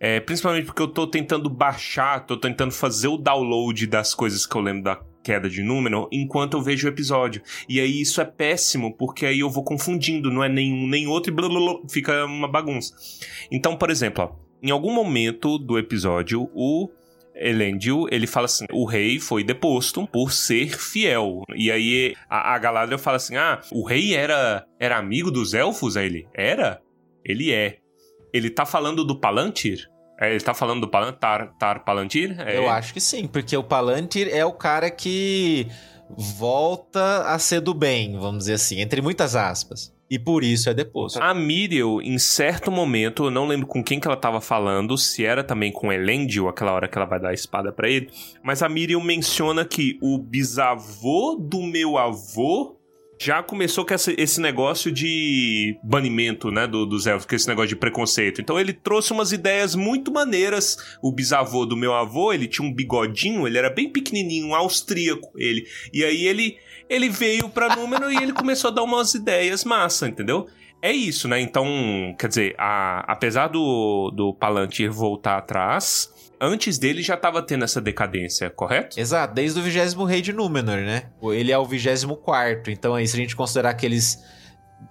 [0.00, 4.56] É, principalmente porque eu tô tentando baixar, tô tentando fazer o download das coisas que
[4.56, 7.42] eu lembro da queda de número enquanto eu vejo o episódio.
[7.68, 11.32] E aí isso é péssimo, porque aí eu vou confundindo, não é nenhum nem outro
[11.32, 12.94] e blá, blá, blá, fica uma bagunça.
[13.50, 16.88] Então, por exemplo, ó, em algum momento do episódio, o
[17.34, 21.42] Elendil, ele fala assim, o rei foi deposto por ser fiel.
[21.54, 25.96] E aí a, a Galadriel fala assim, ah, o rei era, era amigo dos elfos?
[25.96, 26.80] Aí ele, era?
[27.24, 27.78] Ele é.
[28.32, 29.88] Ele tá falando do Palantir?
[30.20, 31.18] É, Ele tá falando do Palantir?
[31.18, 32.40] Tar, Tar Palantir?
[32.40, 32.56] É.
[32.56, 35.66] Eu acho que sim, porque o Palantir é o cara que
[36.16, 39.92] volta a ser do bem, vamos dizer assim, entre muitas aspas.
[40.12, 41.22] E por isso é deposto.
[41.22, 45.24] A Miriel, em certo momento, eu não lembro com quem que ela tava falando, se
[45.24, 48.10] era também com Elendil, aquela hora que ela vai dar a espada pra ele,
[48.44, 52.76] mas a Miriel menciona que o bisavô do meu avô
[53.18, 57.76] já começou com esse negócio de banimento, né, do- dos elfos, com esse negócio de
[57.76, 58.40] preconceito.
[58.40, 60.76] Então ele trouxe umas ideias muito maneiras.
[61.00, 65.30] O bisavô do meu avô, ele tinha um bigodinho, ele era bem pequenininho, um austríaco,
[65.36, 65.64] ele.
[65.92, 66.56] E aí ele
[66.94, 70.46] ele veio pra número e ele começou a dar umas ideias massa, entendeu?
[70.80, 71.40] É isso, né?
[71.40, 71.64] Então,
[72.18, 77.80] quer dizer, a- apesar do, do Palantir voltar atrás, antes dele já tava tendo essa
[77.80, 78.98] decadência, correto?
[78.98, 81.10] Exato, desde o vigésimo rei de Númenor, né?
[81.22, 84.18] Ele é o vigésimo quarto, então aí se a gente considerar aqueles...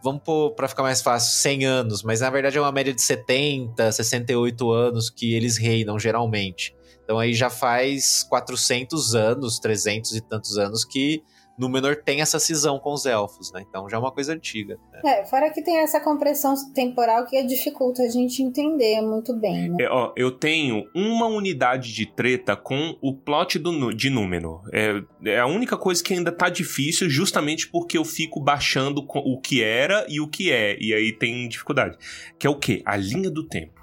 [0.01, 3.01] Vamos pôr pra ficar mais fácil, 100 anos, mas na verdade é uma média de
[3.01, 6.73] 70, 68 anos que eles reinam geralmente.
[7.03, 11.21] Então aí já faz 400 anos, 300 e tantos anos que
[11.61, 13.63] Númenor tem essa cisão com os elfos, né?
[13.67, 14.79] Então já é uma coisa antiga.
[14.91, 15.01] né?
[15.05, 19.77] É, fora que tem essa compressão temporal que dificulta a gente entender muito bem, né?
[19.81, 24.61] É, ó, eu tenho uma unidade de treta com o plot do, de Númenor.
[24.73, 29.39] É, é a única coisa que ainda tá difícil, justamente porque eu fico baixando o
[29.39, 30.77] que era e o que é.
[30.79, 31.97] E aí tem dificuldade.
[32.39, 32.81] Que é o quê?
[32.85, 33.80] A linha do tempo.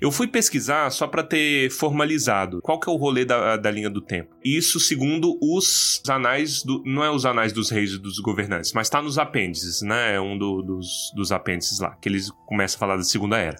[0.00, 3.90] Eu fui pesquisar só pra ter formalizado qual que é o rolê da, da linha
[3.90, 4.34] do tempo.
[4.44, 6.82] Isso segundo os anais do.
[6.84, 10.14] Não é os anais dos reis e dos governantes, mas tá nos apêndices, né?
[10.14, 13.56] É um do- dos, dos apêndices lá, que eles começam a falar da Segunda Era.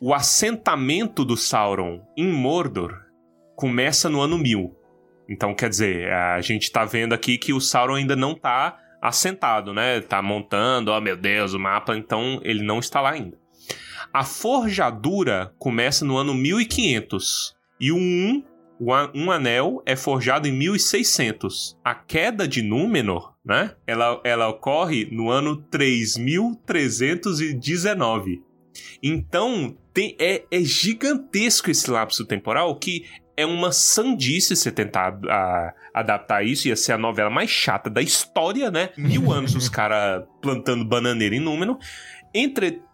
[0.00, 2.94] O assentamento do Sauron em Mordor
[3.54, 4.74] começa no ano 1000.
[5.28, 9.72] Então, quer dizer, a gente tá vendo aqui que o Sauron ainda não tá assentado,
[9.72, 10.00] né?
[10.00, 13.38] Tá montando, oh meu Deus, o mapa, então ele não está lá ainda.
[14.12, 18.42] A forjadura começa no ano 1500 e o 1
[18.82, 21.76] o a- um anel é forjado em 1600.
[21.84, 23.74] A queda de Númenor, né?
[23.86, 28.42] Ela, ela ocorre no ano 3319.
[29.02, 33.04] Então, tem, é, é gigantesco esse lapso temporal que
[33.36, 36.68] é uma sandice você tentar a- adaptar isso.
[36.68, 38.90] Ia ser a novela mais chata da história, né?
[38.96, 41.78] Mil anos os caras plantando bananeira em Númenor.
[42.34, 42.84] Entretanto,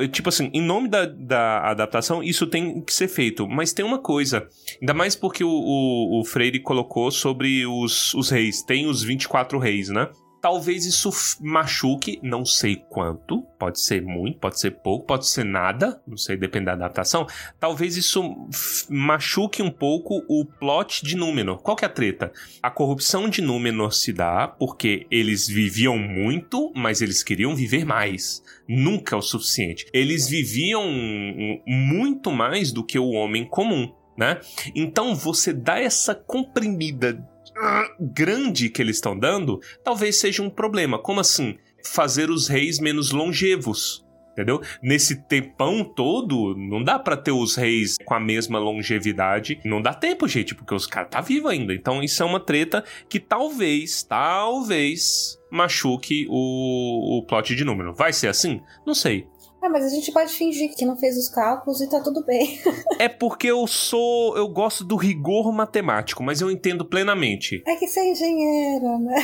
[0.00, 3.46] é, tipo assim, em nome da, da adaptação, isso tem que ser feito.
[3.48, 4.46] Mas tem uma coisa,
[4.80, 8.62] ainda mais porque o, o, o Freire colocou sobre os, os reis.
[8.62, 10.08] Tem os 24 reis, né?
[10.40, 11.10] Talvez isso
[11.40, 13.42] machuque, não sei quanto.
[13.58, 16.00] Pode ser muito, pode ser pouco, pode ser nada.
[16.06, 17.26] Não sei, depende da adaptação.
[17.58, 18.48] Talvez isso
[18.88, 21.58] machuque um pouco o plot de Númenor.
[21.58, 22.32] Qual que é a treta?
[22.62, 28.42] A corrupção de Númenor se dá porque eles viviam muito, mas eles queriam viver mais.
[28.68, 29.86] Nunca o suficiente.
[29.92, 34.38] Eles viviam hum, muito mais do que o homem comum, né?
[34.74, 37.18] Então você dá essa comprimida
[38.00, 40.98] grande que eles estão dando, talvez seja um problema.
[40.98, 41.56] Como assim?
[41.84, 44.04] Fazer os reis menos longevos.
[44.32, 44.62] Entendeu?
[44.80, 49.60] Nesse tempão todo, não dá pra ter os reis com a mesma longevidade.
[49.64, 51.74] Não dá tempo, gente, porque os caras tá vivo ainda.
[51.74, 57.92] Então isso é uma treta que talvez, talvez machuque o, o plot de número.
[57.92, 58.60] Vai ser assim?
[58.86, 59.26] Não sei.
[59.60, 62.60] Ah, mas a gente pode fingir que não fez os cálculos e tá tudo bem.
[63.00, 64.36] É porque eu sou.
[64.36, 67.62] Eu gosto do rigor matemático, mas eu entendo plenamente.
[67.64, 69.14] É que você é engenheiro, né?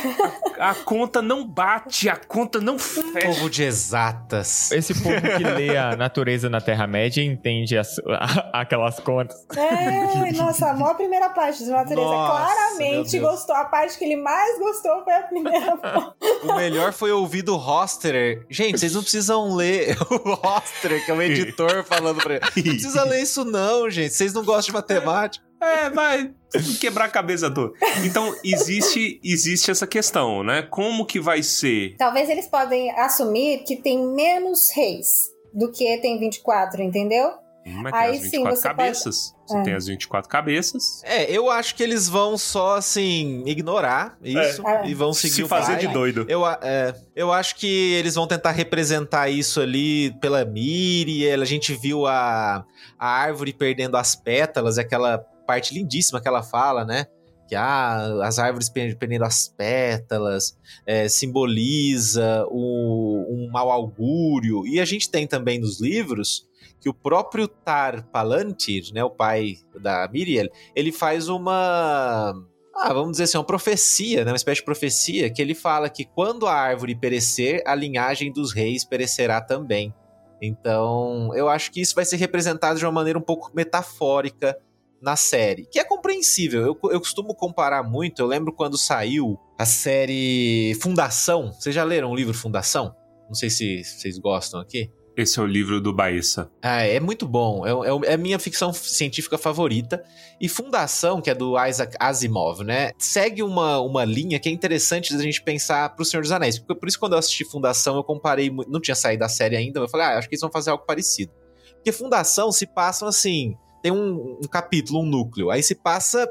[0.57, 3.27] A conta não bate, a conta não fecha.
[3.27, 4.71] Povo de exatas.
[4.71, 9.45] Esse povo que lê a natureza na Terra-média entende as- a- aquelas contas.
[9.57, 12.01] É, nossa, a maior primeira parte de natureza.
[12.01, 13.55] Nossa, Claramente gostou.
[13.55, 16.15] A parte que ele mais gostou foi a primeira parte.
[16.43, 18.45] O melhor foi ouvir do Hosterer.
[18.49, 22.43] Gente, vocês não precisam ler o Hosterer, que é o editor, falando pra ele.
[22.43, 24.13] Não precisa ler isso, não, gente.
[24.13, 25.45] Vocês não gostam de matemática.
[25.61, 26.33] É, vai
[26.79, 27.73] quebrar a cabeça toda.
[28.03, 30.63] Então, existe, existe essa questão, né?
[30.63, 31.95] Como que vai ser?
[31.97, 37.31] Talvez eles podem assumir que tem menos reis do que tem 24, entendeu?
[37.67, 39.35] Mas tem Aí as sim, 24 você pode- cabeças.
[39.47, 39.61] Você É.
[39.63, 41.01] tem as 24 cabeças.
[41.03, 44.87] É, eu acho que eles vão só, assim, ignorar isso É.
[44.87, 46.25] e vão seguir Se o fazer de doido.
[46.29, 51.41] Eu, é, eu acho que eles vão tentar representar isso ali pela Miriel.
[51.41, 52.63] A gente viu a,
[52.99, 57.07] a árvore perdendo as pétalas, aquela parte lindíssima que ela fala, né?
[57.47, 64.65] Que ah, as árvores per- perdendo as pétalas é, simboliza o, um mau augúrio.
[64.65, 66.45] E a gente tem também nos livros
[66.85, 72.31] que o próprio Tar Palantir, né, o pai da Miriel, ele faz uma
[72.75, 74.29] ah, vamos dizer assim, uma profecia, né?
[74.29, 78.53] uma espécie de profecia, que ele fala que quando a árvore perecer, a linhagem dos
[78.53, 79.91] reis perecerá também.
[80.39, 84.55] Então, eu acho que isso vai ser representado de uma maneira um pouco metafórica
[85.01, 86.61] na série, que é compreensível.
[86.61, 91.51] Eu, eu costumo comparar muito, eu lembro quando saiu a série Fundação.
[91.51, 92.95] Vocês já leram o livro Fundação?
[93.27, 94.91] Não sei se vocês gostam aqui.
[95.17, 96.51] Esse é o livro do Baessa.
[96.61, 97.65] Ah, é muito bom.
[97.65, 100.03] É, é, é minha ficção científica favorita.
[100.41, 102.91] E Fundação, que é do Isaac Asimov, né?
[102.97, 106.59] Segue uma, uma linha que é interessante da gente pensar pro Senhor dos Anéis.
[106.59, 108.51] Porque, por isso, quando eu assisti Fundação, eu comparei.
[108.67, 110.71] Não tinha saído da série ainda, mas eu falei, ah, acho que eles vão fazer
[110.71, 111.31] algo parecido.
[111.75, 113.55] Porque Fundação se passam assim.
[113.81, 115.49] Tem um, um capítulo, um núcleo.
[115.49, 116.27] Aí se passa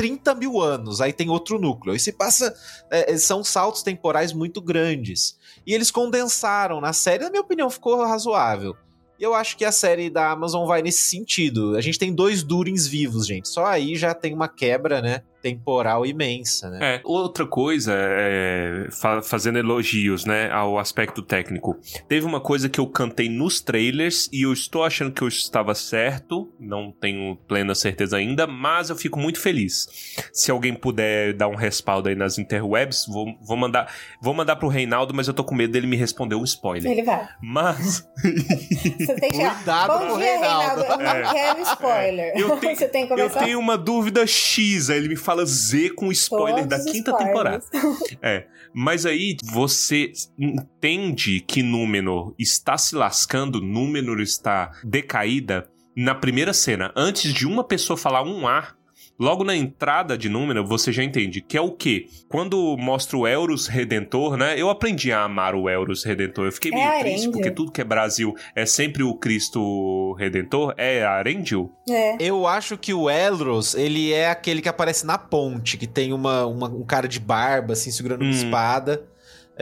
[0.00, 1.92] 30 mil anos, aí tem outro núcleo.
[1.92, 2.54] Aí se passa.
[2.90, 5.36] é, são saltos temporais muito grandes.
[5.66, 8.74] E eles condensaram na série, na minha opinião, ficou razoável.
[9.18, 11.76] E eu acho que a série da Amazon vai nesse sentido.
[11.76, 13.46] A gente tem dois Durins vivos, gente.
[13.46, 15.22] Só aí já tem uma quebra, né?
[15.42, 16.96] Temporal imensa, né?
[16.96, 21.78] É, outra coisa, é, fa- fazendo elogios, né, ao aspecto técnico.
[22.08, 25.74] Teve uma coisa que eu cantei nos trailers e eu estou achando que eu estava
[25.74, 29.88] certo, não tenho plena certeza ainda, mas eu fico muito feliz.
[30.32, 34.68] Se alguém puder dar um respaldo aí nas interwebs, vou, vou mandar, vou mandar pro
[34.68, 36.90] Reinaldo, mas eu tô com medo dele me responder um spoiler.
[36.90, 37.28] Ele vai.
[37.42, 39.38] Mas Você tem que.
[39.38, 40.82] Cuidado Bom com o dia, Reinaldo.
[40.82, 41.32] Eu não É.
[41.32, 42.32] quero spoiler.
[42.36, 45.29] Eu tenho- Você tem que eu começar tenho uma dúvida X, aí ele me fala
[45.44, 47.64] Z com spoiler todos da quinta spoilers.
[47.64, 48.46] temporada.
[48.74, 56.92] Mas aí você entende que Númenor está se lascando, Númenor está decaída na primeira cena.
[56.96, 58.76] Antes de uma pessoa falar um ar,
[59.20, 62.06] logo na entrada de Númenor, você já entende que é o quê?
[62.28, 64.54] Quando mostra o Elros Redentor, né?
[64.58, 66.46] Eu aprendi a amar o Elros Redentor.
[66.46, 67.32] Eu fiquei É meio triste, Arendil.
[67.32, 70.74] porque tudo que é Brasil é sempre o Cristo Redentor.
[70.76, 71.70] É a Arendil?
[71.88, 72.16] É.
[72.18, 76.46] Eu acho que o Elros, ele é aquele que aparece na ponte, que tem uma,
[76.46, 78.34] uma- um cara de barba, assim, segurando uma Hum.
[78.34, 79.04] espada.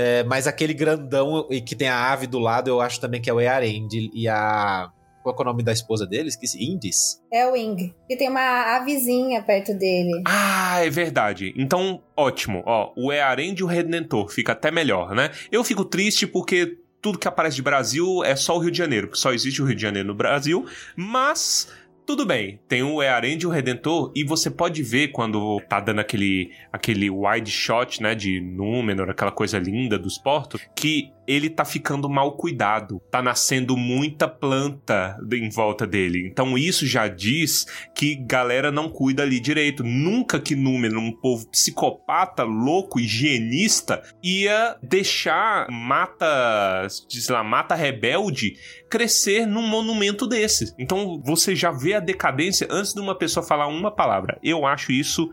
[0.01, 3.29] É, mas aquele grandão e que tem a ave do lado, eu acho também que
[3.29, 4.09] é o Earendil.
[4.15, 4.91] E a.
[5.35, 6.29] Qual é o nome da esposa dele?
[6.29, 6.59] Esqueci.
[6.62, 7.20] Indies.
[7.33, 7.95] É o Wing.
[8.09, 10.22] E tem uma avezinha perto dele.
[10.26, 11.55] Ah, é verdade.
[11.57, 12.62] Então, ótimo.
[12.66, 15.31] Ó, o Earend e o Redentor fica até melhor, né?
[15.51, 19.09] Eu fico triste porque tudo que aparece de Brasil é só o Rio de Janeiro,
[19.09, 20.66] porque só existe o Rio de Janeiro no Brasil,
[20.97, 21.68] mas
[22.09, 26.01] tudo bem, tem o Earend e o Redentor, e você pode ver quando tá dando
[26.01, 31.62] aquele, aquele wide shot, né, de Númenor, aquela coisa linda dos portos, que ele tá
[31.62, 33.03] ficando mal cuidado.
[33.11, 36.26] Tá nascendo muita planta em volta dele.
[36.26, 39.85] Então isso já diz que galera não cuida ali direito.
[39.85, 48.57] Nunca que Númenor, um povo psicopata, louco, higienista, ia deixar mata, diz lá, mata rebelde
[48.89, 50.74] crescer num monumento desse.
[50.79, 54.39] Então você já vê a decadência antes de uma pessoa falar uma palavra.
[54.43, 55.31] Eu acho isso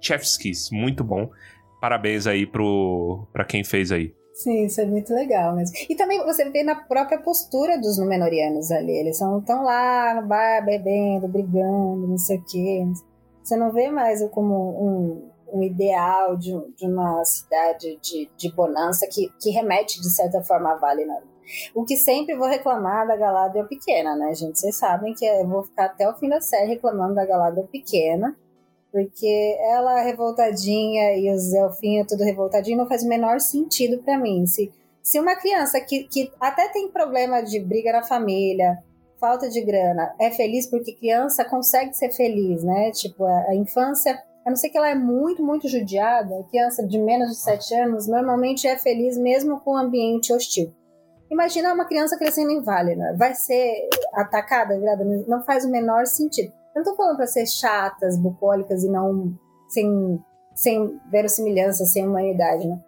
[0.00, 1.30] chef's kiss, muito bom.
[1.80, 4.12] Parabéns aí pro para quem fez aí.
[4.34, 5.76] Sim, isso é muito legal mesmo.
[5.88, 8.92] E também você vê na própria postura dos Númenóreanos ali.
[8.92, 12.84] Eles estão lá no bar, bebendo, brigando, não sei o quê.
[13.42, 19.06] Você não vê mais como um, um ideal de, de, uma cidade de, de bonança
[19.10, 21.22] que, que remete, de certa forma, a Valinor.
[21.74, 24.58] O que sempre vou reclamar da Galadriel pequena, né, gente?
[24.58, 28.34] Vocês sabem que eu vou ficar até o fim da série reclamando da Galadriel pequena,
[28.92, 34.46] porque ela revoltadinha e os elfinhos tudo revoltadinho não faz o menor sentido para mim.
[34.46, 34.70] Se,
[35.02, 38.78] se uma criança que, que até tem problema de briga na família,
[39.18, 42.90] falta de grana, é feliz porque criança consegue ser feliz, né?
[42.90, 46.98] Tipo, a, a infância, a não ser que ela é muito, muito judiada, criança de
[46.98, 50.70] menos de 7 anos normalmente é feliz mesmo com o ambiente hostil.
[51.30, 56.52] Imagina uma criança crescendo em Valinor, vai ser atacada, virada, não faz o menor sentido.
[56.74, 60.22] Eu não tô falando pra ser chatas, bucólicas e não sem,
[60.54, 62.78] sem verossimilhança, sem humanidade, né?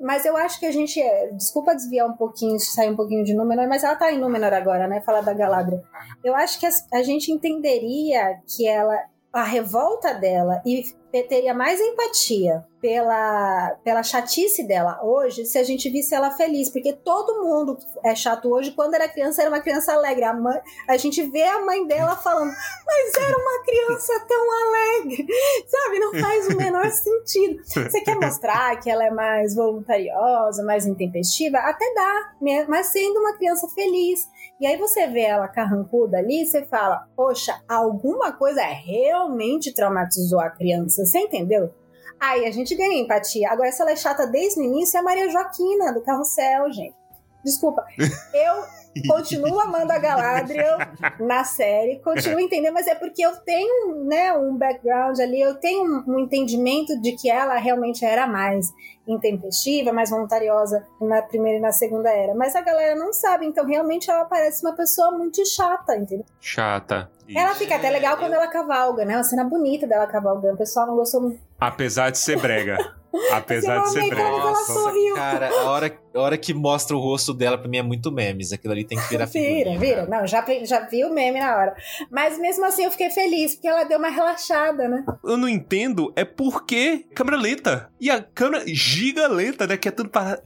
[0.00, 1.00] Mas eu acho que a gente.
[1.32, 4.86] Desculpa desviar um pouquinho, sair um pouquinho de Númenor, mas ela tá em Númenor agora,
[4.86, 5.00] né?
[5.00, 5.82] Falar da Galadriel.
[6.22, 8.98] Eu acho que a, a gente entenderia que ela.
[9.32, 10.84] A revolta dela e
[11.22, 16.92] teria mais empatia pela, pela chatice dela hoje se a gente visse ela feliz, porque
[16.92, 18.72] todo mundo é chato hoje.
[18.72, 20.24] Quando era criança, era uma criança alegre.
[20.24, 22.52] A, mãe, a gente vê a mãe dela falando,
[22.86, 25.26] mas era uma criança tão alegre,
[25.66, 25.98] sabe?
[25.98, 27.62] Não faz o menor sentido.
[27.64, 31.56] Você quer mostrar que ela é mais voluntariosa, mais intempestiva?
[31.58, 32.32] Até dá,
[32.68, 34.28] mas sendo uma criança feliz.
[34.60, 40.40] E aí você vê ela carrancuda ali e você fala, poxa, alguma coisa realmente traumatizou
[40.40, 41.72] a criança, você entendeu?
[42.18, 43.50] Aí a gente ganha empatia.
[43.50, 46.96] Agora, se ela é chata desde o início, é a Maria Joaquina, do Carrossel, gente.
[47.44, 47.84] Desculpa.
[48.32, 50.78] Eu continuo amando a Galadriel
[51.20, 55.84] na série, continuo entendendo, mas é porque eu tenho né, um background ali, eu tenho
[55.84, 58.72] um, um entendimento de que ela realmente era mais
[59.06, 62.34] intempestiva, mais voluntariosa na primeira e na segunda era.
[62.34, 66.24] Mas a galera não sabe, então realmente ela parece uma pessoa muito chata, entendeu?
[66.40, 67.10] Chata.
[67.28, 67.38] Isso.
[67.38, 69.16] Ela fica até legal quando ela cavalga, né?
[69.16, 70.54] Uma cena bonita dela cavalgando.
[70.54, 71.40] O pessoal não gostou muito.
[71.58, 72.76] Apesar de ser brega.
[73.32, 74.30] Apesar de ser brega.
[74.30, 78.10] Nossa, cara, a hora, a hora que mostra o rosto dela, pra mim é muito
[78.10, 78.52] memes.
[78.52, 79.78] Aquilo ali tem que virar figurinha.
[79.78, 80.06] Vira, vira.
[80.06, 81.76] Não, já, já vi o meme na hora.
[82.10, 85.04] Mas mesmo assim eu fiquei feliz, porque ela deu uma relaxada, né?
[85.24, 87.90] Eu não entendo é porque câmera lenta.
[88.00, 89.76] E a câmera giga lenta, né?
[89.76, 90.40] Que é tudo para...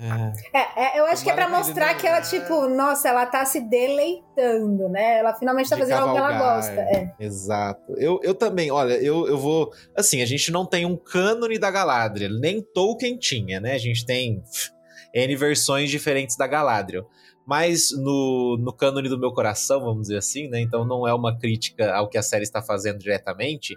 [0.52, 3.44] É, é, é eu acho que é pra mostrar que ela, tipo, nossa, ela tá
[3.44, 5.18] se deleitando, né?
[5.18, 6.72] Ela finalmente tá De fazendo algo que ela gosta.
[6.72, 6.98] é.
[6.98, 7.14] É.
[7.20, 7.94] Exato.
[7.96, 9.72] Eu, eu também, olha, eu, eu vou.
[9.94, 13.72] Assim, a gente não tem um cânone da Galadriel, nem Tolkien tinha, né?
[13.74, 14.42] A gente tem
[15.14, 17.06] N versões diferentes da Galadriel.
[17.46, 20.60] Mas no, no cânone do meu coração, vamos dizer assim, né?
[20.60, 23.74] Então não é uma crítica ao que a série está fazendo diretamente.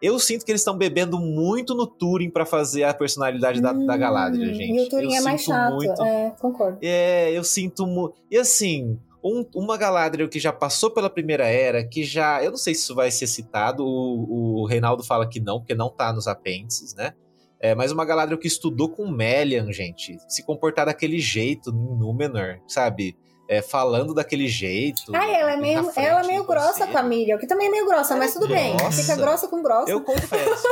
[0.00, 3.96] Eu sinto que eles estão bebendo muito no Turing para fazer a personalidade da, da
[3.96, 4.72] Galadriel, Hum, gente.
[4.78, 5.74] E o Turing eu é mais sinto chato.
[5.74, 6.78] muito- É, concordo.
[6.82, 8.14] é, eu sinto muito.
[8.30, 12.44] E assim, um- uma Galadriel que já passou pela primeira era, que já.
[12.44, 15.74] Eu não sei se isso vai ser citado, o, o Reinaldo fala que não, porque
[15.74, 17.12] não tá nos apêndices, né?
[17.60, 22.60] É, mas uma Galadriel que estudou com Melian, gente, se comportar daquele jeito em Númenor,
[22.68, 23.16] sabe?
[23.50, 25.00] É, falando daquele jeito.
[25.14, 27.70] Ah, ela é meio, frente ela é meio grossa com a Miriam, que também é
[27.70, 28.76] meio grossa, mas tudo bem.
[28.76, 29.00] grossa.
[29.00, 29.90] Fica grossa com grossa.
[29.90, 30.68] Eu confesso,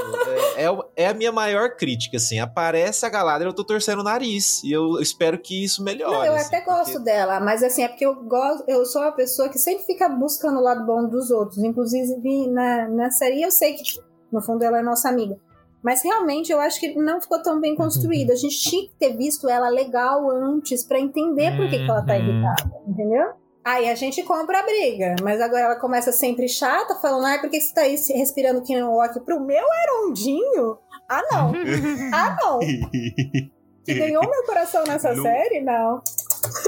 [0.59, 2.39] é, é é a minha maior crítica, assim.
[2.39, 4.63] Aparece a Galadriel, eu tô torcendo o nariz.
[4.63, 6.19] E eu espero que isso melhore.
[6.19, 9.01] Não, eu assim, até gosto porque- dela, mas assim, é porque eu gosto, eu sou
[9.01, 11.57] uma pessoa que sempre fica buscando o lado bom dos outros.
[11.65, 13.83] Inclusive na, na série eu sei que,
[14.31, 15.41] no fundo, ela é nossa amiga.
[15.87, 18.33] Mas realmente eu acho que não ficou tão bem construída.
[18.33, 22.03] A gente tinha que ter visto ela legal antes pra entender por que, que ela
[22.03, 22.19] tá Uhum.
[22.19, 23.27] irritada, entendeu?
[23.65, 27.49] Aí a gente compra a briga, mas agora ela começa sempre chata, falando, ai, por
[27.49, 30.77] que você tá aí respirando que no walk pro meu Herondinho?
[31.09, 31.53] Ah, não.
[32.13, 32.59] Ah, não.
[32.59, 35.61] Que ganhou meu coração nessa No- série?
[35.61, 36.01] Não.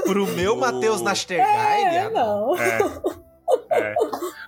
[0.05, 2.55] Pro meu Matheus Nastergaile, É, não.
[2.57, 2.77] É.
[3.71, 3.93] É.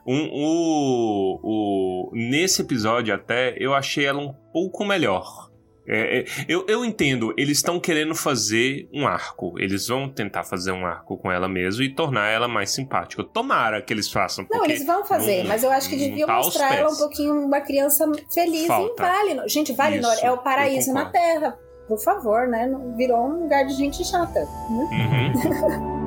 [0.06, 5.50] Um, o, o, nesse episódio, até, eu achei ela um pouco melhor.
[5.88, 9.60] É, é, eu, eu entendo, eles estão querendo fazer um arco.
[9.60, 13.24] Eles vão tentar fazer um arco com ela mesmo e tornar ela mais simpática.
[13.24, 14.46] Tomara que eles façam.
[14.50, 17.34] Não, eles vão fazer, não- mas eu acho que deviam tá mostrar ela um pouquinho
[17.46, 19.04] uma criança feliz Falta.
[19.04, 19.48] em Valinor.
[19.50, 21.06] Gente, Valinor Isso, é o paraíso na.
[21.06, 21.58] Terra.
[21.88, 22.68] Por favor, né?
[22.68, 24.40] Não- Virou um lugar de gente chata.
[24.40, 24.90] né?
[24.92, 25.92] Uhum.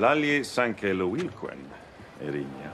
[0.00, 1.58] Lalje Sankelo Wilquen,
[2.22, 2.72] Erinia.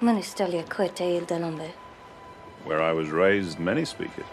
[0.00, 1.74] Minister Quete il Denambe.
[2.64, 4.26] Where I was raised, many speak it.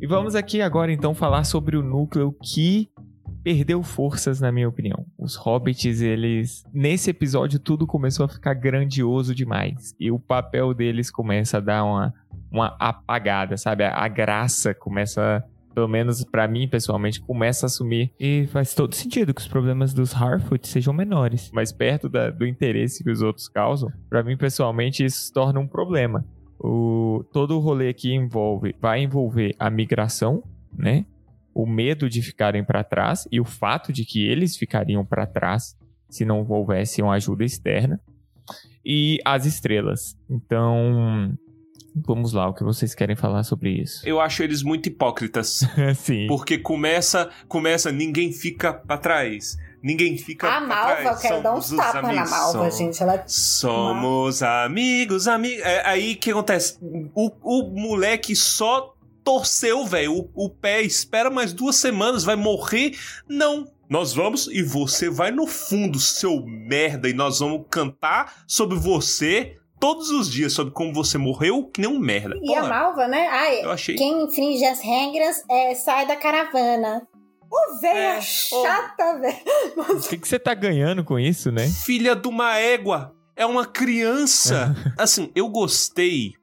[0.00, 2.88] E vamos aqui agora então falar sobre o núcleo que
[3.42, 5.04] perdeu forças, na minha opinião.
[5.18, 6.62] Os hobbits, eles.
[6.72, 9.96] Nesse episódio, tudo começou a ficar grandioso demais.
[9.98, 12.14] E o papel deles começa a dar uma,
[12.52, 13.82] uma apagada, sabe?
[13.82, 15.44] A, a graça começa.
[15.74, 18.10] Pelo menos pra mim, pessoalmente, começa a sumir.
[18.18, 21.50] E faz todo sentido que os problemas dos Harfoot sejam menores.
[21.52, 25.60] Mas perto da- do interesse que os outros causam, pra mim, pessoalmente, isso se torna
[25.60, 26.24] um problema.
[26.58, 30.42] O, todo o rolê aqui envolve, vai envolver a migração,
[30.76, 31.04] né?
[31.54, 35.76] O medo de ficarem para trás e o fato de que eles ficariam para trás
[36.08, 38.00] se não houvesse uma ajuda externa.
[38.84, 40.16] E as estrelas.
[40.28, 41.32] Então,
[42.06, 44.06] vamos lá, o que vocês querem falar sobre isso?
[44.06, 45.64] Eu acho eles muito hipócritas.
[45.96, 46.26] Sim.
[46.26, 49.56] Porque começa, começa, ninguém fica pra trás.
[49.82, 51.06] Ninguém fica A pra Malva, trás.
[51.06, 53.02] eu quero dar uns tapas na Malva, gente.
[53.02, 55.64] Ela Somos amigos, amigos.
[55.64, 56.78] É, aí o que acontece?
[57.14, 60.82] O, o moleque só torceu, velho, o, o pé.
[60.82, 62.98] Espera mais duas semanas, vai morrer.
[63.28, 63.70] Não.
[63.88, 69.56] Nós vamos e você vai no fundo, seu merda, e nós vamos cantar sobre você
[69.78, 72.36] todos os dias, sobre como você morreu, que nem um merda.
[72.42, 73.28] E a Porra, Malva, né?
[73.28, 73.94] Ai, eu achei.
[73.96, 77.06] quem infringe as regras é, sai da caravana.
[77.50, 79.36] Ô, velha É, chata, velho.
[79.96, 81.66] O que, que você tá ganhando com isso, né?
[81.68, 83.14] Filha de uma égua.
[83.34, 84.76] É uma criança.
[84.98, 86.34] assim, eu gostei.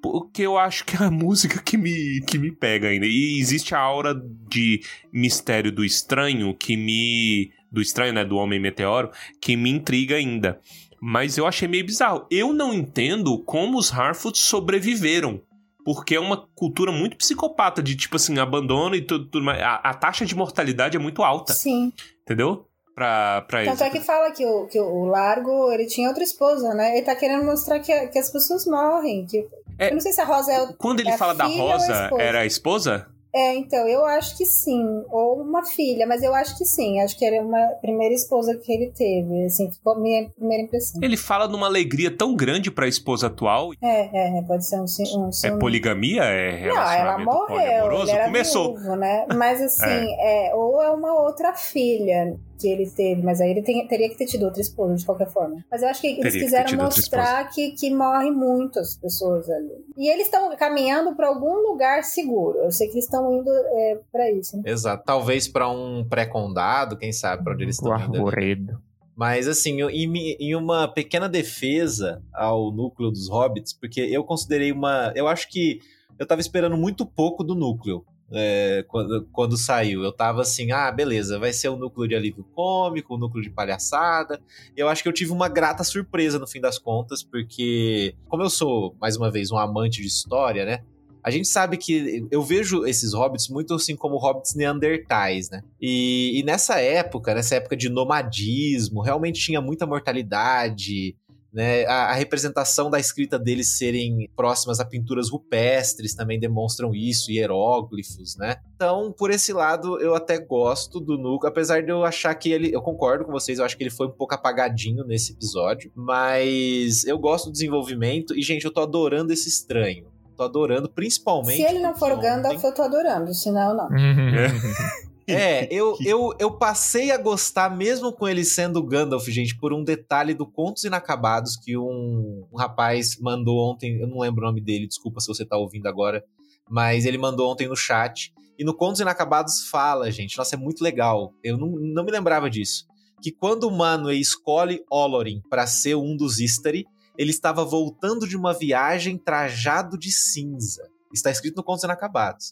[0.00, 3.04] Porque eu acho que é a música que me, que me pega ainda.
[3.06, 4.14] E existe a aura
[4.48, 4.80] de
[5.12, 7.50] mistério do estranho que me.
[7.70, 8.24] Do estranho, né?
[8.24, 9.10] Do Homem Meteoro,
[9.40, 10.60] que me intriga ainda.
[11.00, 12.26] Mas eu achei meio bizarro.
[12.30, 15.40] Eu não entendo como os Harfoot sobreviveram.
[15.84, 19.62] Porque é uma cultura muito psicopata, de tipo assim, abandono e tudo, tudo mais.
[19.62, 21.92] A, a taxa de mortalidade é muito alta, Sim.
[22.22, 22.66] entendeu?
[22.94, 23.78] Pra, pra eles.
[23.78, 26.96] Tanto é que fala que o, que o Largo, ele tinha outra esposa, né?
[26.96, 29.24] Ele tá querendo mostrar que, que as pessoas morrem.
[29.24, 29.46] Que...
[29.78, 29.88] É.
[29.90, 30.62] Eu não sei se a Rosa é...
[30.62, 32.22] o- Quando ele É a fala da a Rosa, esposa?
[32.22, 33.06] era a esposa?
[33.38, 34.84] É, então, eu acho que sim.
[35.10, 37.00] Ou uma filha, mas eu acho que sim.
[37.00, 39.44] Acho que era uma primeira esposa que ele teve.
[39.44, 41.00] Assim, ficou a minha primeira impressão.
[41.00, 43.70] Ele fala numa alegria tão grande pra esposa atual.
[43.80, 44.86] É, é, pode ser um...
[45.20, 46.24] um É poligamia?
[46.24, 48.76] É Não, ela relacionamento morreu, Começou.
[48.76, 49.24] viúvo, né?
[49.36, 49.86] Mas assim,
[50.18, 50.52] é.
[50.56, 54.26] ou é uma outra filha que ele teve, mas aí ele tem- teria que ter
[54.26, 55.64] tido outra esposa, de qualquer forma.
[55.70, 59.48] Mas eu acho que Teria eles que quiseram outra mostrar que, que morrem muitas pessoas
[59.48, 59.84] ali.
[59.96, 62.58] E eles estão caminhando para algum lugar seguro.
[62.58, 64.56] Eu sei que eles estão indo é, para isso.
[64.56, 64.62] né?
[64.66, 65.02] Exato.
[65.06, 68.04] Talvez pra um pré-condado, quem sabe pra onde eles estão indo.
[68.08, 68.16] ali.
[68.16, 68.78] arvoredo.
[69.16, 75.12] Mas assim, em uma pequena defesa ao núcleo dos hobbits, porque eu considerei uma.
[75.16, 75.80] Eu acho que
[76.18, 78.04] eu tava esperando muito pouco do núcleo.
[78.32, 82.44] É, quando, quando saiu, eu tava assim, ah, beleza, vai ser o núcleo de alívio
[82.54, 84.40] cômico, o núcleo de palhaçada.
[84.76, 88.50] Eu acho que eu tive uma grata surpresa no fim das contas, porque, como eu
[88.50, 90.80] sou, mais uma vez, um amante de história, né?
[91.22, 95.62] A gente sabe que eu vejo esses hobbits muito assim como hobbits neandertais, né?
[95.80, 101.16] E, e nessa época, nessa época de nomadismo, realmente tinha muita mortalidade,
[101.52, 101.86] né?
[101.86, 108.36] A, a representação da escrita deles serem próximas a pinturas rupestres também demonstram isso, hieróglifos,
[108.36, 108.56] né?
[108.76, 112.74] Então, por esse lado, eu até gosto do núcleo, apesar de eu achar que ele.
[112.74, 117.04] Eu concordo com vocês, eu acho que ele foi um pouco apagadinho nesse episódio, mas
[117.04, 120.06] eu gosto do desenvolvimento e, gente, eu tô adorando esse estranho.
[120.36, 121.56] Tô adorando, principalmente.
[121.56, 123.88] Se ele não for Gandalf, eu tô adorando, senão não.
[125.28, 129.84] É, eu, eu, eu passei a gostar, mesmo com ele sendo Gandalf, gente, por um
[129.84, 134.00] detalhe do Contos Inacabados que um, um rapaz mandou ontem.
[134.00, 136.24] Eu não lembro o nome dele, desculpa se você tá ouvindo agora.
[136.68, 138.32] Mas ele mandou ontem no chat.
[138.58, 141.32] E no Contos Inacabados fala, gente, nossa, é muito legal.
[141.44, 142.86] Eu não, não me lembrava disso.
[143.22, 148.36] Que quando o Manwë escolhe Olorin para ser um dos Istari, ele estava voltando de
[148.36, 150.88] uma viagem trajado de cinza.
[151.12, 152.50] Está escrito no Contos Inacabados.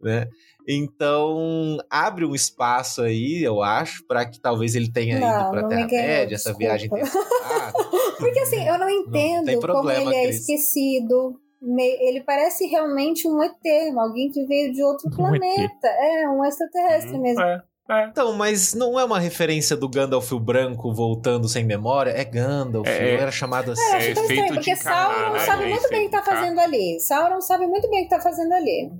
[0.00, 0.28] Né?
[0.68, 5.62] Então, abre um espaço aí, eu acho, para que talvez ele tenha Não, ido para
[5.62, 6.58] não Terra-média, essa desculpa.
[6.58, 7.04] viagem tenha
[8.18, 10.40] Porque assim, eu não entendo como problema, ele é Cris.
[10.40, 11.38] esquecido.
[11.62, 13.52] ele parece realmente um ET,
[13.98, 15.88] alguém que veio de outro Um planeta.
[15.88, 17.42] É, um extraterrestre mesmo.
[17.42, 17.62] É,
[17.98, 18.06] é.
[18.06, 22.10] Então, mas não é uma referência do Gandalf o branco voltando sem memória?
[22.10, 23.14] É Gandalf, É.
[23.16, 23.82] não era chamado assim.
[23.82, 25.38] É, acho É tão estranho, de porque Sauron né?
[25.40, 27.00] sabe É muito bem o que tá fazendo ali.
[27.00, 28.90] Sauron sabe muito bem o que tá fazendo ali.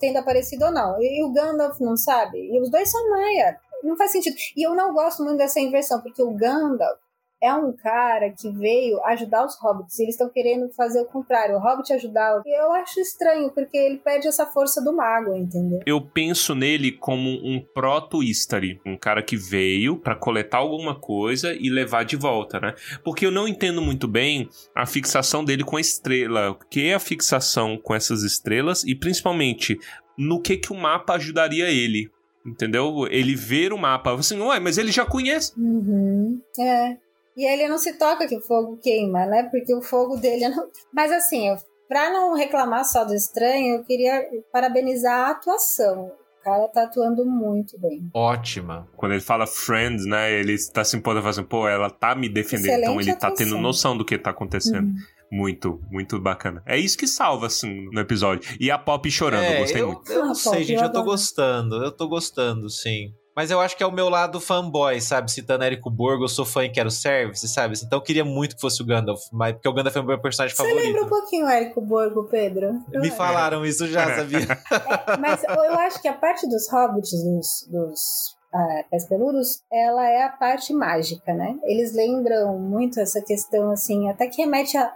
[0.00, 1.00] Tendo aparecido ou não.
[1.00, 2.38] E, e o Gandalf não sabe.
[2.38, 3.58] E os dois são Maia.
[3.82, 4.34] Não faz sentido.
[4.56, 6.98] E eu não gosto muito dessa inversão, porque o Gandalf
[7.46, 9.98] é um cara que veio ajudar os hobbits.
[9.98, 11.56] E eles estão querendo fazer o contrário.
[11.56, 12.42] O hobbit ajudar.
[12.44, 15.80] E eu acho estranho, porque ele perde essa força do mago, entendeu?
[15.86, 21.70] Eu penso nele como um proto-Istari, um cara que veio pra coletar alguma coisa e
[21.70, 22.74] levar de volta, né?
[23.04, 26.94] Porque eu não entendo muito bem a fixação dele com a estrela, o que é
[26.94, 29.78] a fixação com essas estrelas e principalmente
[30.18, 32.10] no que que o mapa ajudaria ele.
[32.44, 33.08] Entendeu?
[33.10, 35.52] Ele ver o mapa, assim, ué, mas ele já conhece.
[35.58, 36.40] Uhum.
[36.60, 36.96] É.
[37.36, 39.44] E ele não se toca que o fogo queima, né?
[39.50, 40.68] Porque o fogo dele não.
[40.92, 41.56] Mas assim, eu-
[41.88, 44.22] pra não reclamar só do estranho, eu queria
[44.52, 46.06] parabenizar a atuação.
[46.40, 48.08] O cara tá atuando muito bem.
[48.14, 48.88] Ótima.
[48.96, 50.32] Quando ele fala friend, né?
[50.32, 53.58] Ele tá se impondo fazendo, pô, ela tá me defendendo, então Excelente ele tá tendo
[53.58, 54.86] noção do que tá acontecendo.
[54.86, 54.94] Uhum.
[55.30, 56.62] Muito, muito bacana.
[56.64, 58.48] É isso que salva, assim, no episódio.
[58.60, 60.12] E a Pop chorando, eu É, gostei eu, muito.
[60.12, 63.08] eu não Ah, sei, Pop, gente, eu eu tô gostando, eu tô gostando, sim.
[63.36, 65.30] Mas eu acho que é o meu lado fanboy, sabe?
[65.30, 67.74] Citando Érico Borgo, eu sou fã e quero service, sabe?
[67.84, 70.18] Então eu queria muito que fosse o Gandalf, mas porque o Gandalf é o meu
[70.18, 70.86] personagem Você favorito.
[70.86, 72.82] lembra um pouquinho o Érico Borgo, Pedro?
[72.94, 74.46] Me falaram isso já, sabia?
[75.06, 80.08] É, mas eu acho que a parte dos hobbits, dos, dos ah, pés peludos, ela
[80.08, 81.58] é a parte mágica, né?
[81.64, 84.94] Eles lembram muito essa questão, assim, até que remete a-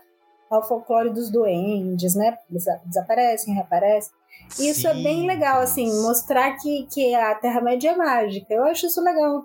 [0.51, 2.39] ao folclore dos duendes, né?
[2.51, 4.13] Eles desaparecem, reaparecem.
[4.59, 8.53] Isso é bem legal, assim, mostrar que, que a Terra-média é mágica.
[8.53, 9.43] Eu acho isso legal.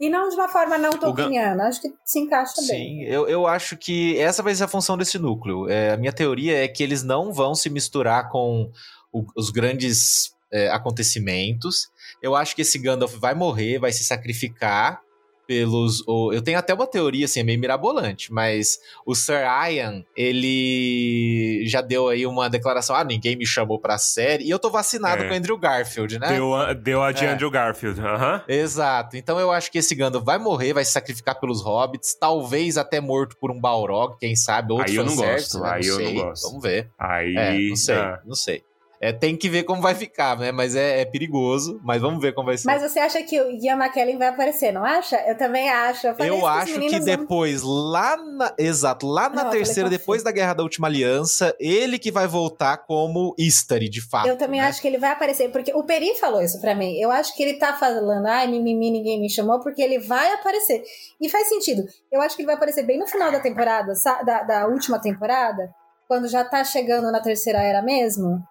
[0.00, 2.66] E não de uma forma não tolkieniana, acho que se encaixa bem.
[2.66, 5.68] Sim, eu, eu acho que essa vai ser a função desse núcleo.
[5.68, 8.70] É, a minha teoria é que eles não vão se misturar com
[9.12, 11.88] o- os grandes é, acontecimentos.
[12.22, 15.00] Eu acho que esse Gandalf vai morrer, vai se sacrificar
[15.48, 16.02] pelos.
[16.06, 19.40] o- eu tenho até uma teoria, assim, é meio mirabolante, mas o Sir
[19.70, 24.58] Ian, ele já deu aí uma declaração: ah, ninguém me chamou pra série, e eu
[24.58, 25.28] tô vacinado É.
[25.28, 26.28] com o Andrew Garfield, né?
[26.28, 27.30] Deu a, deu a de É.
[27.30, 27.98] Andrew Garfield.
[28.00, 28.42] Aham.
[28.46, 29.16] Exato.
[29.16, 33.00] Então eu acho que esse Gandalf vai morrer, vai se sacrificar pelos hobbits, talvez até
[33.00, 35.70] morto por um Balrog, quem sabe, outro Aí eu não gosto, né?
[35.70, 36.14] aí eu não sei.
[36.14, 36.46] gosto.
[36.48, 36.90] Vamos ver.
[36.98, 37.34] Aí.
[37.36, 38.62] É, não sei, ah, não sei.
[39.00, 40.50] É, tem que ver como vai ficar, né?
[40.50, 42.66] Mas é, é perigoso, mas vamos ver como vai ser.
[42.66, 45.16] Mas você acha que o Ian McKellen vai aparecer, não acha?
[45.26, 46.08] Eu também acho.
[46.08, 48.52] Eu, eu acho que não- depois, lá na.
[48.58, 52.26] Exato, lá Não, na falei terceira, depois da Guerra da Última Aliança, ele que vai
[52.26, 54.26] voltar como Istari, de fato.
[54.26, 54.66] Eu também né?
[54.66, 56.98] acho que ele vai aparecer, porque o Peri falou isso pra mim.
[56.98, 60.82] Eu acho que ele tá falando, ai, mimimi, ninguém me chamou, porque ele vai aparecer.
[61.20, 61.84] E faz sentido.
[62.10, 63.92] Eu acho que ele vai aparecer bem no final da temporada,
[64.24, 65.70] da, da última temporada,
[66.08, 68.42] quando já tá chegando na terceira era mesmo.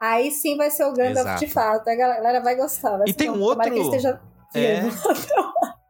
[0.00, 1.40] Aí sim vai ser o Gandalf Exato.
[1.44, 1.88] de fato.
[1.88, 2.96] A galera vai gostar.
[2.98, 3.38] vai E tem bom.
[3.38, 4.20] um outro- que ele esteja
[4.54, 4.82] É.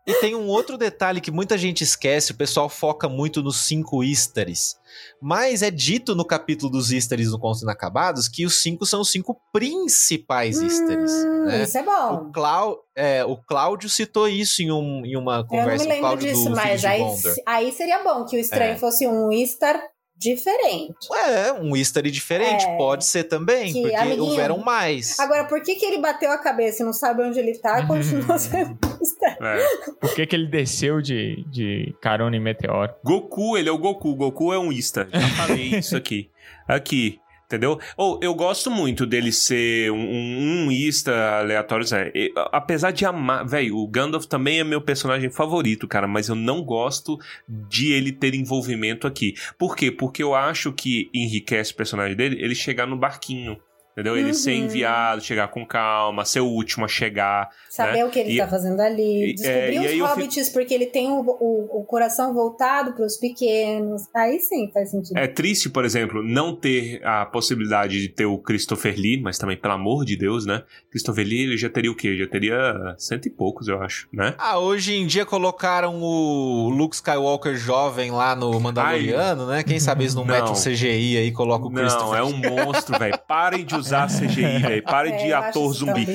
[0.07, 4.03] E tem um outro detalhe que muita gente esquece, o pessoal foca muito nos cinco
[4.03, 4.75] Ístares.
[5.21, 9.11] Mas é dito no capítulo dos Ístares no Contos Inacabados que os cinco são os
[9.13, 11.13] cinco principais Ístares.
[11.13, 11.63] Hum, né?
[11.63, 12.33] Isso é O, bom.
[12.33, 15.85] Clau, é, o Cláudio citou isso em, um- em uma Eu não conversa me com
[15.85, 17.03] o lembro Cláudio disso, do mas aí,
[17.47, 18.77] aí seria bom que o estranho É.
[18.79, 19.79] fosse um Istar
[20.19, 20.95] diferente.
[21.27, 22.77] É, um Istari diferente, É.
[22.77, 25.19] pode ser também, Que, porque amiguinho, houveram mais.
[25.19, 27.87] Agora, por que, que ele bateu a cabeça e não sabe onde ele tá?
[27.87, 29.37] Continua sendo Istar.
[29.41, 29.59] é.
[30.01, 32.93] Por que, que ele desceu de, de carona em meteoro?
[33.05, 34.15] Goku, ele é o Goku.
[34.17, 35.09] Goku é um Ista.
[35.13, 36.31] Já falei isso aqui.
[36.67, 37.21] Aqui.
[37.49, 37.81] Entendeu?
[37.97, 41.87] Ou eu gosto muito dele ser um, um, Ista aleatório.
[42.15, 43.47] E, apesar de amar.
[43.47, 46.07] Velho, o Gandalf também é meu personagem favorito, cara.
[46.07, 47.19] Mas eu não gosto
[47.49, 49.35] de ele ter envolvimento aqui.
[49.57, 49.91] Por quê?
[49.91, 53.59] Porque eu acho que enriquece o personagem dele ele chegar no barquinho.
[53.99, 54.17] Entendeu?
[54.17, 54.67] Ele ser Uhum.
[54.67, 57.49] enviado, chegar com calma, ser o último a chegar.
[57.69, 59.31] Saber o que ele E- tá fazendo ali.
[59.31, 64.03] e- Descobrir é, os hobbits, porque ele tem o, o, o coração voltado pros pequenos.
[64.15, 65.17] Aí sim faz sentido.
[65.19, 69.57] É triste, por exemplo, não ter a possibilidade de ter o Christopher Lee, mas também,
[69.57, 70.63] pelo amor de Deus, né?
[70.93, 72.17] Christopher Lee, ele já teria o quê?
[72.17, 74.37] Já teria cento e poucos, eu acho, né?
[74.39, 79.65] Ah, hoje em dia colocaram o Luke Skywalker jovem lá no Mandaloriano, né?
[79.65, 80.33] Quem sabe eles não, Não.
[80.35, 83.19] metem um CGI aí e colocam o Não, Christopher é um monstro, velho.
[83.27, 84.83] Parem de usar usar CGI, velho.
[84.83, 86.07] Para É, de ator zumbi.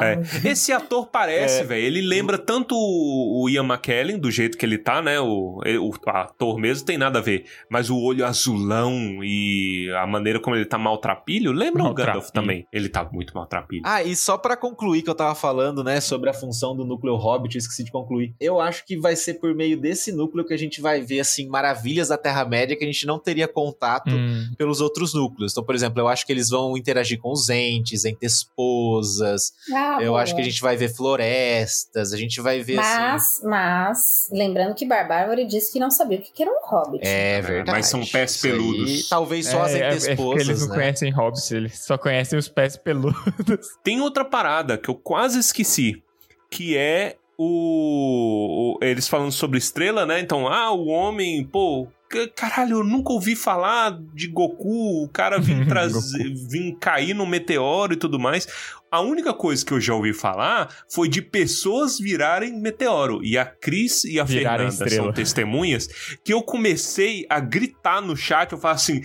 [0.00, 0.48] É.
[0.48, 1.84] Esse ator parece, velho.
[1.84, 5.18] Ele lembra tanto o o Ian McKellen, do jeito que ele tá, né?
[5.20, 7.44] O, o ator mesmo tem nada a ver.
[7.70, 12.66] Mas o olho azulão e a maneira como ele tá maltrapilho, lembra o Gandalf também.
[12.72, 13.82] Ele tá muito maltrapilho.
[13.84, 17.16] Ah, e só pra concluir que eu tava falando, né, sobre a função do núcleo
[17.16, 18.34] Hobbit, eu esqueci de concluir.
[18.40, 21.48] Eu acho que vai ser por meio desse núcleo que a gente vai ver, assim,
[21.48, 25.52] maravilhas da Terra-média que a gente não teria contato Hum, pelos outros núcleos.
[25.52, 29.52] Então, por exemplo, eu acho que eles vão interagir com os entes, entesposas.
[29.72, 30.22] Ah, eu boa.
[30.22, 33.00] acho que a gente vai ver florestas, a gente vai ver, assim...
[33.00, 37.06] Mas, mas, lembrando que Barbárvore disse que não sabia o que era um hobbit.
[37.06, 37.70] É verdade.
[37.70, 39.08] Mas são pés Isso aí, peludos.
[39.08, 40.74] talvez só as é, é- é porque entesposas, eles não né?
[40.74, 43.20] conhecem hobbits, eles só conhecem os pés peludos.
[43.84, 46.02] Tem outra parada que eu quase esqueci,
[46.50, 50.20] que é o, o- eles falando sobre estrela, né?
[50.20, 51.86] Então, ah, o homem, pô,
[52.34, 57.92] caralho, eu nunca ouvi falar de Goku, o cara vir trazer, vir cair no meteoro
[57.92, 58.46] e tudo mais.
[58.90, 63.24] A única coisa que eu já ouvi falar foi de pessoas virarem meteoro.
[63.24, 65.04] E a Cris e a Virarem Fernanda estrela.
[65.04, 65.88] são testemunhas
[66.24, 69.00] que eu comecei a gritar no chat, eu falo assim,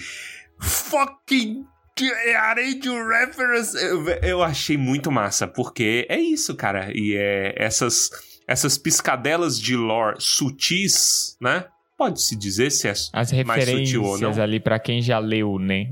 [0.60, 1.64] fucking
[1.96, 2.10] de
[2.90, 3.78] reference.
[3.78, 6.90] Eu, eu achei muito massa, porque é isso, cara.
[6.94, 8.10] E é essas,
[8.48, 11.66] essas piscadelas de lore sutis, né?
[11.98, 15.88] Pode-se dizer se é As mais sutil ou referências ali pra quem já leu, né?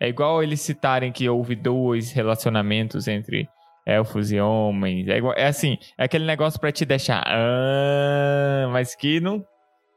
[0.00, 3.46] É igual eles citarem que houve dois relacionamentos entre
[3.86, 5.06] elfos e homens.
[5.08, 7.22] É, igual, é assim, é aquele negócio pra te deixar.
[7.26, 9.44] Ah, mas que não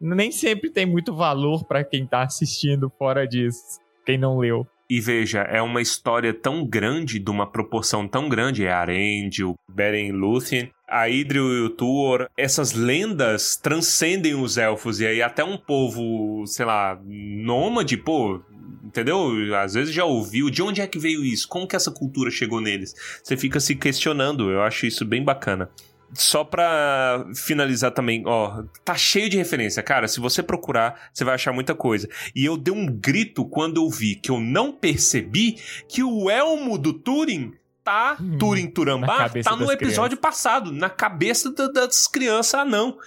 [0.01, 3.79] nem sempre tem muito valor pra quem tá assistindo fora disso.
[4.05, 4.65] Quem não leu.
[4.89, 8.65] E veja, é uma história tão grande, de uma proporção tão grande.
[8.65, 12.29] É Arendil, Beren Lúthien, a Idril e o Tuor.
[12.37, 14.99] Essas lendas transcendem os elfos.
[14.99, 18.41] E aí até um povo, sei lá, nômade, pô...
[18.83, 19.55] Entendeu?
[19.55, 20.49] Às vezes já ouviu.
[20.49, 21.47] De onde é que veio isso?
[21.47, 22.93] Como que essa cultura chegou neles?
[23.23, 24.51] Você fica se questionando.
[24.51, 25.69] Eu acho isso bem bacana.
[26.13, 30.09] Só pra finalizar também, ó, tá cheio de referência, cara.
[30.09, 32.09] Se você procurar, você vai achar muita coisa.
[32.35, 35.55] E eu dei um grito quando eu vi que eu não percebi
[35.87, 37.53] que o elmo do Turing
[37.91, 42.97] tá, Hum, Turing Turambá, tá no episódio passado, na cabeça da- das crianças anão.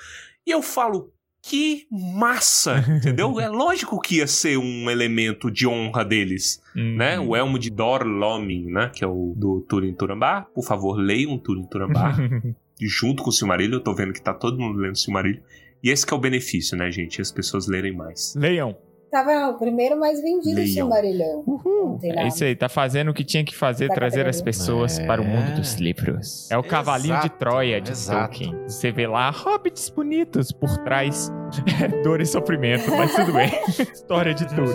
[0.47, 1.11] E eu falo,
[1.43, 3.39] que massa, entendeu?
[3.41, 6.97] É lógico que ia ser um elemento de honra deles, Hum.
[6.97, 7.19] né?
[7.21, 8.91] O elmo de Dorlomin, né?
[8.95, 10.43] Que é o do Turing Turambá.
[10.55, 12.15] Por favor, leiam Turing Turambá
[12.81, 13.77] junto com o Silmarillion.
[13.79, 15.43] Eu tô vendo que tá todo mundo lendo Silmarillion.
[15.83, 17.21] E esse é o benefício, né, gente?
[17.21, 18.35] As pessoas lerem mais.
[18.37, 18.75] Leiam.
[19.15, 20.61] Tava o primeiro mais vendido.
[20.61, 24.43] Não tem É isso aí, tá fazendo o que tinha que fazer, Da trazer as
[24.43, 25.07] pessoas É.
[25.07, 26.51] para o mundo dos livros.
[26.51, 28.19] É o cavalinho de Exato, Troia de exato.
[28.41, 28.59] Tolkien.
[28.67, 31.31] Você vê lá hobbits bonitos por trás,
[32.03, 33.53] dor e sofrimento, mas tudo bem.
[33.95, 34.73] História de tudo.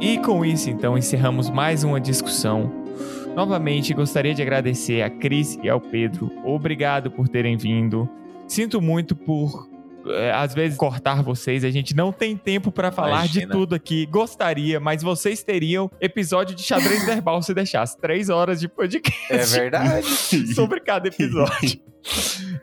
[0.00, 2.70] E com isso, então, encerramos mais uma discussão.
[3.38, 6.28] Novamente, gostaria de agradecer a Cris e ao Pedro.
[6.44, 8.08] Obrigado por terem vindo.
[8.48, 9.68] Sinto muito por,
[10.08, 11.62] eh, às vezes, cortar vocês.
[11.62, 13.52] A gente não tem tempo para falar de Imagina.
[13.52, 14.06] tudo aqui.
[14.06, 17.96] Gostaria, mas vocês teriam episódio de xadrez verbal se deixasse.
[18.00, 20.06] Três horas de podcast É verdade.
[20.56, 21.80] sobre cada episódio.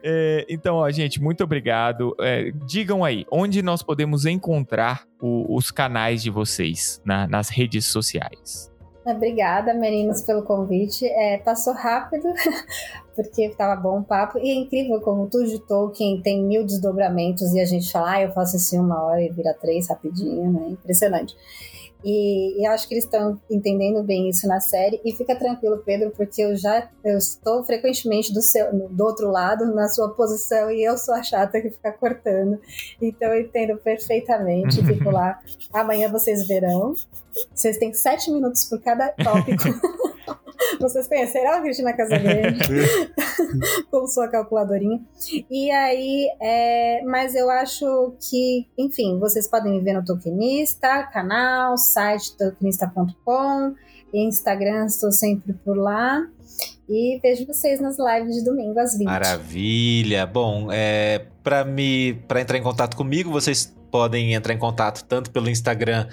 [0.02, 2.15] É, então, ó, gente, muito obrigado.
[2.19, 7.85] É, digam aí, onde nós podemos encontrar o- os canais de vocês na- nas redes
[7.85, 8.72] sociais?
[9.06, 11.06] Obrigada, meninos, pelo convite.
[11.06, 12.27] É, passou rápido,
[13.15, 14.40] porque tava bom o papo.
[14.40, 18.22] E é incrível como tudo de Tolkien tem mil desdobramentos e a gente fala, ah,
[18.23, 20.69] eu faço assim uma hora e vira três rapidinho, né?
[20.69, 21.36] Impressionante.
[22.06, 25.02] E, e acho que eles estão entendendo bem isso na série.
[25.03, 29.73] E fica tranquilo, Pedro, porque eu já eu estou frequentemente do, seu, do outro lado,
[29.73, 32.60] na sua posição, e eu sou a chata que fica cortando.
[33.02, 34.76] Então eu entendo perfeitamente.
[34.86, 35.40] Fico lá.
[35.73, 36.94] Amanhã vocês verão.
[37.53, 39.64] Vocês têm sete minutos por cada tópico.
[40.80, 42.60] Vocês conheceram a Cristina Casagrande
[43.91, 45.02] com sua calculadorinha.
[45.49, 51.77] E aí, é, mas eu acho que, enfim, vocês podem me ver no Tokenista, canal,
[51.77, 53.76] site tokenista.com,
[54.14, 56.26] Instagram, estou sempre por lá.
[56.88, 59.06] E vejo vocês nas lives de domingo às 20.
[59.06, 60.26] Maravilha.
[60.27, 65.31] Bom, é, para me para entrar em contato comigo, vocês podem entrar em contato tanto
[65.31, 66.07] pelo Instagram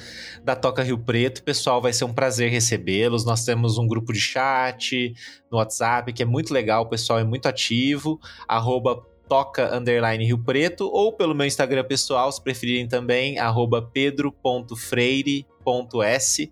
[0.45, 1.43] da Toca Rio Preto.
[1.43, 3.25] Pessoal, vai ser um prazer recebê-los.
[3.25, 5.15] Nós temos um grupo de chat
[5.51, 8.21] no WhatsApp que é muito legal, o pessoal é muito ativo.
[8.47, 16.51] Arroba Toca Underline Rio Preto, ou pelo meu Instagram pessoal, se preferirem também, arroba pedro.freire.s.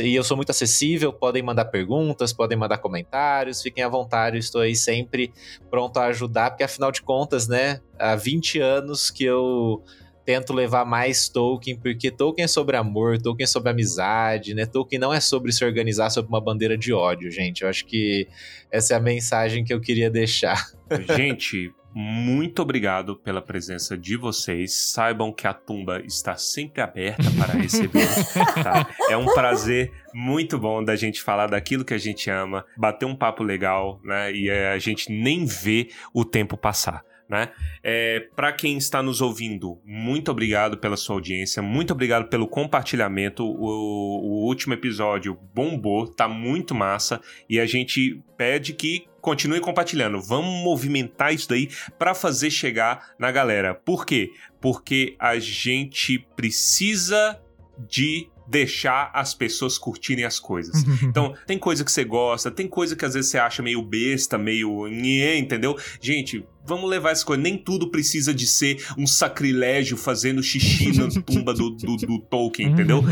[0.00, 4.40] E eu sou muito acessível, podem mandar perguntas, podem mandar comentários, fiquem à vontade, eu
[4.40, 5.32] estou aí sempre
[5.70, 9.82] pronto a ajudar, porque afinal de contas, né, há 20 anos que eu
[10.24, 14.66] tento levar mais Tolkien, porque Tolkien é sobre amor, Tolkien é sobre amizade, né?
[14.66, 17.62] Tolkien não é sobre se organizar sob uma bandeira de ódio, gente.
[17.62, 18.28] Eu acho que
[18.70, 20.70] essa é a mensagem que eu queria deixar.
[21.16, 24.72] Gente, muito obrigado pela presença de vocês.
[24.72, 28.06] Saibam que a tumba está sempre aberta para receber.
[28.62, 28.88] tá?
[29.10, 33.14] É um prazer muito bom da gente falar daquilo que a gente ama, bater um
[33.14, 34.32] papo legal, né?
[34.32, 37.04] E a gente nem vê o tempo passar.
[37.32, 37.48] Né?
[37.82, 43.42] É, para quem está nos ouvindo, muito obrigado pela sua audiência, muito obrigado pelo compartilhamento.
[43.42, 50.20] O, o último episódio bombou, tá muito massa e a gente pede que continue compartilhando.
[50.20, 53.74] Vamos movimentar isso daí para fazer chegar na galera.
[53.74, 54.30] Por quê?
[54.60, 57.40] Porque a gente precisa
[57.78, 60.84] de deixar as pessoas curtirem as coisas.
[61.02, 64.36] Então, tem coisa que você gosta, tem coisa que às vezes você acha meio besta,
[64.36, 64.86] meio.
[64.86, 65.74] entendeu?
[66.00, 67.42] Gente, vamos levar essa coisa.
[67.42, 72.68] Nem tudo precisa de ser um sacrilégio fazendo xixi na tumba do, do, do Tolkien,
[72.68, 73.02] entendeu?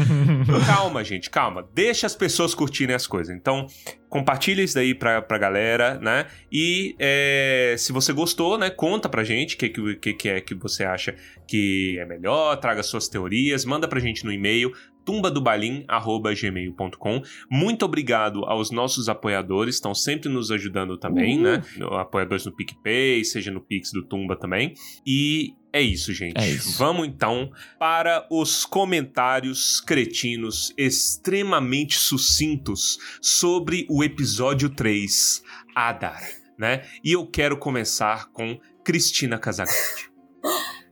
[0.67, 1.67] calma, gente, calma.
[1.75, 3.35] Deixa as pessoas curtirem as coisas.
[3.35, 3.67] Então,
[4.09, 6.27] compartilha isso daí pra, pra galera, né?
[6.53, 10.55] E é, se você gostou, né, conta pra gente o que, que, que é que
[10.55, 11.15] você acha
[11.47, 14.73] que é melhor, traga suas teorias, manda pra gente no e-mail
[15.11, 17.23] tumbadobalim@gmail.com.
[17.51, 21.43] Muito obrigado aos nossos apoiadores, estão sempre nos ajudando também, uhum.
[21.43, 21.61] né?
[21.99, 24.75] Apoiadores no PicPay, seja no Pix do Tumba também.
[25.05, 26.41] E é isso, gente.
[26.41, 26.79] É isso.
[26.79, 35.43] Vamos então para os comentários cretinos extremamente sucintos sobre o episódio 3,
[35.75, 36.23] Adar,
[36.59, 36.83] né?
[37.03, 40.10] E eu quero começar com Cristina Casagrande.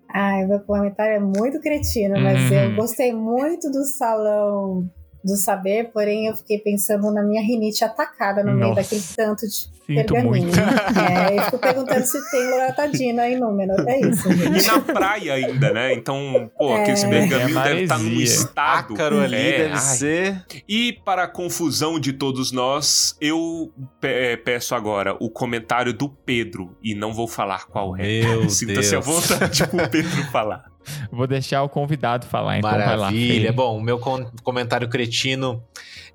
[0.08, 2.56] Ai, meu comentário é muito cretino, mas uhum.
[2.56, 4.88] eu gostei muito do salão
[5.28, 8.64] do saber, porém eu fiquei pensando na minha rinite atacada no Nossa.
[8.64, 10.50] meio daquele tanto de pergaminho.
[10.50, 14.64] É, eu fico perguntando se tem loratadina aí no Númenor, é isso, gente.
[14.64, 15.94] E na praia ainda, né?
[15.94, 16.82] Então, pô, é.
[16.82, 18.94] aquele pergaminho é deve estar tá num estado.
[18.94, 19.78] Ácaro ali é, deve ai.
[19.78, 20.44] ser.
[20.68, 23.72] E para a confusão de todos nós, eu
[24.02, 28.22] é, peço agora o comentário do Pedro, e não vou falar qual é.
[28.48, 30.77] Sinta-se à vontade pro Pedro falar.
[31.10, 33.52] Vou deixar o convidado falar, então Maravilha.
[33.52, 33.98] Bom, meu
[34.42, 35.62] comentário cretino.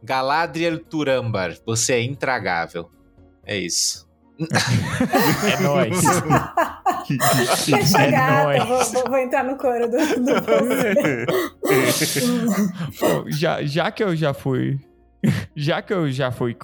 [0.01, 2.89] Galadriel Turambar, você é intragável.
[3.45, 4.07] É isso.
[4.39, 6.01] é nóis.
[7.67, 10.33] Deixa é gata, vou, vou, vou, entrar no coro do, do
[12.99, 14.79] Bom, já, já que eu já fui
[15.55, 16.55] já que eu já fui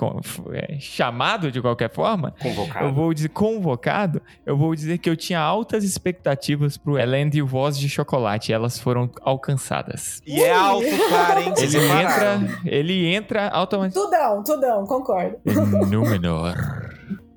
[0.52, 2.86] é, chamado de qualquer forma, convocado.
[2.86, 7.41] eu vou dizer convocado, eu vou dizer que eu tinha altas expectativas pro Elend e
[7.41, 10.22] Voz de Chocolate, e elas foram alcançadas.
[10.26, 11.53] E é alto, cara, hein?
[11.57, 13.94] Ele entra, ele entra automaticamente.
[13.94, 15.38] Tudão, tudão, concordo.
[15.90, 16.56] Númenor.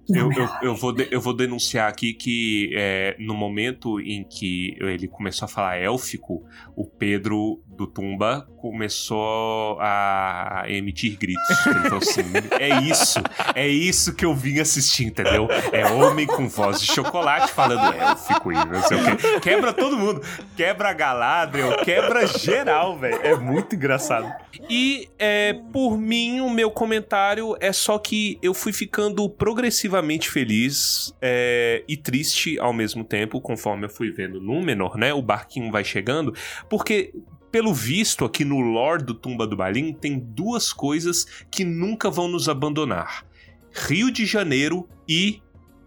[0.09, 4.77] Eu, eu, eu, vou de, eu vou denunciar aqui que é, no momento em que
[4.81, 6.45] ele começou a falar élfico,
[6.77, 11.59] o Pedro do Tumba começou a emitir gritos.
[11.59, 12.23] Falou assim:
[12.59, 13.21] é isso,
[13.55, 15.49] é isso que eu vim assistir, entendeu?
[15.73, 19.41] É homem com voz de chocolate falando élfico e não sei o quê.
[19.41, 20.23] Quebra todo mundo.
[20.57, 23.21] Quebra Galadriel, quebra geral, velho.
[23.23, 24.33] É muito engraçado.
[24.71, 31.13] E é, por mim, o meu comentário é só que eu fui ficando progressivamente feliz
[31.21, 35.13] é, e triste ao mesmo tempo, conforme eu fui vendo Númenor, né?
[35.13, 36.35] O barquinho vai chegando,
[36.69, 37.13] porque
[37.53, 42.27] pelo visto, aqui no lore do Tumba do Balim, tem duas coisas que nunca vão
[42.27, 43.27] nos abandonar:
[43.71, 45.43] Rio de Janeiro e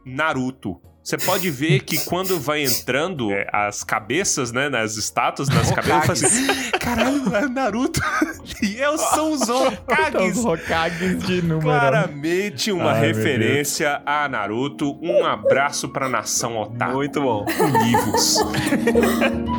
[0.06, 0.80] Naruto.
[1.04, 6.24] Você pode ver que quando vai entrando é, as cabeças, né, nas estátuas, nas cabeças,
[6.24, 6.48] assim,
[6.80, 8.00] caralho, é Naruto.
[8.62, 10.38] e eu sou os Hokages.
[10.38, 11.62] os Hokages de número.
[11.62, 15.00] Claramente uma Ai, referência a Naruto.
[15.02, 16.94] Um abraço pra nação otaku.
[16.94, 17.46] Muito bom.
[17.84, 18.38] Livros.